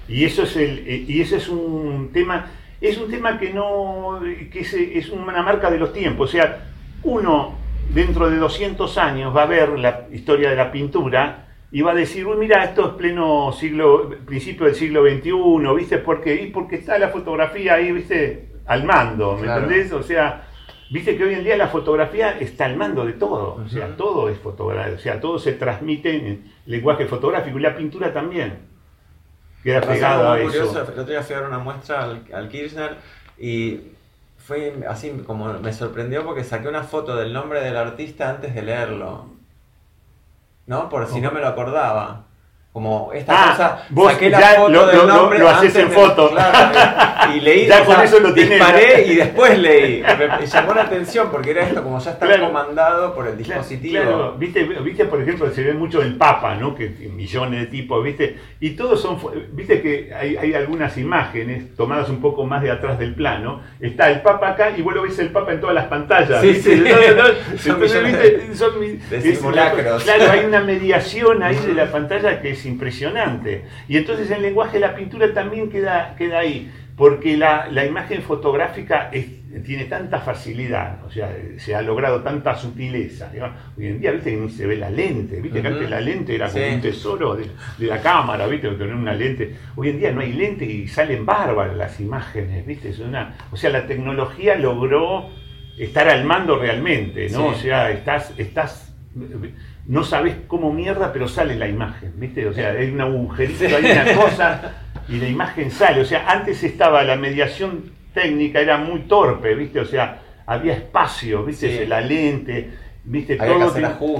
Y 0.08 0.24
eso 0.24 0.42
es 0.42 0.56
el, 0.56 1.08
y 1.08 1.20
ese 1.20 1.36
es 1.36 1.48
un 1.48 2.10
tema 2.12 2.50
es 2.82 2.98
un 2.98 3.10
tema 3.10 3.38
que 3.38 3.52
no 3.52 4.20
que 4.50 4.60
es, 4.60 5.08
una 5.10 5.42
marca 5.42 5.70
de 5.70 5.78
los 5.78 5.92
tiempos. 5.92 6.30
O 6.30 6.32
sea, 6.32 6.66
uno 7.04 7.56
dentro 7.94 8.28
de 8.28 8.36
200 8.36 8.98
años 8.98 9.34
va 9.34 9.44
a 9.44 9.46
ver 9.46 9.78
la 9.78 10.08
historia 10.12 10.50
de 10.50 10.56
la 10.56 10.72
pintura 10.72 11.46
y 11.70 11.80
va 11.80 11.92
a 11.92 11.94
decir, 11.94 12.26
uy, 12.26 12.36
mira, 12.36 12.64
esto 12.64 12.88
es 12.88 12.94
pleno 12.94 13.52
siglo, 13.52 14.10
principio 14.26 14.66
del 14.66 14.74
siglo 14.74 15.02
XXI, 15.02 15.74
¿viste? 15.76 15.98
¿Por 15.98 16.20
qué? 16.20 16.42
Y 16.42 16.50
porque 16.50 16.76
está 16.76 16.98
la 16.98 17.08
fotografía 17.08 17.74
ahí, 17.74 17.92
¿viste? 17.92 18.48
Al 18.66 18.84
mando, 18.84 19.38
¿me 19.40 19.46
entendés? 19.46 19.92
O 19.92 20.02
sea, 20.02 20.48
viste 20.90 21.16
que 21.16 21.24
hoy 21.24 21.34
en 21.34 21.44
día 21.44 21.56
la 21.56 21.68
fotografía 21.68 22.38
está 22.38 22.66
al 22.66 22.76
mando 22.76 23.06
de 23.06 23.14
todo, 23.14 23.54
o 23.64 23.68
sea, 23.68 23.96
todo 23.96 24.28
es 24.28 24.38
fotografía, 24.38 24.94
o 24.94 24.98
sea, 24.98 25.20
todo 25.20 25.38
se 25.38 25.52
transmite 25.52 26.14
en 26.14 26.52
lenguaje 26.66 27.06
fotográfico 27.06 27.58
y 27.58 27.62
la 27.62 27.76
pintura 27.76 28.12
también 28.12 28.71
queda 29.62 29.80
pegado 29.80 30.32
a 30.32 30.38
eso. 30.38 30.46
Curioso, 30.46 30.80
el 30.82 30.88
otro 30.88 31.04
día 31.04 31.22
fui 31.22 31.34
a 31.34 31.40
dar 31.40 31.48
una 31.48 31.58
muestra 31.58 32.02
al, 32.04 32.48
Kirchner 32.48 32.96
y 33.38 33.80
fue 34.38 34.84
así 34.88 35.10
como 35.26 35.52
me 35.54 35.72
sorprendió 35.72 36.24
porque 36.24 36.44
saqué 36.44 36.68
una 36.68 36.82
foto 36.82 37.16
del 37.16 37.32
nombre 37.32 37.60
del 37.62 37.76
artista 37.76 38.30
antes 38.30 38.54
de 38.54 38.62
leerlo. 38.62 39.26
¿No? 40.66 40.88
Por 40.88 41.06
si 41.08 41.20
no 41.20 41.32
me 41.32 41.40
lo 41.40 41.48
acordaba. 41.48 42.24
Como 42.72 43.12
esta 43.12 43.32
ah, 43.34 43.50
cosa, 43.50 43.86
vos 43.90 44.12
saqué 44.12 44.30
la 44.30 44.40
foto 44.40 44.68
lo, 44.70 44.86
del 44.86 45.06
nombre 45.06 45.38
lo, 45.38 45.48
haces 45.50 45.76
en 45.76 45.90
foto. 45.90 46.32
y 47.36 47.40
leí, 47.40 47.66
ya 47.66 47.84
con 47.84 48.00
eso 48.00 48.18
lo 48.18 48.32
disparé 48.32 49.06
y 49.08 49.16
después 49.16 49.58
leí. 49.58 50.02
Me, 50.02 50.46
llamó 50.46 50.72
la 50.72 50.82
atención 50.82 51.28
porque 51.30 51.50
era 51.50 51.66
esto, 51.66 51.82
como 51.82 51.98
ya 51.98 52.12
está 52.12 52.40
comandado 52.40 53.14
por 53.14 53.28
el 53.28 53.36
dispositivo. 53.36 54.02
Claro, 54.02 54.36
¿Viste, 54.38 54.64
viste, 54.64 55.04
por 55.04 55.20
ejemplo, 55.20 55.50
se 55.50 55.62
ve 55.62 55.74
mucho 55.74 56.00
el 56.00 56.16
Papa, 56.16 56.54
¿no? 56.54 56.74
Que 56.74 56.88
millones 56.88 57.60
de 57.60 57.66
tipos, 57.66 58.02
¿viste? 58.02 58.38
Y 58.58 58.70
todos 58.70 59.02
son, 59.02 59.18
viste 59.52 59.82
que 59.82 60.14
hay, 60.14 60.38
hay, 60.38 60.54
algunas 60.54 60.96
imágenes 60.96 61.76
tomadas 61.76 62.08
un 62.08 62.22
poco 62.22 62.46
más 62.46 62.62
de 62.62 62.70
atrás 62.70 62.98
del 62.98 63.14
plano. 63.14 63.60
Está 63.80 64.10
el 64.10 64.22
Papa 64.22 64.48
acá 64.48 64.70
y 64.74 64.80
vos 64.80 64.94
lo 64.94 65.02
ves 65.02 65.18
el 65.18 65.28
Papa 65.28 65.52
en 65.52 65.60
todas 65.60 65.74
las 65.74 65.88
pantallas. 65.88 66.40
Sí, 66.40 66.54
sí. 66.54 66.82
son, 67.58 68.80
¿viste? 68.80 69.34
son 69.36 69.52
Claro, 69.52 70.30
hay 70.30 70.46
una 70.46 70.60
mediación 70.60 71.42
ahí 71.42 71.56
de 71.56 71.74
la 71.74 71.90
pantalla 71.90 72.40
que 72.40 72.52
es 72.52 72.61
impresionante. 72.66 73.64
Y 73.88 73.96
entonces 73.96 74.30
el 74.30 74.42
lenguaje 74.42 74.74
de 74.74 74.80
la 74.80 74.94
pintura 74.94 75.32
también 75.32 75.70
queda, 75.70 76.14
queda 76.16 76.40
ahí, 76.40 76.70
porque 76.96 77.36
la, 77.36 77.68
imagen 77.84 78.22
fotográfica 78.22 79.10
tiene 79.64 79.84
tanta 79.84 80.20
facilidad, 80.20 81.04
o 81.04 81.10
sea, 81.10 81.34
se 81.56 81.74
ha 81.74 81.82
logrado 81.82 82.22
tanta 82.22 82.54
sutileza. 82.54 83.30
Hoy 83.76 83.86
en 83.86 84.00
día, 84.00 84.12
viste 84.12 84.30
que 84.30 84.36
ni 84.36 84.50
se 84.50 84.66
ve 84.66 84.76
la 84.76 84.90
lente, 84.90 85.40
viste 85.40 85.62
que 85.62 85.68
antes 85.68 85.90
la 85.90 86.00
lente 86.00 86.34
era 86.34 86.48
como 86.48 86.66
un 86.66 86.80
tesoro 86.80 87.36
de, 87.36 87.46
la 87.78 88.00
cámara, 88.00 88.46
viste, 88.46 88.68
tener 88.70 88.94
una 88.94 89.14
lente. 89.14 89.56
Hoy 89.76 89.90
en 89.90 89.98
día 89.98 90.12
no 90.12 90.20
hay 90.20 90.32
lente 90.32 90.64
y 90.64 90.86
salen 90.86 91.26
bárbaras 91.26 91.76
las 91.76 92.00
imágenes, 92.00 92.66
viste, 92.66 92.90
es 92.90 92.98
una, 92.98 93.34
o 93.50 93.56
sea, 93.56 93.70
la 93.70 93.86
tecnología 93.86 94.54
logró 94.56 95.30
estar 95.78 96.08
al 96.08 96.24
mando 96.24 96.58
realmente, 96.58 97.28
¿no? 97.30 97.46
O 97.46 97.54
sea, 97.54 97.90
estás, 97.90 98.32
estás 98.38 98.91
no 99.86 100.04
sabes 100.04 100.36
cómo 100.46 100.72
mierda, 100.72 101.12
pero 101.12 101.28
sale 101.28 101.54
la 101.56 101.68
imagen, 101.68 102.12
¿viste? 102.16 102.46
O 102.46 102.52
sea, 102.52 102.70
hay 102.70 102.90
un 102.90 103.00
agujerito, 103.00 103.76
hay 103.76 103.84
una 103.84 104.14
cosa 104.14 104.72
y 105.08 105.16
la 105.18 105.28
imagen 105.28 105.70
sale. 105.70 106.00
O 106.00 106.04
sea, 106.04 106.30
antes 106.30 106.62
estaba 106.62 107.02
la 107.02 107.16
mediación 107.16 107.92
técnica, 108.14 108.60
era 108.60 108.78
muy 108.78 109.00
torpe, 109.00 109.54
¿viste? 109.54 109.80
O 109.80 109.84
sea, 109.84 110.20
había 110.46 110.74
espacio, 110.74 111.44
¿viste? 111.44 111.86
La 111.86 112.00
lente, 112.00 112.70
¿viste? 113.04 113.36
Todo 113.36 113.72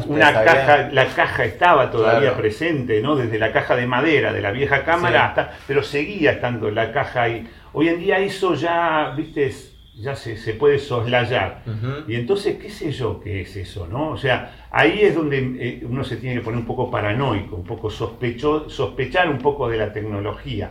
una 0.07 0.33
caja, 0.45 0.91
la 0.93 1.07
caja 1.07 1.45
estaba 1.45 1.91
todavía 1.91 2.37
presente, 2.37 3.01
¿no? 3.01 3.17
Desde 3.17 3.39
la 3.39 3.53
caja 3.53 3.77
de 3.77 3.87
madera 3.87 4.33
de 4.33 4.41
la 4.41 4.51
vieja 4.51 4.85
cámara 4.85 5.27
hasta, 5.27 5.53
pero 5.67 5.83
seguía 5.83 6.33
estando 6.33 6.71
la 6.71 6.93
caja 6.93 7.23
ahí. 7.23 7.49
Hoy 7.73 7.89
en 7.89 7.99
día 7.99 8.19
eso 8.19 8.55
ya, 8.55 9.15
¿viste? 9.17 9.51
Ya 9.95 10.17
se, 10.17 10.37
se 10.37 10.55
puede 10.55 10.79
soslayar. 10.79 11.63
Y 12.09 12.15
entonces, 12.15 12.57
¿qué 12.57 12.71
sé 12.71 12.93
yo 12.93 13.21
qué 13.21 13.43
es 13.43 13.57
eso? 13.57 13.87
¿no? 13.87 14.11
O 14.11 14.17
sea, 14.17 14.69
ahí 14.71 15.01
es 15.03 15.15
donde 15.15 15.39
eh, 15.39 15.87
uno 15.89 16.03
se 16.03 16.17
tiene 16.17 16.37
que 16.37 16.43
poner 16.43 16.61
un 16.61 16.67
poco 16.67 16.91
paranoico, 16.91 17.57
un 17.57 17.65
poco 17.65 17.91
sospecho, 17.91 18.69
sospechar 18.71 19.29
un 19.29 19.39
poco 19.39 19.69
de 19.69 19.77
la 19.77 19.93
tecnología. 19.93 20.71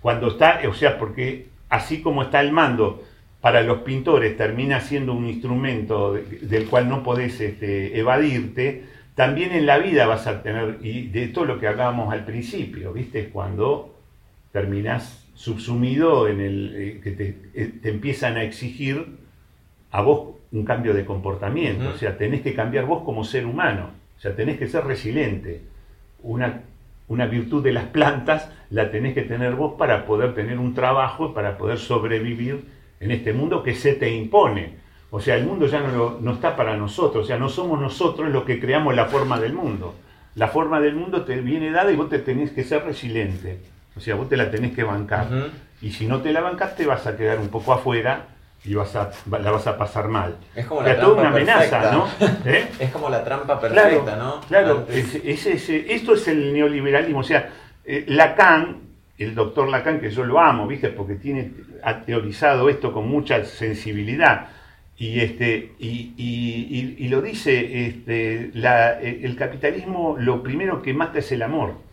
Cuando 0.00 0.28
está, 0.28 0.60
o 0.68 0.74
sea, 0.74 0.98
porque 0.98 1.48
así 1.68 2.02
como 2.02 2.22
está 2.22 2.40
el 2.40 2.52
mando 2.52 3.02
para 3.40 3.62
los 3.62 3.78
pintores 3.78 4.36
termina 4.36 4.80
siendo 4.80 5.12
un 5.12 5.26
instrumento 5.26 6.14
del 6.14 6.66
cual 6.66 6.88
no 6.88 7.02
podés 7.02 7.40
este, 7.40 7.98
evadirte, 7.98 8.84
también 9.14 9.52
en 9.52 9.66
la 9.66 9.78
vida 9.78 10.06
vas 10.06 10.26
a 10.26 10.42
tener, 10.42 10.78
y 10.82 11.08
de 11.08 11.28
todo 11.28 11.44
lo 11.44 11.58
que 11.58 11.66
hablábamos 11.66 12.12
al 12.12 12.24
principio, 12.24 12.92
¿viste? 12.92 13.30
Cuando 13.30 13.96
terminás 14.52 15.27
subsumido 15.38 16.26
en 16.26 16.40
el 16.40 16.74
eh, 16.74 17.00
que 17.00 17.10
eh, 17.54 17.72
te, 17.80 17.90
empiezan 17.90 18.36
a 18.36 18.42
exigir 18.42 19.06
a 19.92 20.02
vos 20.02 20.34
un 20.50 20.64
cambio 20.64 20.94
de 20.94 21.04
comportamiento, 21.04 21.90
o 21.90 21.96
sea, 21.96 22.18
tenés 22.18 22.42
que 22.42 22.54
cambiar 22.54 22.86
vos 22.86 23.04
como 23.04 23.22
ser 23.22 23.46
humano, 23.46 23.90
o 24.16 24.20
sea, 24.20 24.34
tenés 24.34 24.58
que 24.58 24.66
ser 24.66 24.84
resiliente. 24.84 25.60
Una, 26.24 26.62
una 27.06 27.26
virtud 27.26 27.62
de 27.62 27.70
las 27.70 27.84
plantas 27.84 28.50
la 28.70 28.90
tenés 28.90 29.14
que 29.14 29.22
tener 29.22 29.54
vos 29.54 29.74
para 29.78 30.06
poder 30.06 30.34
tener 30.34 30.58
un 30.58 30.74
trabajo, 30.74 31.32
para 31.34 31.56
poder 31.56 31.78
sobrevivir 31.78 32.64
en 32.98 33.12
este 33.12 33.32
mundo 33.32 33.62
que 33.62 33.76
se 33.76 33.92
te 33.92 34.12
impone. 34.12 34.72
O 35.10 35.20
sea, 35.20 35.36
el 35.36 35.46
mundo 35.46 35.66
ya 35.66 35.80
no, 35.80 36.18
no 36.20 36.32
está 36.32 36.56
para 36.56 36.76
nosotros, 36.76 37.24
o 37.24 37.26
sea, 37.28 37.38
no 37.38 37.48
somos 37.48 37.80
nosotros 37.80 38.28
los 38.30 38.42
que 38.42 38.58
creamos 38.58 38.96
la 38.96 39.06
forma 39.06 39.38
del 39.38 39.52
mundo. 39.52 39.94
La 40.34 40.48
forma 40.48 40.80
del 40.80 40.96
mundo 40.96 41.24
te 41.24 41.40
viene 41.40 41.70
dada 41.70 41.92
y 41.92 41.96
vos 41.96 42.08
te 42.08 42.18
tenés 42.18 42.50
que 42.50 42.64
ser 42.64 42.84
resiliente. 42.84 43.60
O 43.98 44.00
sea, 44.00 44.14
vos 44.14 44.28
te 44.28 44.36
la 44.36 44.48
tenés 44.48 44.76
que 44.76 44.84
bancar. 44.84 45.26
Y 45.82 45.90
si 45.90 46.06
no 46.06 46.20
te 46.22 46.32
la 46.32 46.40
bancas, 46.40 46.76
te 46.76 46.86
vas 46.86 47.04
a 47.08 47.16
quedar 47.16 47.40
un 47.40 47.48
poco 47.48 47.72
afuera 47.72 48.26
y 48.64 48.74
vas 48.74 48.94
a, 48.94 49.10
la 49.28 49.50
vas 49.50 49.66
a 49.66 49.76
pasar 49.76 50.06
mal. 50.06 50.36
Es 50.54 50.66
como 50.66 50.82
la 50.82 50.94
trampa 50.94 51.20
una 51.20 51.28
amenaza, 51.30 51.90
¿no? 51.90 52.08
¿Eh? 52.44 52.68
Es 52.78 52.92
como 52.92 53.10
la 53.10 53.24
trampa 53.24 53.60
perfecta, 53.60 54.14
¿no? 54.14 54.40
Claro, 54.42 54.86
esto 54.88 56.14
es 56.14 56.28
el 56.28 56.52
neoliberalismo. 56.52 57.18
O 57.18 57.24
sea, 57.24 57.50
eh, 57.84 58.04
Lacan, 58.06 58.82
el 59.18 59.34
doctor 59.34 59.68
Lacan, 59.68 59.98
que 59.98 60.10
yo 60.10 60.24
lo 60.24 60.38
amo, 60.38 60.68
¿viste? 60.68 60.90
Porque 60.90 61.16
tiene, 61.16 61.50
ha 61.82 62.02
teorizado 62.02 62.68
esto 62.68 62.92
con 62.92 63.08
mucha 63.08 63.44
sensibilidad. 63.44 64.46
Y, 64.96 65.18
este, 65.20 65.72
y, 65.80 67.08
lo 67.08 67.20
dice, 67.20 67.86
este, 67.86 68.52
el 68.54 69.36
capitalismo 69.36 70.16
lo 70.20 70.40
primero 70.40 70.82
que 70.82 70.94
mata 70.94 71.18
es 71.18 71.32
el 71.32 71.42
amor. 71.42 71.87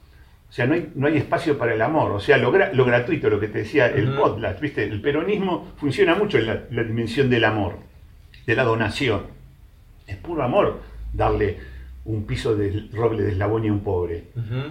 O 0.50 0.54
sea, 0.56 0.66
no 0.66 0.74
hay, 0.74 0.92
no 0.96 1.08
hay 1.08 1.18
espacio 1.18 1.58
para 1.58 1.74
el 1.74 1.82
amor. 1.82 2.12
O 2.12 2.20
sea, 2.20 2.38
lo, 2.38 2.52
lo 2.52 2.86
gratuito, 2.86 3.30
lo 3.30 3.40
que 3.40 3.48
te 3.48 3.60
decía 3.60 3.88
el 3.88 4.14
podcast, 4.14 4.62
¿viste? 4.62 4.84
El 4.84 5.02
peronismo 5.02 5.74
funciona 5.78 6.16
mucho 6.16 6.38
en 6.38 6.48
la, 6.48 6.84
dimensión 6.84 7.30
del 7.30 7.44
amor, 7.44 7.78
de 8.46 8.56
la 8.56 8.64
donación. 8.64 9.24
Es 10.08 10.18
puro 10.18 10.44
amor 10.44 10.82
darle 11.14 11.58
un 12.06 12.26
piso 12.26 12.56
de 12.56 12.88
roble 12.94 13.24
de 13.24 13.32
eslabón 13.32 13.68
a 13.68 13.72
un 13.72 13.80
pobre. 13.82 14.26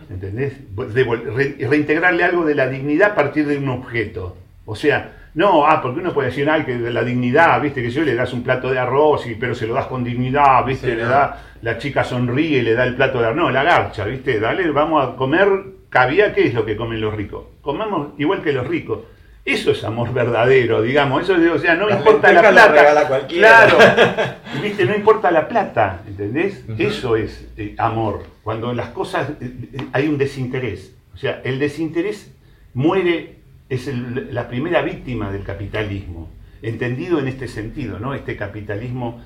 ¿Entendés? 0.09 0.55
reintegrarle 0.77 2.25
algo 2.25 2.45
de 2.45 2.55
la 2.55 2.69
dignidad 2.69 3.13
a 3.13 3.15
partir 3.15 3.47
de 3.47 3.59
un 3.59 3.69
objeto. 3.69 4.37
O 4.65 4.77
sea, 4.77 5.24
no, 5.35 5.67
ah, 5.67 5.83
porque 5.83 6.01
uno 6.01 6.13
puede 6.13 6.29
decir, 6.29 6.49
ay, 6.49 6.65
que 6.65 6.79
de 6.79 6.93
la 6.93 7.03
dignidad, 7.03 7.61
viste, 7.61 7.83
que 7.83 7.91
yo 7.91 8.03
le 8.03 8.15
das 8.15 8.33
un 8.33 8.45
plato 8.45 8.71
de 8.71 8.79
arroz, 8.79 9.27
y, 9.27 9.35
pero 9.35 9.55
se 9.55 9.67
lo 9.67 9.75
das 9.75 9.87
con 9.87 10.05
dignidad, 10.05 10.65
viste, 10.65 10.95
le 10.95 11.05
da, 11.05 11.43
la 11.63 11.77
chica 11.77 12.05
sonríe 12.05 12.59
y 12.59 12.63
le 12.63 12.75
da 12.75 12.85
el 12.85 12.95
plato 12.95 13.21
de 13.21 13.27
arroz. 13.27 13.37
No, 13.37 13.51
la 13.51 13.65
garcha, 13.65 14.05
viste, 14.05 14.39
dale, 14.39 14.71
vamos 14.71 15.07
a 15.07 15.17
comer 15.17 15.49
caviar, 15.89 16.35
¿qué 16.35 16.47
es 16.47 16.55
lo 16.55 16.65
que 16.65 16.77
comen 16.77 17.01
los 17.01 17.15
ricos? 17.15 17.47
Comamos 17.63 18.09
igual 18.19 18.43
que 18.43 18.53
los 18.53 18.67
ricos. 18.67 19.01
Eso 19.45 19.73
es 19.73 19.85
amor 19.85 20.13
verdadero, 20.15 20.81
digamos. 20.81 21.23
Eso, 21.23 21.35
o 21.53 21.59
sea, 21.59 21.75
no 21.75 21.91
importa 21.91 22.33
la 22.33 22.41
plata. 22.41 23.27
claro, 23.27 23.77
viste, 24.63 24.87
no 24.87 24.95
importa 24.95 25.31
la 25.31 25.47
plata, 25.47 26.01
¿entendés? 26.07 26.65
Eso 26.79 27.17
es 27.17 27.47
eh, 27.57 27.75
amor. 27.77 28.23
Cuando 28.43 28.73
las 28.73 28.89
cosas 28.89 29.31
eh, 29.41 29.53
eh, 29.73 29.79
hay 29.93 30.09
un 30.09 30.17
desinterés. 30.17 30.95
O 31.13 31.19
sea, 31.19 31.43
el 31.45 31.59
desinterés 31.59 32.33
muere 32.73 33.44
es 33.69 33.89
la 34.33 34.49
primera 34.49 34.83
víctima 34.83 35.31
del 35.31 35.43
capitalismo, 35.43 36.29
entendido 36.63 37.19
en 37.19 37.29
este 37.29 37.49
sentido, 37.49 37.99
¿no? 37.99 38.15
Este 38.15 38.37
capitalismo 38.37 39.23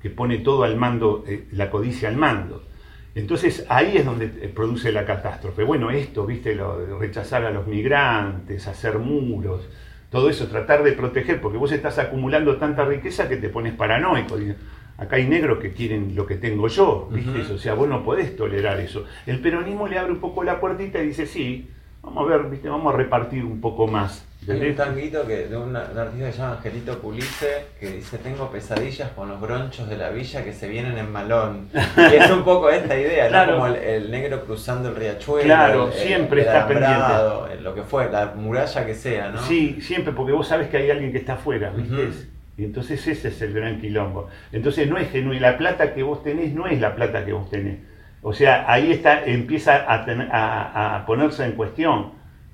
que 0.00 0.10
pone 0.10 0.38
todo 0.38 0.64
al 0.64 0.76
mando, 0.76 1.24
eh, 1.26 1.46
la 1.52 1.70
codicia 1.70 2.08
al 2.08 2.16
mando. 2.16 2.64
Entonces 3.14 3.64
ahí 3.68 3.96
es 3.96 4.04
donde 4.04 4.26
eh, 4.26 4.52
produce 4.54 4.92
la 4.92 5.04
catástrofe. 5.06 5.64
Bueno, 5.64 5.90
esto, 5.90 6.26
viste, 6.26 6.54
lo, 6.54 6.98
rechazar 6.98 7.44
a 7.44 7.50
los 7.50 7.66
migrantes, 7.66 8.66
hacer 8.66 8.98
muros, 8.98 9.68
todo 10.10 10.28
eso, 10.30 10.48
tratar 10.48 10.82
de 10.82 10.92
proteger, 10.92 11.40
porque 11.40 11.58
vos 11.58 11.72
estás 11.72 11.98
acumulando 11.98 12.56
tanta 12.56 12.84
riqueza 12.84 13.28
que 13.28 13.36
te 13.36 13.48
pones 13.48 13.74
paranoico. 13.74 14.36
Acá 14.98 15.16
hay 15.16 15.26
negros 15.26 15.58
que 15.58 15.72
quieren 15.72 16.14
lo 16.14 16.26
que 16.26 16.36
tengo 16.36 16.68
yo, 16.68 17.08
¿viste? 17.10 17.40
O 17.52 17.58
sea, 17.58 17.74
vos 17.74 17.88
no 17.88 18.04
podés 18.04 18.36
tolerar 18.36 18.80
eso. 18.80 19.04
El 19.26 19.40
peronismo 19.40 19.88
le 19.88 19.98
abre 19.98 20.12
un 20.12 20.20
poco 20.20 20.42
la 20.42 20.58
puertita 20.60 21.02
y 21.02 21.08
dice, 21.08 21.26
sí, 21.26 21.68
vamos 22.06 22.24
a 22.24 22.36
ver, 22.36 22.48
¿viste? 22.48 22.68
vamos 22.68 22.94
a 22.94 22.96
repartir 22.96 23.44
un 23.44 23.60
poco 23.60 23.86
más. 23.86 24.24
Hay 24.48 24.60
un 24.60 24.76
tanguito 24.76 25.26
que, 25.26 25.48
de 25.48 25.56
un, 25.56 25.74
artista 25.74 26.26
que 26.26 26.32
se 26.32 26.38
llama 26.38 26.52
Angelito 26.52 26.98
Pulice 27.00 27.64
que 27.80 27.90
dice 27.90 28.18
tengo 28.18 28.48
pesadillas 28.48 29.10
con 29.10 29.28
los 29.28 29.40
bronchos 29.40 29.88
de 29.88 29.96
la 29.96 30.10
villa 30.10 30.44
que 30.44 30.52
se 30.52 30.68
vienen 30.68 30.96
en 30.98 31.10
malón. 31.10 31.68
Y 31.74 32.14
es 32.14 32.30
un 32.30 32.44
poco 32.44 32.70
esta 32.70 32.96
idea, 32.96 33.28
¿no? 33.28 33.54
Como 33.54 33.66
el, 33.66 34.08
negro 34.08 34.44
cruzando 34.44 34.90
el 34.90 34.94
riachuelo. 34.94 35.42
Claro, 35.42 35.90
siempre 35.90 36.42
está 36.42 36.68
pendiente. 36.68 37.60
Lo 37.60 37.74
que 37.74 37.82
fue, 37.82 38.08
la 38.08 38.34
muralla 38.36 38.86
que 38.86 38.94
sea, 38.94 39.30
¿no? 39.30 39.42
Sí, 39.42 39.80
siempre, 39.80 40.12
porque 40.12 40.32
vos 40.32 40.46
sabes 40.46 40.68
que 40.68 40.76
hay 40.76 40.90
alguien 40.90 41.10
que 41.10 41.18
está 41.18 41.34
afuera, 41.34 41.70
¿viste? 41.70 42.28
Y 42.56 42.64
entonces 42.64 43.04
ese 43.06 43.28
es 43.28 43.42
el 43.42 43.52
gran 43.52 43.80
quilombo. 43.80 44.28
Entonces 44.52 44.88
no 44.88 44.96
es 44.96 45.10
genuino, 45.10 45.40
la 45.40 45.58
plata 45.58 45.92
que 45.92 46.04
vos 46.04 46.22
tenés 46.22 46.54
no 46.54 46.68
es 46.68 46.80
la 46.80 46.94
plata 46.94 47.24
que 47.24 47.32
vos 47.32 47.50
tenés 47.50 47.78
o 48.28 48.32
sea, 48.32 48.64
ahí 48.66 48.90
está, 48.90 49.24
empieza 49.24 49.84
a, 49.86 50.96
a, 50.96 51.06
ponerse 51.06 51.44
en 51.44 51.52
cuestión, 51.52 52.10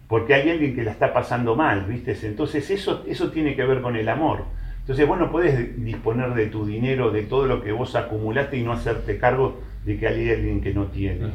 porque 0.07 0.35
hay 0.35 0.51
alguien 0.51 0.75
que 0.75 0.83
la 0.83 0.91
está 0.91 1.15
pasando 1.15 1.57
mal, 1.57 1.87
¿viste? 1.87 2.15
Entonces 2.25 2.69
eso, 2.71 3.03
eso 3.09 3.31
tiene 3.31 3.57
que 3.57 3.65
ver 3.65 3.81
con 3.81 3.97
el 3.97 4.07
amor. 4.11 4.45
Entonces 4.81 5.09
vos 5.09 5.19
no 5.19 5.33
podés 5.33 5.83
disponer 5.83 6.35
de 6.35 6.49
tu 6.49 6.67
dinero, 6.67 7.11
de 7.11 7.23
todo 7.23 7.47
lo 7.47 7.63
que 7.63 7.73
vos 7.73 7.97
acumulaste 7.97 8.59
y 8.59 8.63
no 8.63 8.73
hacerte 8.73 9.17
cargo 9.17 9.63
de 9.87 9.97
que 9.97 10.09
hay 10.09 10.29
alguien 10.29 10.61
que 10.61 10.75
no 10.75 10.89
tiene. 10.89 11.29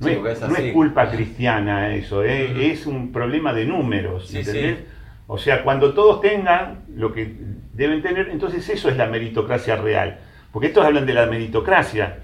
no, 0.00 0.08
es, 0.08 0.72
culpa 0.72 1.08
cristiana 1.08 1.94
eso, 1.94 2.24
¿eh? 2.24 2.72
es 2.72 2.88
un 2.88 3.12
problema 3.12 3.52
de 3.52 3.66
números, 3.66 4.34
¿entendés? 4.34 4.78
O 5.28 5.38
sea, 5.38 5.62
cuando 5.62 5.94
todos 5.94 6.20
tengan 6.20 6.80
lo 6.92 7.12
que 7.12 7.36
deben 7.72 8.02
tener, 8.02 8.30
entonces 8.30 8.68
eso 8.68 8.88
es 8.88 8.96
la 8.96 9.06
meritocracia 9.06 9.76
real. 9.76 10.18
Porque 10.50 10.66
estos 10.66 10.84
hablan 10.84 11.06
de 11.06 11.14
la 11.14 11.26
meritocracia. 11.26 12.18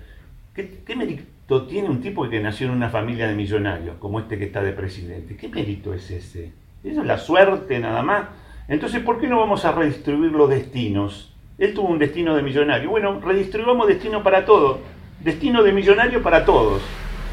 ¿Qué, 0.57 0.83
qué 0.85 0.97
meritocracia? 0.97 1.32
Mérito 1.49 1.67
tiene 1.67 1.89
un 1.89 2.01
tipo 2.01 2.29
que 2.29 2.41
nació 2.41 2.69
en 2.69 2.75
una 2.75 2.89
familia 2.89 3.29
de 3.29 3.35
millonarios, 3.35 3.97
como 3.99 4.21
este 4.21 4.39
que 4.39 4.45
está 4.45 4.63
de 4.63 4.73
presidente? 4.73 5.37
¿Qué 5.37 5.49
mérito 5.49 5.93
es 5.93 6.11
ese? 6.11 6.53
Eso 6.83 7.01
es 7.01 7.07
la 7.07 7.19
suerte 7.19 7.79
nada 7.79 8.03
más. 8.03 8.29
Entonces, 8.69 9.03
¿por 9.03 9.21
qué 9.21 9.29
no 9.29 9.41
vamos 9.41 9.65
a 9.65 9.73
redistribuir 9.73 10.33
los 10.33 10.49
destinos? 10.49 11.35
Él 11.59 11.75
tuvo 11.75 11.89
un 11.89 11.99
destino 11.99 12.35
de 12.35 12.43
millonario. 12.43 12.91
Bueno, 12.91 13.21
redistribuamos 13.21 13.87
destino 13.87 14.23
para 14.23 14.45
todos. 14.45 14.79
Destino 15.21 15.63
de 15.63 15.73
millonario 15.73 16.23
para 16.23 16.45
todos. 16.45 16.83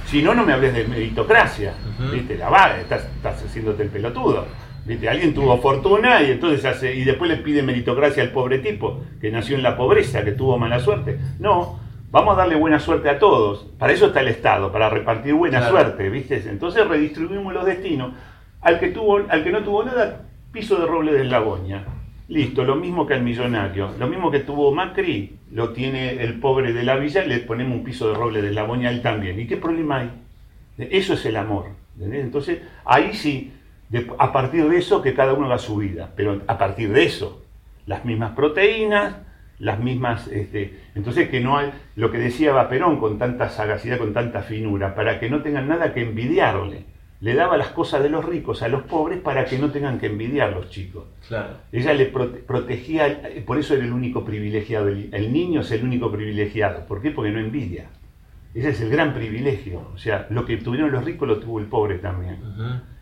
Si 0.06 0.22
no, 0.22 0.34
no 0.34 0.46
me 0.46 0.54
hables 0.54 0.74
de 0.74 0.88
meritocracia. 0.88 1.74
¿Viste? 2.12 2.36
La 2.38 2.50
vaga, 2.50 2.82
estás, 2.82 3.06
estás 3.06 3.44
haciéndote 3.44 3.84
el 3.84 3.90
pelotudo. 3.90 4.46
¿Viste? 4.86 5.08
Alguien 5.08 5.34
tuvo 5.34 5.58
fortuna 5.60 6.22
y 6.22 6.32
entonces 6.32 6.66
hace, 6.66 6.94
y 6.94 7.04
después 7.04 7.30
le 7.30 7.38
pide 7.38 7.64
meritocracia 7.64 8.24
al 8.24 8.32
pobre 8.32 8.60
tipo, 8.60 9.02
que 9.22 9.32
nació 9.32 9.56
en 9.56 9.64
la 9.64 9.78
pobreza, 9.78 10.24
que 10.26 10.34
tuvo 10.34 10.58
mala 10.58 10.80
suerte. 10.80 11.18
No, 11.40 11.80
vamos 12.12 12.34
a 12.34 12.38
darle 12.38 12.56
buena 12.56 12.80
suerte 12.80 13.10
a 13.10 13.20
todos. 13.20 13.66
Para 13.78 13.94
eso 13.94 14.08
está 14.08 14.22
el 14.22 14.30
Estado, 14.30 14.72
para 14.72 14.90
repartir 14.90 15.34
buena 15.34 15.68
suerte, 15.70 16.10
¿viste? 16.10 16.44
Entonces 16.50 16.88
redistribuimos 16.88 17.54
los 17.54 17.66
destinos. 17.66 18.14
Al 18.62 18.80
que, 18.80 18.90
tuvo, 18.90 19.22
al 19.30 19.44
que 19.44 19.52
no 19.52 19.64
tuvo 19.64 19.84
nada, 19.84 20.26
piso 20.52 20.80
de 20.80 20.86
roble 20.86 21.14
de 21.14 21.24
Lagoña. 21.24 21.86
Listo, 22.28 22.64
lo 22.64 22.76
mismo 22.76 23.08
que 23.08 23.16
al 23.16 23.24
millonario. 23.24 23.92
Lo 23.98 24.08
mismo 24.08 24.30
que 24.30 24.40
tuvo 24.40 24.72
Macri, 24.72 25.38
lo 25.52 25.70
tiene 25.70 26.22
el 26.24 26.40
pobre 26.40 26.74
de 26.74 26.84
la 26.84 26.96
villa, 26.96 27.24
le 27.24 27.40
ponemos 27.40 27.78
un 27.78 27.84
piso 27.84 28.10
de 28.10 28.16
roble 28.16 28.42
de 28.42 28.52
Lagoña 28.52 28.90
a 28.90 28.92
él 28.92 29.02
también. 29.02 29.40
¿Y 29.40 29.48
qué 29.48 29.58
problema 29.58 30.00
hay? 30.00 30.12
Eso 30.78 31.14
es 31.14 31.26
el 31.26 31.38
amor. 31.38 31.68
Entonces, 32.00 32.60
ahí 32.86 33.14
sí, 33.14 33.54
a 34.18 34.32
partir 34.32 34.70
de 34.70 34.78
eso 34.78 35.02
que 35.02 35.14
cada 35.14 35.34
uno 35.34 35.48
haga 35.48 35.58
su 35.58 35.78
vida. 35.78 36.12
Pero 36.16 36.42
a 36.46 36.58
partir 36.58 36.92
de 36.92 37.04
eso, 37.04 37.44
las 37.86 38.06
mismas 38.06 38.32
proteínas, 38.32 39.16
las 39.60 39.80
mismas... 39.80 40.28
Este, 40.28 40.80
entonces 40.96 41.30
que 41.30 41.40
no 41.40 41.58
hay, 41.58 41.72
lo 41.96 42.12
que 42.12 42.18
decía 42.18 42.54
Vaperón 42.54 43.00
con 43.00 43.20
tanta 43.20 43.50
sagacidad, 43.50 43.98
con 43.98 44.14
tanta 44.14 44.42
finura, 44.42 44.96
para 44.96 45.20
que 45.20 45.30
no 45.30 45.42
tengan 45.42 45.68
nada 45.68 45.94
que 45.94 46.02
envidiarle 46.02 46.86
le 47.22 47.34
daba 47.34 47.58
las 47.58 47.70
cosas 47.70 48.02
de 48.02 48.10
los 48.10 48.24
ricos 48.24 48.64
a 48.64 48.70
los 48.70 48.84
pobres 48.84 49.20
para 49.20 49.46
que 49.46 49.60
no 49.60 49.72
tengan 49.72 50.00
que 50.00 50.06
envidiar 50.06 50.54
los 50.54 50.70
chicos. 50.70 51.04
Claro. 51.28 51.58
Ella 51.72 51.94
le 51.94 52.06
protegía, 52.06 53.44
por 53.46 53.58
eso 53.58 53.74
era 53.74 53.84
el 53.84 53.92
único 53.92 54.24
privilegiado. 54.24 54.88
El, 54.88 55.34
niño 55.34 55.62
es 55.62 55.72
el 55.72 55.84
único 55.84 56.12
privilegiado. 56.12 56.86
¿Por 56.88 57.02
qué? 57.02 57.12
Porque 57.12 57.32
no 57.32 57.40
envidia. 57.40 57.88
Ese 58.54 58.70
es 58.70 58.82
el 58.82 58.90
gran 58.90 59.14
privilegio. 59.14 59.90
O 59.94 59.98
sea, 59.98 60.28
lo 60.30 60.46
que 60.46 60.58
tuvieron 60.58 60.92
los 60.92 61.04
ricos 61.04 61.28
lo 61.28 61.40
tuvo 61.40 61.60
el 61.60 61.66
pobre 61.66 61.98
también. 61.98 62.38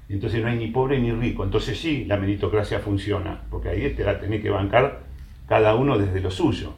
Entonces 0.09 0.41
no 0.41 0.47
hay 0.47 0.57
ni 0.57 0.67
pobre 0.67 0.99
ni 0.99 1.11
rico. 1.11 1.43
Entonces 1.43 1.79
sí, 1.79 2.05
la 2.05 2.17
meritocracia 2.17 2.79
funciona, 2.79 3.41
porque 3.51 3.69
ahí 3.69 3.89
te 3.91 4.03
la 4.03 4.19
tenés 4.19 4.41
que 4.41 4.49
bancar 4.49 5.06
cada 5.47 5.75
uno 5.75 5.97
desde 5.97 6.19
lo 6.19 6.31
suyo 6.31 6.73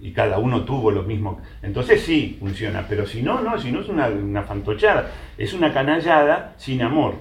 y 0.00 0.12
cada 0.12 0.38
uno 0.38 0.64
tuvo 0.64 0.90
lo 0.90 1.02
mismo. 1.02 1.40
Entonces 1.62 2.02
sí 2.02 2.36
funciona, 2.38 2.84
pero 2.88 3.06
si 3.06 3.22
no, 3.22 3.40
no, 3.40 3.58
si 3.58 3.72
no 3.72 3.80
es 3.80 3.88
una, 3.88 4.42
fantochada, 4.42 5.10
es 5.38 5.54
una 5.54 5.72
canallada 5.72 6.54
sin 6.56 6.82
amor. 6.82 7.14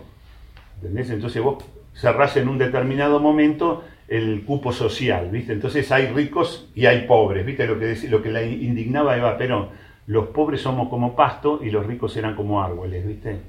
¿Entendés? 0.76 1.10
Entonces 1.10 1.42
vos 1.42 1.64
cerrás 1.94 2.36
en 2.38 2.50
un 2.50 2.58
determinado 2.58 3.20
momento 3.20 3.84
el 4.08 4.44
cupo 4.44 4.74
social, 4.74 5.30
¿viste? 5.32 5.54
Entonces 5.54 5.90
hay 5.92 6.08
ricos 6.08 6.70
y 6.76 6.86
hay 6.86 7.08
pobres, 7.08 7.46
¿viste? 7.46 7.66
Lo 7.66 7.80
que, 7.80 7.98
lo 8.10 8.22
que 8.22 8.32
la 8.32 8.44
indignaba 8.44 9.16
Eva 9.16 9.38
Perón, 9.38 9.70
los 10.08 10.28
pobres 10.28 10.62
somos 10.62 10.90
como 10.90 11.16
pasto 11.16 11.62
y 11.64 11.70
los 11.70 11.86
ricos 11.86 12.18
eran 12.18 12.36
como 12.36 12.62
árboles, 12.62 13.08
¿viste? 13.08 13.40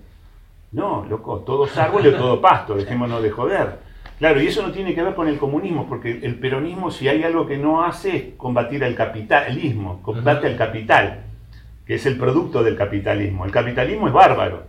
No, 0.71 1.05
loco, 1.09 1.41
todos 1.41 1.77
árboles 1.77 2.13
todo 2.19 2.41
pasto, 2.41 2.77
dejémonos 2.77 3.23
de 3.23 3.31
joder. 3.31 3.84
Claro, 4.19 4.41
y 4.41 4.47
eso 4.47 4.63
no 4.63 4.71
tiene 4.71 4.95
que 4.95 5.03
ver 5.03 5.15
con 5.15 5.29
el 5.29 5.39
comunismo, 5.39 5.89
porque 5.89 6.21
el 6.23 6.37
peronismo, 6.37 6.91
si 6.91 7.09
hay 7.09 7.25
algo 7.25 7.47
que 7.47 7.59
no 7.59 7.83
hace, 7.85 8.17
es 8.17 8.25
combatir 8.37 8.85
al 8.85 8.95
capitalismo, 8.95 10.01
combate 10.03 10.47
al 10.47 10.57
capital, 10.57 11.25
que 11.85 11.95
es 11.97 12.07
el 12.07 12.17
producto 12.17 12.63
del 12.63 12.77
capitalismo. 12.77 13.45
El 13.45 13.51
capitalismo 13.51 14.07
es 14.07 14.13
bárbaro, 14.13 14.65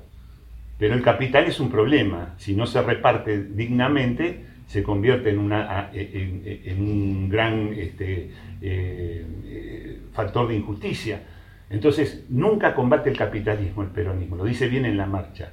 pero 0.80 0.96
el 0.96 1.04
capital 1.04 1.46
es 1.46 1.60
un 1.60 1.70
problema. 1.70 2.34
Si 2.38 2.56
no 2.56 2.66
se 2.66 2.82
reparte 2.82 3.44
dignamente, 3.44 4.46
se 4.66 4.82
convierte 4.82 5.30
en, 5.30 5.38
una, 5.38 5.92
en, 5.94 6.82
un 6.82 7.30
gran 7.30 7.72
este, 7.74 8.32
eh, 8.62 10.02
factor 10.12 10.48
de 10.48 10.56
injusticia. 10.56 11.22
Entonces, 11.70 12.26
nunca 12.30 12.74
combate 12.74 13.12
el 13.12 13.18
capitalismo 13.18 13.84
el 13.84 13.90
peronismo, 13.90 14.36
lo 14.38 14.44
dice 14.44 14.68
bien 14.68 14.86
en 14.86 14.98
la 14.98 15.06
marcha. 15.06 15.52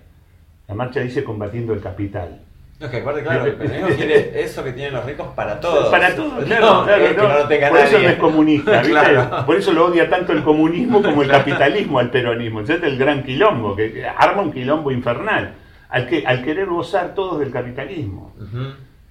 La 0.66 0.74
marcha 0.74 1.00
dice 1.00 1.24
combatiendo 1.24 1.74
el 1.74 1.80
capital. 1.80 2.40
No, 2.82 2.90
que 2.90 2.96
aparte, 2.96 3.22
claro, 3.22 3.46
el 3.46 3.54
peronismo 3.54 3.88
quiere 3.94 4.42
eso 4.42 4.64
que 4.64 4.72
tienen 4.72 4.94
los 4.94 5.06
ricos 5.06 5.28
para 5.36 5.60
todos. 5.60 5.88
Para 5.88 6.16
todos, 6.16 6.44
claro, 6.44 6.84
claro. 6.84 7.48
Por 7.70 7.78
eso 7.78 7.98
no 8.00 8.08
es 8.08 8.16
comunista, 8.16 8.82
¿viste? 8.82 9.18
Por 9.46 9.56
eso 9.56 9.72
lo 9.72 9.86
odia 9.86 10.10
tanto 10.10 10.32
el 10.32 10.42
comunismo 10.42 11.00
como 11.00 11.22
el 11.22 11.28
capitalismo 11.28 12.00
al 12.00 12.10
peronismo. 12.10 12.60
es 12.62 12.70
el 12.70 12.98
gran 12.98 13.22
quilombo, 13.22 13.76
que 13.76 14.04
arma 14.04 14.42
un 14.42 14.52
quilombo 14.52 14.90
infernal. 14.90 15.54
Al, 15.90 16.08
que, 16.08 16.26
al 16.26 16.42
querer 16.42 16.66
gozar 16.66 17.14
todos 17.14 17.38
del 17.38 17.52
capitalismo. 17.52 18.34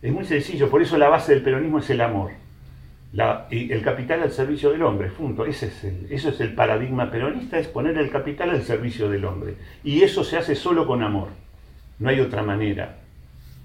Es 0.02 0.12
muy 0.12 0.26
sencillo, 0.26 0.70
por 0.70 0.82
eso 0.82 0.98
la 0.98 1.08
base 1.08 1.34
del 1.34 1.42
peronismo 1.42 1.80
es 1.80 1.90
el 1.92 2.02
amor. 2.02 2.32
La, 3.14 3.48
y 3.52 3.72
el 3.72 3.82
capital 3.84 4.22
al 4.22 4.32
servicio 4.32 4.72
del 4.72 4.82
hombre, 4.84 5.10
punto. 5.10 5.46
Ese 5.46 5.68
es 5.68 5.84
el, 5.86 6.08
eso 6.10 6.30
es 6.30 6.42
el 6.42 6.54
paradigma 6.56 7.10
peronista, 7.10 7.58
es 7.58 7.68
poner 7.68 7.98
el 7.98 8.10
capital 8.10 8.50
al 8.50 8.64
servicio 8.64 9.10
del 9.10 9.24
hombre. 9.26 9.56
Y 9.84 10.02
eso 10.02 10.26
se 10.26 10.38
hace 10.38 10.56
solo 10.56 10.86
con 10.86 11.04
amor. 11.04 11.30
No 12.00 12.10
hay 12.10 12.20
otra 12.20 12.42
manera. 12.42 13.01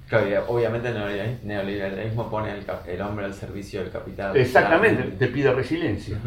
Claro, 0.09 0.45
obviamente 0.49 0.89
el 0.89 1.39
neoliberalismo 1.43 2.31
pone 2.31 2.55
el, 2.87 3.01
hombre 3.01 3.25
al 3.25 3.35
servicio 3.35 3.81
del 3.81 3.91
capital. 3.91 4.37
Exactamente, 4.37 5.03
te 5.19 5.29
pide 5.29 5.53
resiliencia. 5.53 6.19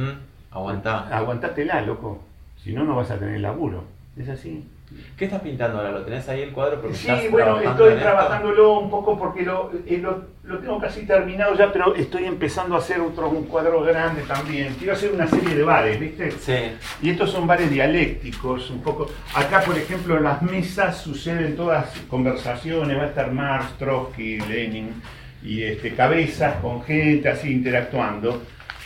Aguantá. 0.51 1.07
Aguantátela, 1.15 1.81
loco. 1.81 2.21
Si 2.57 2.73
no, 2.73 2.83
no 2.83 2.95
vas 2.95 3.11
a 3.11 3.17
tener 3.17 3.39
laburo. 3.39 3.85
Es 4.17 4.27
así. 4.27 4.67
¿Qué 5.15 5.25
estás 5.25 5.41
pintando 5.41 5.77
ahora? 5.77 5.91
¿Lo 5.91 6.01
tenés 6.01 6.27
ahí 6.29 6.41
el 6.41 6.51
cuadro? 6.51 6.81
Porque 6.81 6.95
sí, 6.95 7.11
bueno, 7.29 7.59
estoy 7.59 7.95
trabajándolo 7.95 8.79
un 8.79 8.89
poco 8.89 9.19
porque 9.19 9.41
eh, 9.41 9.97
lo, 9.97 10.23
lo, 10.43 10.57
tengo 10.57 10.79
casi 10.79 11.05
terminado 11.05 11.55
ya, 11.55 11.71
pero 11.71 11.93
estoy 11.93 12.25
empezando 12.25 12.75
a 12.75 12.79
hacer 12.79 12.99
otro, 12.99 13.29
un 13.29 13.43
cuadro 13.45 13.83
grande 13.83 14.23
también. 14.23 14.73
Quiero 14.75 14.93
hacer 14.93 15.11
una 15.11 15.27
serie 15.27 15.53
de 15.53 15.63
bares, 15.63 15.99
¿viste? 15.99 16.31
Sí. 16.31 16.75
Y 17.03 17.11
estos 17.11 17.31
son 17.31 17.45
bares 17.45 17.69
dialécticos, 17.69 18.71
un 18.71 18.81
poco. 18.81 19.07
Acá, 19.35 19.61
por 19.61 19.77
ejemplo, 19.77 20.17
en 20.17 20.23
las 20.23 20.41
mesas 20.41 20.97
suceden 20.97 21.55
todas 21.55 21.93
conversaciones, 22.07 22.97
va 22.97 23.03
a 23.03 23.07
estar 23.07 23.31
Marx, 23.31 23.77
Trotsky, 23.77 24.39
Lenin, 24.39 25.01
y 25.43 25.63
este, 25.63 25.93
cabezas 25.93 26.55
con 26.61 26.81
gente 26.83 27.29
así 27.29 27.51
interactuando. 27.51 28.41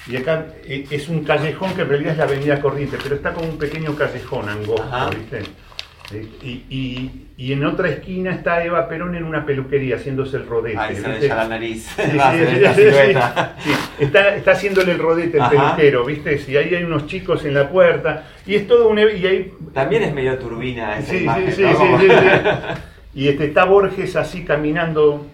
Y 0.05 0.17
acá 0.17 0.47
eh, 0.65 0.85
es 0.89 1.07
un 1.07 1.23
callejón 1.23 1.73
que 1.75 1.83
en 1.83 1.89
realidad 1.89 2.11
es 2.11 2.17
la 2.17 2.23
avenida 2.25 2.59
Corriente, 2.59 2.97
pero 3.01 3.15
está 3.15 3.33
como 3.33 3.47
un 3.47 3.57
pequeño 3.57 3.95
callejón 3.95 4.49
angosto, 4.49 5.09
¿viste? 5.11 5.43
Y, 6.41 7.11
y, 7.37 7.53
en 7.53 7.65
otra 7.65 7.89
esquina 7.89 8.31
está 8.31 8.63
Eva 8.63 8.87
Perón 8.87 9.15
en 9.15 9.23
una 9.23 9.45
peluquería 9.45 9.97
haciéndose 9.97 10.37
el 10.37 10.45
rodete. 10.45 10.77
Ahí 10.77 10.95
se 10.95 11.27
la 11.27 11.47
nariz. 11.47 11.87
está, 13.99 14.35
está 14.35 14.51
haciéndole 14.51 14.93
el 14.93 14.99
rodete 14.99 15.37
el 15.37 15.49
peluquero, 15.49 16.05
¿viste? 16.05 16.39
Y 16.47 16.57
ahí 16.57 16.75
hay 16.75 16.83
unos 16.83 17.07
chicos 17.07 17.43
en 17.45 17.53
la 17.53 17.69
puerta. 17.69 18.25
Y 18.45 18.55
es 18.55 18.67
todo 18.67 18.89
un. 18.89 18.99
Y 18.99 19.25
ahí... 19.25 19.51
También 19.73 20.03
es 20.03 20.13
medio 20.13 20.37
turbina 20.37 20.99
esa 20.99 21.11
sí, 21.11 21.27
sí, 21.51 21.63
sí, 21.63 22.07
Y 23.15 23.27
este, 23.27 23.45
está 23.45 23.65
Borges 23.65 24.15
así 24.15 24.43
caminando 24.43 25.27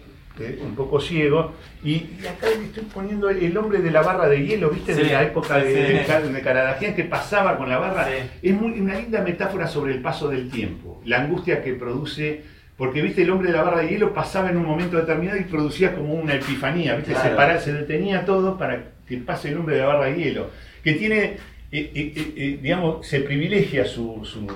un 0.62 0.76
poco 0.76 1.00
ciego, 1.00 1.54
y, 1.84 2.08
acá 2.28 2.48
le 2.48 2.66
estoy 2.66 2.84
poniendo 2.94 3.30
el 3.30 3.58
hombre 3.58 3.80
de 3.80 3.92
la 3.92 4.02
barra 4.02 4.28
de 4.28 4.46
hielo, 4.46 4.70
¿viste? 4.70 4.96
de 4.96 5.06
la 5.06 5.24
época 5.24 5.58
de, 5.58 5.74
de, 5.74 6.94
que 6.96 7.04
pasaba 7.04 7.58
con 7.58 7.70
la 7.70 7.78
barra. 7.78 8.08
Es 8.42 8.54
muy, 8.54 8.80
una 8.80 8.96
linda 8.96 9.22
metáfora 9.22 9.68
sobre 9.68 9.94
el 9.94 10.02
paso 10.02 10.30
del 10.30 10.50
tiempo, 10.50 11.02
la 11.06 11.22
angustia 11.22 11.64
que 11.64 11.74
produce, 11.74 12.44
porque, 12.78 13.02
¿viste? 13.02 13.24
El 13.24 13.32
hombre 13.32 13.52
de 13.52 13.58
la 13.58 13.64
barra 13.64 13.82
de 13.82 13.90
hielo 13.90 14.14
pasaba 14.14 14.50
en 14.50 14.58
un 14.58 14.66
momento 14.66 14.98
determinado 14.98 15.38
y 15.38 15.44
producía 15.44 15.94
como 15.94 16.14
una 16.14 16.36
epifanía, 16.36 16.96
¿viste? 16.96 17.14
Se, 17.16 17.60
se 17.60 17.74
detenía 17.74 18.26
todo 18.26 18.58
para 18.58 18.84
que 19.08 19.18
pase 19.18 19.50
el 19.50 19.58
hombre 19.58 19.76
de 19.76 19.82
la 19.82 19.88
barra 19.88 20.06
de 20.06 20.16
hielo, 20.16 20.50
que 20.84 20.94
tiene 20.94 21.38
digamos, 21.72 23.06
se 23.06 23.20
privilegia 23.20 23.86
su, 23.86 24.26
su, 24.26 24.48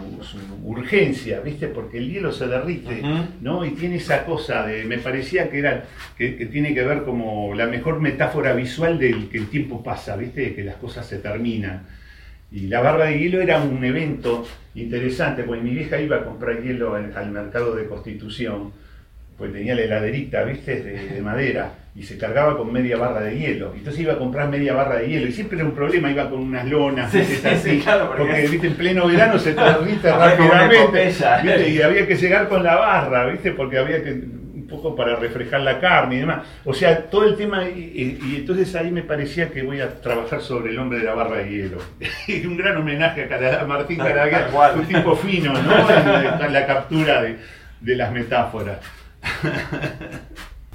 urgencia, 0.64 1.42
¿viste? 1.42 1.68
Porque 1.68 2.00
el 2.00 2.12
hielo 2.12 2.32
se 2.32 2.48
derrite, 2.48 3.04
¿no? 3.42 3.64
Y 3.66 3.72
tiene 3.72 3.98
esa 3.98 4.26
cosa 4.26 4.66
de, 4.66 4.84
me 4.86 4.98
parecía 4.98 5.50
que 5.50 5.60
era, 5.60 5.84
que, 6.18 6.32
tiene 6.48 6.74
que 6.74 6.84
ver 6.84 7.04
como 7.04 7.54
la 7.54 7.68
mejor 7.68 8.00
metáfora 8.02 8.54
visual 8.54 8.98
del 8.98 9.30
que 9.30 9.38
el 9.38 9.48
tiempo 9.48 9.84
pasa, 9.84 10.16
¿viste? 10.16 10.56
Que 10.56 10.64
las 10.64 10.78
cosas 10.78 11.06
se 11.06 11.20
terminan. 11.20 11.84
Y 12.52 12.68
la 12.68 12.82
barra 12.82 13.06
de 13.06 13.20
hielo 13.20 13.42
era 13.42 13.62
un 13.62 13.84
evento 13.84 14.48
interesante, 14.74 15.44
porque 15.44 15.62
mi 15.62 15.72
vieja 15.72 16.02
iba 16.02 16.18
a 16.18 16.26
comprar 16.26 16.64
hielo 16.64 16.96
al 16.96 17.32
mercado 17.32 17.76
de 17.76 17.86
Constitución, 17.86 18.72
pues 19.38 19.54
tenía 19.54 19.76
la 19.76 19.84
heladerita, 19.84 20.44
¿viste? 20.44 20.82
de 20.82 21.22
madera 21.22 21.83
y 21.96 22.04
se 22.04 22.18
cargaba 22.18 22.58
con 22.58 22.74
media 22.74 22.98
barra 22.98 23.22
de 23.22 23.38
hielo. 23.38 23.74
Entonces 23.76 24.02
iba 24.02 24.14
a 24.14 24.18
comprar 24.18 24.50
media 24.50 24.74
barra 24.74 24.98
de 24.98 25.08
hielo 25.08 25.28
y 25.28 25.32
siempre 25.32 25.58
era 25.60 25.68
un 25.68 25.76
problema, 25.76 26.10
iba 26.10 26.30
con 26.30 26.40
unas 26.40 26.66
lonas, 26.66 27.12
sí, 27.12 27.20
así, 27.20 27.84
porque, 28.18 28.48
¿viste? 28.48 28.68
en 28.68 28.74
pleno 28.74 29.08
verano 29.08 29.38
se 29.38 29.54
tardita 29.54 30.18
rápidamente 30.18 31.70
y 31.70 31.82
había 31.82 32.08
que 32.08 32.16
llegar 32.16 32.48
con 32.48 32.64
la 32.64 32.76
barra, 32.76 33.28
¿viste? 33.28 33.52
porque 33.52 33.78
había 33.78 34.04
que 34.04 34.12
un 34.12 34.68
poco 34.68 34.96
para 34.96 35.18
refrescar 35.18 35.62
la 35.62 35.80
carne 35.80 36.16
y 36.16 36.20
demás. 36.20 36.48
O 36.66 36.74
sea, 36.74 36.98
todo 36.98 37.26
el 37.26 37.36
tema, 37.36 37.68
y, 37.70 38.18
entonces 38.38 38.74
ahí 38.76 38.90
me 38.90 39.04
parecía 39.04 39.52
que 39.52 39.62
voy 39.62 39.80
a 39.80 40.02
trabajar 40.02 40.42
sobre 40.42 40.72
el 40.72 40.80
hombre 40.80 41.00
de 41.00 41.06
la 41.06 41.14
barra 41.14 41.38
de 41.38 41.50
hielo. 41.52 41.78
y 42.28 42.44
un 42.46 42.58
gran 42.58 42.78
homenaje 42.78 43.30
a, 43.32 43.66
Martín 43.66 43.98
Caraguer, 43.98 44.48
un 44.76 44.86
tipo 44.88 45.16
fino, 45.16 45.54
¿no? 45.54 45.90
en, 45.90 46.06
la, 46.06 46.50
la 46.50 46.66
captura 46.66 47.22
de, 47.22 47.38
de 47.82 47.96
las 47.96 48.12
metáforas. 48.12 48.80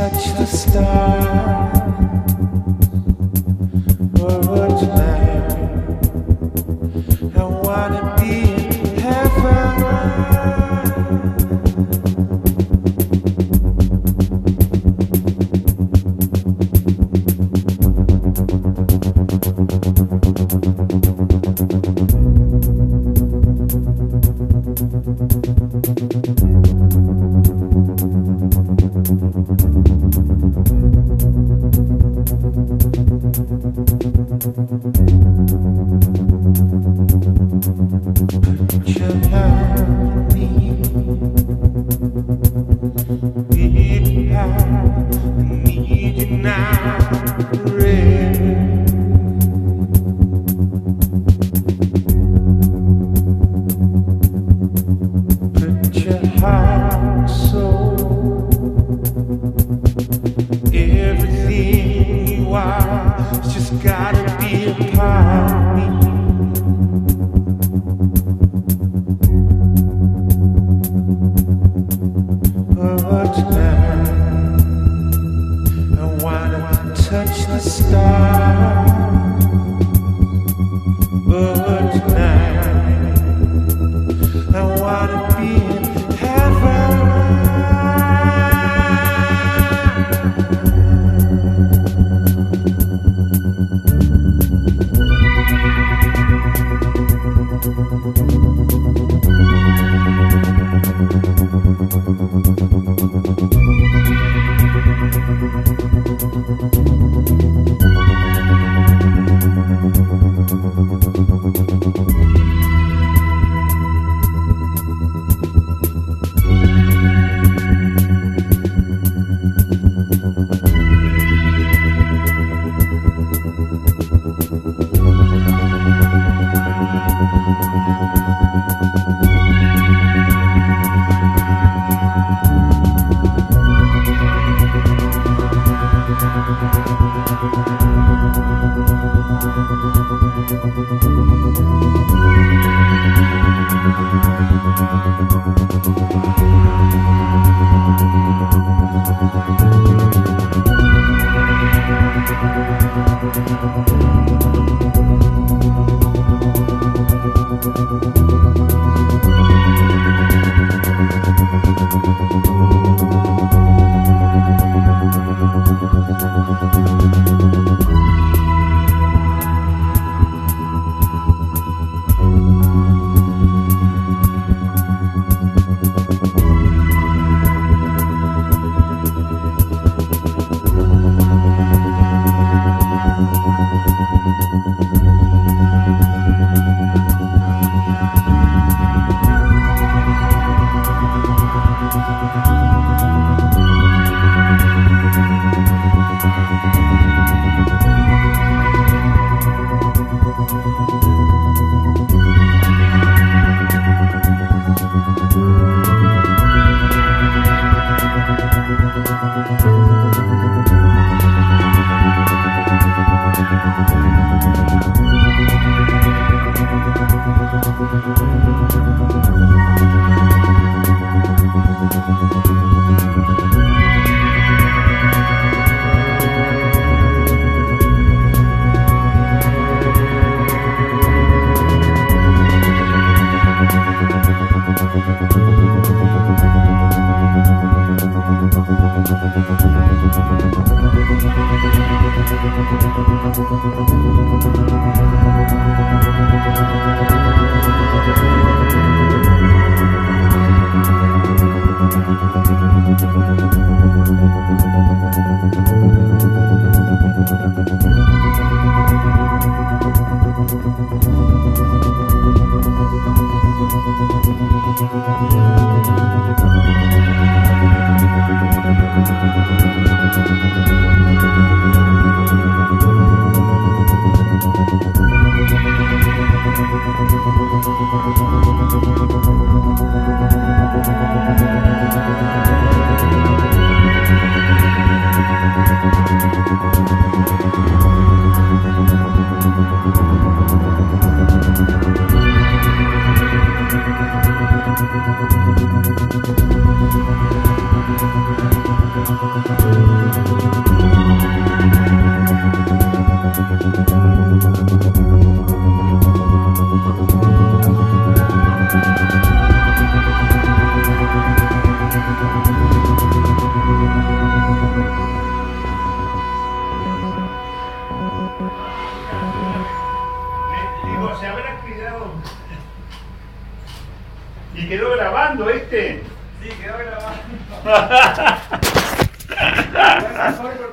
touch 0.00 0.24
the 0.38 0.46
stars. 0.46 1.76
Whoa, 4.16 4.78
tonight. 4.80 5.19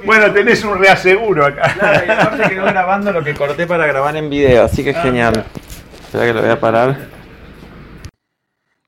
Bueno, 0.05 0.31
tenés 0.33 0.63
un 0.63 0.77
reaseguro 0.79 1.45
acá. 1.45 1.73
Claro, 1.73 2.05
y 2.05 2.09
aparte 2.09 2.49
quedó 2.49 2.65
grabando 2.65 3.11
lo 3.11 3.23
que 3.23 3.33
corté 3.33 3.67
para 3.67 3.85
grabar 3.85 4.15
en 4.15 4.29
video, 4.29 4.63
así 4.65 4.83
que 4.83 4.91
es 4.91 4.97
genial. 4.97 5.45
Espera 6.01 6.25
que 6.25 6.33
lo 6.33 6.41
voy 6.41 6.51
a 6.51 6.59
parar. 6.59 6.97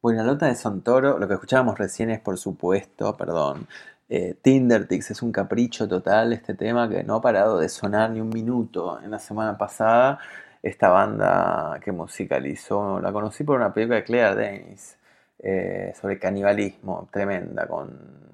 Bueno, 0.01 0.23
la 0.23 0.31
nota 0.31 0.45
de 0.45 0.55
Sontoro, 0.55 1.19
lo 1.19 1.27
que 1.27 1.33
escuchábamos 1.33 1.77
recién 1.77 2.09
es 2.09 2.19
por 2.19 2.37
supuesto, 2.37 3.17
perdón, 3.17 3.67
eh, 4.07 4.35
Tindertix 4.41 5.11
es 5.11 5.21
un 5.21 5.31
capricho 5.31 5.87
total 5.87 6.33
este 6.33 6.55
tema 6.55 6.89
que 6.89 7.03
no 7.03 7.15
ha 7.15 7.21
parado 7.21 7.59
de 7.59 7.69
sonar 7.69 8.09
ni 8.09 8.21
un 8.21 8.29
minuto. 8.29 8.99
En 9.03 9.11
la 9.11 9.19
semana 9.19 9.57
pasada, 9.57 10.19
esta 10.63 10.89
banda 10.89 11.79
que 11.83 11.91
musicalizó, 11.91 12.99
la 12.99 13.11
conocí 13.11 13.43
por 13.43 13.57
una 13.57 13.73
película 13.73 13.97
de 13.97 14.03
Claire 14.03 14.35
Denis 14.35 14.97
eh, 15.39 15.93
sobre 15.99 16.17
canibalismo, 16.17 17.07
tremenda, 17.11 17.67
con 17.67 18.28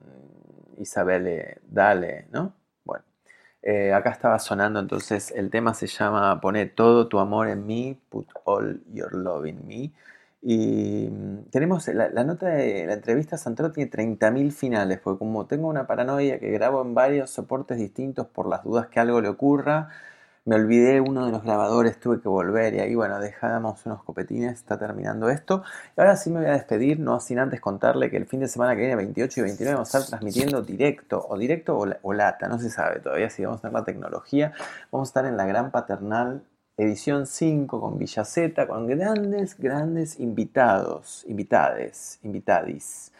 Isabelle 0.79 1.59
Dale, 1.69 2.27
¿no? 2.31 2.53
Bueno, 2.83 3.03
eh, 3.61 3.93
acá 3.93 4.11
estaba 4.11 4.39
sonando 4.39 4.79
entonces, 4.79 5.31
el 5.31 5.49
tema 5.49 5.73
se 5.73 5.87
llama 5.87 6.39
Pone 6.41 6.65
todo 6.67 7.07
tu 7.07 7.19
amor 7.19 7.47
en 7.49 7.65
mí, 7.65 7.99
put 8.09 8.27
all 8.45 8.81
your 8.93 9.13
love 9.13 9.45
in 9.47 9.65
me. 9.67 9.91
Y 10.47 11.09
mm, 11.09 11.49
tenemos 11.49 11.87
la, 11.87 12.09
nota 12.23 12.47
de 12.47 12.85
la 12.85 12.93
entrevista 12.93 13.35
Santoro 13.37 13.71
tiene 13.71 13.89
30.000 13.89 14.51
finales, 14.51 14.99
porque 15.03 15.19
como 15.19 15.47
tengo 15.47 15.67
una 15.67 15.87
paranoia 15.87 16.39
que 16.39 16.51
grabo 16.51 16.81
en 16.83 16.93
varios 16.93 17.31
soportes 17.31 17.77
distintos 17.79 18.27
por 18.27 18.47
las 18.47 18.63
dudas 18.63 18.87
que 18.87 18.99
algo 18.99 19.21
le 19.21 19.29
ocurra, 19.29 19.89
me 20.45 20.55
olvidé 20.55 21.01
uno 21.01 21.25
de 21.25 21.31
los 21.31 21.43
grabadores, 21.43 21.99
tuve 21.99 22.21
que 22.21 22.29
volver 22.29 22.75
y 22.75 22.79
ahí, 22.79 22.93
bueno, 22.93 23.19
dejamos 23.19 23.83
unos 23.87 24.03
copetines, 24.03 24.53
está 24.53 24.77
terminando 24.77 25.29
esto. 25.29 25.63
Y 25.97 26.01
ahora 26.01 26.15
sí 26.17 26.29
me 26.29 26.39
voy 26.39 26.49
a 26.49 26.53
despedir, 26.53 26.99
no 26.99 27.19
sin 27.19 27.39
antes 27.39 27.59
contarle 27.59 28.11
que 28.11 28.17
el 28.17 28.27
fin 28.27 28.41
de 28.41 28.47
semana 28.47 28.75
que 28.75 28.81
viene, 28.81 28.95
28 28.95 29.39
y 29.39 29.43
29, 29.43 29.73
vamos 29.73 29.95
a 29.95 29.97
estar 29.97 30.09
transmitiendo 30.09 30.61
directo, 30.61 31.25
o 31.27 31.37
directo 31.37 31.77
o, 32.01 32.13
lata, 32.13 32.47
no 32.47 32.59
se 32.59 32.69
sabe 32.69 32.99
todavía 32.99 33.31
si 33.31 33.43
vamos 33.43 33.59
a 33.59 33.61
tener 33.63 33.73
la 33.73 33.83
tecnología. 33.85 34.53
Vamos 34.91 35.09
a 35.09 35.09
estar 35.09 35.25
en 35.25 35.35
la 35.35 35.45
Gran 35.47 35.71
Paternal 35.71 36.43
edición 36.77 37.25
5 37.25 37.79
con 37.79 37.97
Villaceta, 37.97 38.67
con 38.67 38.85
grandes, 38.85 39.57
grandes 39.57 40.19
invitados, 40.19 41.23
invitades, 41.27 42.19
invitadis. 42.21 43.11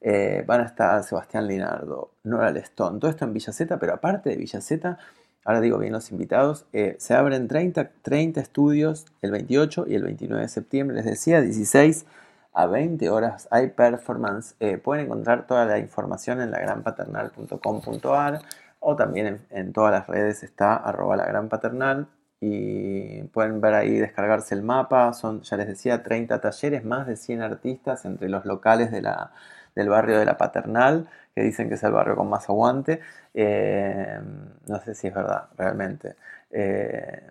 Eh, 0.00 0.44
van 0.46 0.60
a 0.60 0.64
estar 0.64 1.02
Sebastián 1.04 1.46
Linardo, 1.46 2.10
Nora 2.24 2.50
Lestón, 2.50 3.00
todo 3.00 3.10
esto 3.10 3.24
en 3.24 3.32
Villaceta, 3.32 3.78
pero 3.78 3.94
aparte 3.94 4.30
de 4.30 4.36
Villaceta, 4.36 4.98
ahora 5.46 5.60
digo 5.60 5.78
bien 5.78 5.92
los 5.92 6.10
invitados, 6.10 6.66
eh, 6.72 6.96
se 6.98 7.14
abren 7.14 7.46
30, 7.46 7.90
30 8.02 8.40
estudios 8.40 9.06
el 9.22 9.30
28 9.30 9.86
y 9.88 9.94
el 9.94 10.02
29 10.02 10.42
de 10.42 10.48
septiembre, 10.48 10.96
les 10.96 11.04
decía, 11.04 11.40
16 11.40 12.04
a 12.52 12.66
20 12.66 13.08
horas 13.10 13.46
hay 13.52 13.68
performance. 13.68 14.56
Eh, 14.60 14.76
pueden 14.78 15.06
encontrar 15.06 15.46
toda 15.46 15.64
la 15.66 15.78
información 15.78 16.40
en 16.40 16.50
lagranpaternal.com.ar 16.50 18.40
o 18.80 18.96
también 18.96 19.40
en, 19.50 19.72
todas 19.72 19.92
las 19.92 20.06
redes 20.08 20.42
está 20.42 20.74
arroba 20.74 21.16
la 21.16 21.26
gran 21.26 21.48
paternal 21.48 22.08
y 22.40 23.22
pueden 23.24 23.60
ver 23.60 23.74
ahí, 23.74 23.98
descargarse 23.98 24.54
el 24.54 24.62
mapa. 24.62 25.12
Son, 25.12 25.42
ya 25.42 25.56
les 25.56 25.68
decía, 25.68 26.02
30 26.02 26.40
talleres, 26.40 26.84
más 26.84 27.06
de 27.06 27.16
100 27.16 27.42
artistas 27.42 28.04
entre 28.04 28.28
los 28.28 28.44
locales 28.44 28.90
de 28.90 29.02
la, 29.02 29.32
del 29.76 29.88
barrio 29.90 30.18
de 30.18 30.24
la 30.24 30.36
Paternal, 30.36 31.08
que 31.36 31.42
dicen 31.42 31.68
que 31.68 31.74
es 31.74 31.82
el 31.82 31.92
barrio 31.92 32.16
con 32.16 32.30
más 32.30 32.48
aguante. 32.48 33.00
Eh, 33.34 34.18
no 34.66 34.80
sé 34.80 34.94
si 34.94 35.08
es 35.08 35.14
verdad, 35.14 35.48
realmente. 35.58 36.16
Eh, 36.50 37.30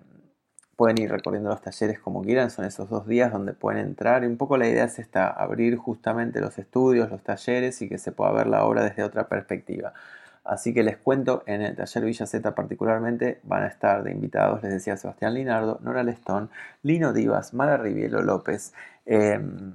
pueden 0.75 1.01
ir 1.01 1.09
recorriendo 1.09 1.49
los 1.49 1.61
talleres 1.61 1.99
como 1.99 2.21
quieran, 2.21 2.51
son 2.51 2.65
esos 2.65 2.87
dos 2.87 3.07
días 3.07 3.31
donde 3.31 3.53
pueden 3.53 3.81
entrar. 3.81 4.23
Y 4.23 4.27
un 4.27 4.37
poco 4.37 4.57
la 4.57 4.67
idea 4.67 4.83
es 4.83 4.99
esta, 4.99 5.27
abrir 5.29 5.75
justamente 5.77 6.39
los 6.39 6.59
estudios, 6.59 7.09
los 7.09 7.23
talleres 7.23 7.81
y 7.81 7.89
que 7.89 7.97
se 7.97 8.11
pueda 8.11 8.31
ver 8.31 8.45
la 8.45 8.63
obra 8.65 8.83
desde 8.83 9.03
otra 9.03 9.27
perspectiva. 9.27 9.93
Así 10.43 10.71
que 10.75 10.83
les 10.83 10.97
cuento, 10.97 11.41
en 11.47 11.63
el 11.63 11.75
taller 11.75 12.05
Villa 12.05 12.27
Z 12.27 12.53
particularmente 12.53 13.39
van 13.41 13.63
a 13.63 13.67
estar 13.67 14.03
de 14.03 14.11
invitados, 14.11 14.61
les 14.61 14.71
decía 14.71 14.97
Sebastián 14.97 15.33
Linardo, 15.33 15.79
Nora 15.81 16.03
Lestón, 16.03 16.51
Lino 16.83 17.11
Divas, 17.11 17.55
Mara 17.55 17.77
Rivielo 17.77 18.21
López, 18.21 18.71
em, 19.07 19.73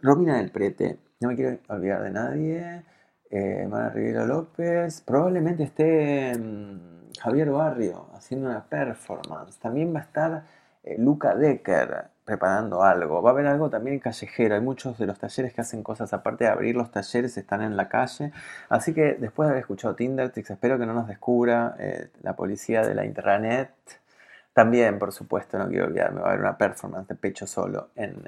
Romina 0.00 0.36
del 0.36 0.52
Prete, 0.52 0.98
no 1.20 1.30
me 1.30 1.34
quiero 1.34 1.58
olvidar 1.68 2.02
de 2.04 2.10
nadie, 2.10 2.82
eh, 3.30 3.66
Mara 3.68 4.26
López, 4.26 5.00
probablemente 5.02 5.62
esté 5.62 6.32
em, 6.32 6.80
Javier 7.18 7.50
Barrio 7.50 8.08
haciendo 8.14 8.48
una 8.48 8.64
performance, 8.64 9.58
también 9.58 9.94
va 9.94 10.00
a 10.00 10.02
estar 10.02 10.42
eh, 10.82 10.96
Luca 10.98 11.34
Decker, 11.34 12.08
preparando 12.24 12.82
algo. 12.84 13.20
Va 13.22 13.30
a 13.30 13.32
haber 13.32 13.46
algo 13.46 13.70
también 13.70 13.98
callejero. 13.98 14.54
Hay 14.54 14.60
muchos 14.60 14.98
de 14.98 15.06
los 15.06 15.18
talleres 15.18 15.52
que 15.52 15.60
hacen 15.60 15.82
cosas 15.82 16.12
aparte 16.12 16.44
de 16.44 16.50
abrir 16.50 16.76
los 16.76 16.90
talleres, 16.92 17.36
están 17.36 17.60
en 17.62 17.76
la 17.76 17.88
calle. 17.88 18.32
Así 18.68 18.94
que 18.94 19.14
después 19.14 19.48
de 19.48 19.50
haber 19.50 19.62
escuchado 19.62 19.96
Tindertix, 19.96 20.50
espero 20.50 20.78
que 20.78 20.86
no 20.86 20.94
nos 20.94 21.08
descubra 21.08 21.74
eh, 21.78 22.08
la 22.22 22.36
policía 22.36 22.82
de 22.82 22.94
la 22.94 23.04
internet. 23.04 23.72
También, 24.52 24.98
por 24.98 25.12
supuesto, 25.12 25.58
no 25.58 25.68
quiero 25.68 25.86
olvidarme, 25.86 26.20
va 26.20 26.28
a 26.28 26.30
haber 26.30 26.40
una 26.40 26.56
performance 26.56 27.08
de 27.08 27.14
pecho 27.16 27.46
solo 27.46 27.88
en, 27.96 28.22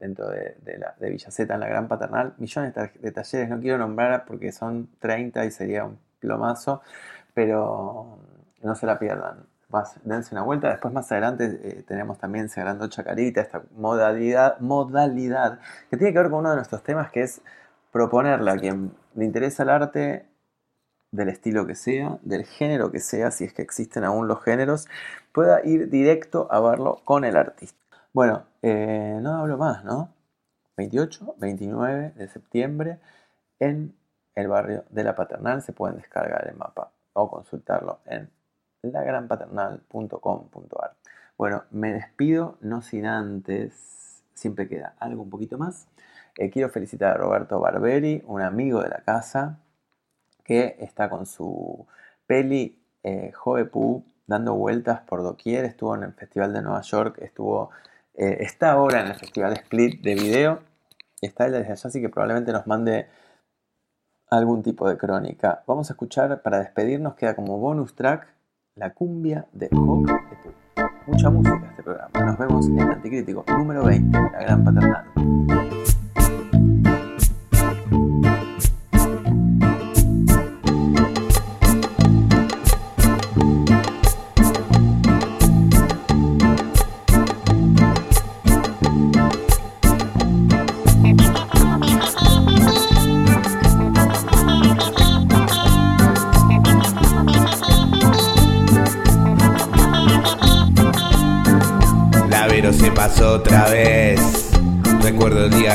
dentro 0.00 0.28
de, 0.28 0.56
de, 0.64 0.78
la, 0.78 0.94
Villaceta, 0.98 1.54
en 1.54 1.60
la 1.60 1.68
Gran 1.68 1.86
Paternal. 1.86 2.34
Millones 2.38 2.74
de 2.74 3.12
talleres, 3.12 3.48
no 3.48 3.60
quiero 3.60 3.78
nombrar 3.78 4.24
porque 4.24 4.50
son 4.50 4.88
30 4.98 5.44
y 5.44 5.50
sería 5.52 5.84
un 5.84 5.98
plomazo, 6.18 6.82
pero 7.34 8.18
no 8.62 8.74
se 8.74 8.86
la 8.86 8.98
pierdan 8.98 9.50
dense 10.04 10.34
una 10.34 10.42
vuelta. 10.42 10.70
Después 10.70 10.92
más 10.92 11.10
adelante 11.12 11.60
eh, 11.62 11.84
tenemos 11.86 12.18
también 12.18 12.48
Sagrando 12.48 12.88
Chacarita, 12.88 13.40
esta 13.40 13.62
modalidad, 13.76 14.58
modalidad 14.60 15.60
que 15.90 15.96
tiene 15.96 16.12
que 16.12 16.18
ver 16.18 16.30
con 16.30 16.40
uno 16.40 16.50
de 16.50 16.56
nuestros 16.56 16.82
temas 16.82 17.10
que 17.10 17.22
es 17.22 17.40
proponerle 17.92 18.50
a 18.50 18.56
quien 18.56 18.92
le 19.14 19.24
interesa 19.24 19.62
el 19.62 19.70
arte 19.70 20.26
del 21.12 21.28
estilo 21.28 21.66
que 21.66 21.74
sea, 21.74 22.18
del 22.22 22.44
género 22.44 22.92
que 22.92 23.00
sea, 23.00 23.30
si 23.30 23.44
es 23.44 23.52
que 23.52 23.62
existen 23.62 24.04
aún 24.04 24.28
los 24.28 24.42
géneros, 24.42 24.88
pueda 25.32 25.64
ir 25.64 25.88
directo 25.88 26.46
a 26.50 26.60
verlo 26.60 27.00
con 27.04 27.24
el 27.24 27.36
artista. 27.36 27.78
Bueno, 28.12 28.46
eh, 28.62 29.18
no 29.22 29.34
hablo 29.34 29.56
más, 29.58 29.84
¿no? 29.84 30.12
28, 30.76 31.34
29 31.38 32.12
de 32.16 32.28
septiembre 32.28 32.98
en 33.58 33.94
el 34.34 34.48
barrio 34.48 34.84
de 34.90 35.04
la 35.04 35.14
Paternal 35.14 35.62
se 35.62 35.72
pueden 35.72 35.96
descargar 35.96 36.46
el 36.48 36.56
mapa 36.56 36.92
o 37.12 37.30
consultarlo 37.30 38.00
en 38.06 38.30
lagranpaternal.com.ar. 38.82 40.96
Bueno, 41.36 41.64
me 41.70 41.92
despido, 41.92 42.56
no 42.60 42.82
sin 42.82 43.06
antes, 43.06 44.22
siempre 44.34 44.68
queda 44.68 44.94
algo 44.98 45.22
un 45.22 45.30
poquito 45.30 45.58
más. 45.58 45.86
Eh, 46.36 46.50
quiero 46.50 46.68
felicitar 46.70 47.12
a 47.12 47.18
Roberto 47.18 47.60
Barberi, 47.60 48.22
un 48.26 48.42
amigo 48.42 48.82
de 48.82 48.88
la 48.88 49.02
casa, 49.02 49.60
que 50.44 50.76
está 50.80 51.08
con 51.10 51.26
su 51.26 51.86
peli 52.26 52.82
eh, 53.02 53.32
Joepu 53.32 54.04
dando 54.26 54.54
vueltas 54.54 55.00
por 55.02 55.22
doquier. 55.22 55.64
Estuvo 55.64 55.94
en 55.94 56.04
el 56.04 56.12
Festival 56.12 56.52
de 56.52 56.62
Nueva 56.62 56.80
York, 56.82 57.18
estuvo, 57.20 57.70
eh, 58.20 58.42
está 58.44 58.72
ahora 58.72 59.00
en 59.00 59.06
el 59.06 59.14
Festival 59.14 59.54
Split 59.54 60.02
de 60.02 60.14
video. 60.14 60.60
Está 61.22 61.46
él 61.46 61.52
desde 61.52 61.72
allá, 61.72 61.88
así 61.88 62.02
que 62.02 62.10
probablemente 62.10 62.52
nos 62.52 62.66
mande 62.66 63.06
algún 64.28 64.62
tipo 64.62 64.86
de 64.86 64.98
crónica. 64.98 65.64
Vamos 65.66 65.88
a 65.88 65.94
escuchar, 65.94 66.42
para 66.42 66.58
despedirnos, 66.58 67.14
queda 67.14 67.34
como 67.34 67.58
bonus 67.58 67.94
track 67.94 68.28
la 68.74 68.92
cumbia 68.92 69.46
de 69.52 69.68
Jo 69.72 70.04
Mucha 71.06 71.30
música 71.30 71.66
este 71.70 71.82
programa. 71.82 72.10
Nos 72.26 72.38
vemos 72.38 72.68
en 72.68 72.80
Anticrítico 72.80 73.42
número 73.48 73.84
20, 73.84 74.18
La 74.18 74.40
Gran 74.40 74.64
Paternal. 74.64 75.89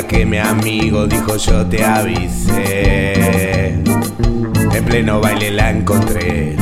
Que 0.08 0.26
mi 0.26 0.38
amigo 0.38 1.08
dijo 1.08 1.38
yo 1.38 1.66
te 1.66 1.84
avisé. 1.84 3.14
En 3.74 4.86
pleno 4.86 5.20
baile 5.20 5.52
la 5.52 5.72
encontré. 5.72 6.56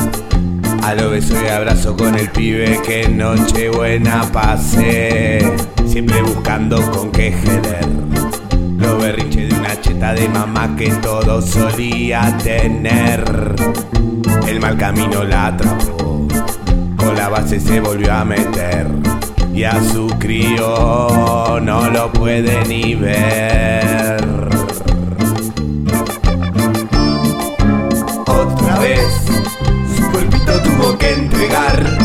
A 0.81 0.93
lo 0.93 1.09
beso 1.09 1.35
y 1.43 1.47
abrazo 1.47 1.95
con 1.95 2.15
el 2.15 2.29
pibe 2.29 2.79
que 2.85 3.07
noche 3.09 3.69
buena 3.69 4.23
pasé. 4.31 5.39
Siempre 5.85 6.21
buscando 6.21 6.81
con 6.91 7.11
qué 7.11 7.33
joder. 7.33 7.85
Lo 8.77 8.97
berrinche 8.97 9.47
de 9.47 9.55
una 9.55 9.79
cheta 9.79 10.13
de 10.13 10.27
mamá 10.29 10.75
que 10.75 10.89
todo 10.89 11.41
solía 11.41 12.37
tener. 12.43 13.55
El 14.47 14.59
mal 14.59 14.77
camino 14.77 15.23
la 15.23 15.47
atrapó. 15.47 16.27
Con 16.97 17.15
la 17.15 17.29
base 17.29 17.59
se 17.59 17.79
volvió 17.79 18.13
a 18.13 18.25
meter 18.25 18.87
y 19.53 19.63
a 19.63 19.79
su 19.83 20.07
crío 20.19 21.59
no 21.61 21.89
lo 21.89 22.11
puede 22.11 22.65
ni 22.65 22.95
ver. 22.95 24.23
Otra 28.25 28.79
vez 28.79 29.07
su 29.95 30.11
cuerpito 30.11 30.59
tuvo 30.61 30.97
que 30.97 31.13
entregar. 31.13 31.97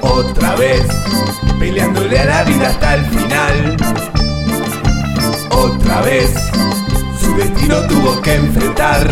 Otra 0.00 0.54
vez 0.54 0.86
peleándole 1.58 2.20
a 2.20 2.24
la 2.24 2.44
vida 2.44 2.68
hasta 2.68 2.94
el 2.94 3.04
final. 3.06 3.76
Otra 5.50 6.02
vez 6.02 6.32
su 7.20 7.34
destino 7.36 7.76
tuvo 7.88 8.20
que 8.22 8.34
enfrentar. 8.34 9.08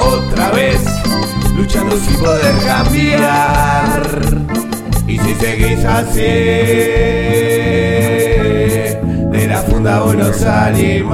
Otra 0.00 0.50
vez 0.52 0.80
luchando 1.54 1.96
sin 1.98 2.16
poder 2.16 2.54
cambiar. 2.64 4.55
Y 5.06 5.18
si 5.18 5.34
seguís 5.34 5.84
así, 5.84 6.20
de 9.30 9.46
la 9.48 9.62
funda 9.62 10.00
vos 10.00 10.16
no 10.16 10.32
salís. 10.32 11.04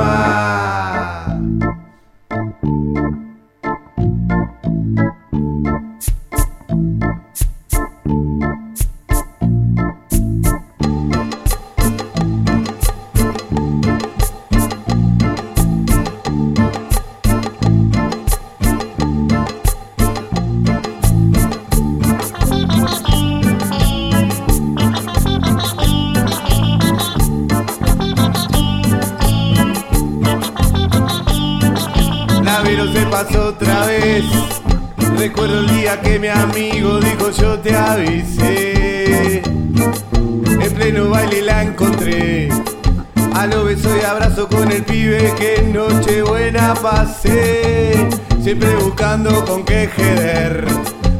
Siempre 48.53 48.77
buscando 48.85 49.47
con 49.47 49.65
qué 49.65 49.89
jeder. 49.97 50.67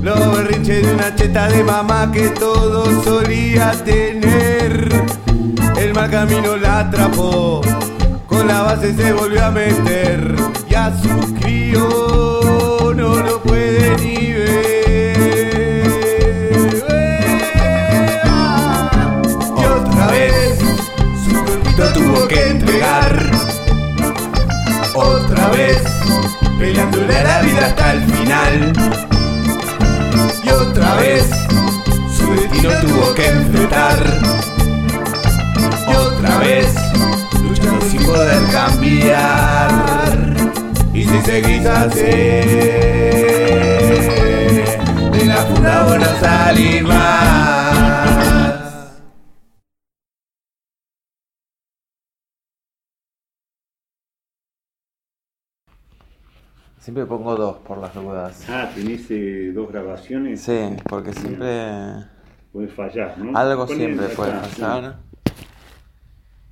Los 0.03 0.37
berrinches 0.37 0.87
de 0.87 0.93
una 0.93 1.15
cheta 1.15 1.49
de 1.49 1.65
mamá 1.65 2.13
que 2.13 2.29
todo 2.29 2.85
solía 3.03 3.71
tener. 3.87 4.87
El 5.79 5.95
mal 5.95 6.11
camino 6.11 6.59
la 6.59 6.81
atrapó 6.81 7.63
con 8.27 8.47
la 8.47 8.61
base 8.61 8.95
se 8.95 9.15
volvió 9.15 9.47
a 9.47 9.51
meter 9.51 10.35
y 10.69 10.75
a 10.75 10.93
su 10.95 11.35
crío 11.37 12.93
no 12.95 13.17
lo 13.17 13.43
puede 13.43 13.97
ni 13.97 14.35
ver. 14.35 15.17
Y 19.57 19.65
otra 19.65 20.07
vez 20.09 20.59
su 21.25 21.45
cuerpito 21.47 21.93
tuvo 21.95 22.29
que 22.29 22.47
entregar. 22.49 23.31
Otra 24.95 25.49
vez 25.49 25.83
peleándole 26.59 27.02
a 27.23 27.25
la 27.25 27.43
vida 27.43 27.67
hasta 27.67 27.93
el 27.93 28.03
final. 28.05 28.73
Y 30.43 30.49
otra 30.49 30.95
vez 30.97 31.31
su 32.17 32.33
destino 32.35 32.71
tuvo 32.81 33.15
que 33.15 33.29
enfrentar. 33.29 33.99
Y 35.89 35.95
otra 35.95 36.39
vez 36.39 36.75
sin 37.91 38.05
poder 38.05 38.43
cambiar. 38.51 39.71
Y 40.93 41.05
si 41.05 41.21
seguís 41.23 41.67
así, 41.67 42.01
de 45.13 45.25
la 45.27 45.37
funda 45.47 45.85
vos 45.85 45.99
no 45.99 46.21
salís 46.21 46.83
más. 46.83 47.92
Siempre 56.83 57.07
pongo 57.07 57.37
dos 57.37 57.59
por 57.59 57.79
las 57.79 57.95
dudas. 57.95 58.45
Ah, 58.49 58.69
tenés 58.75 59.09
eh, 59.09 59.53
dos 59.55 59.71
grabaciones. 59.71 60.41
Sí, 60.41 60.75
porque 60.89 61.13
siempre. 61.13 62.09
Puede 62.53 62.67
fallar, 62.67 63.17
¿no? 63.19 63.39
Algo 63.39 63.69
siempre 63.69 64.09
puede 64.09 64.33
fallar. 64.33 64.97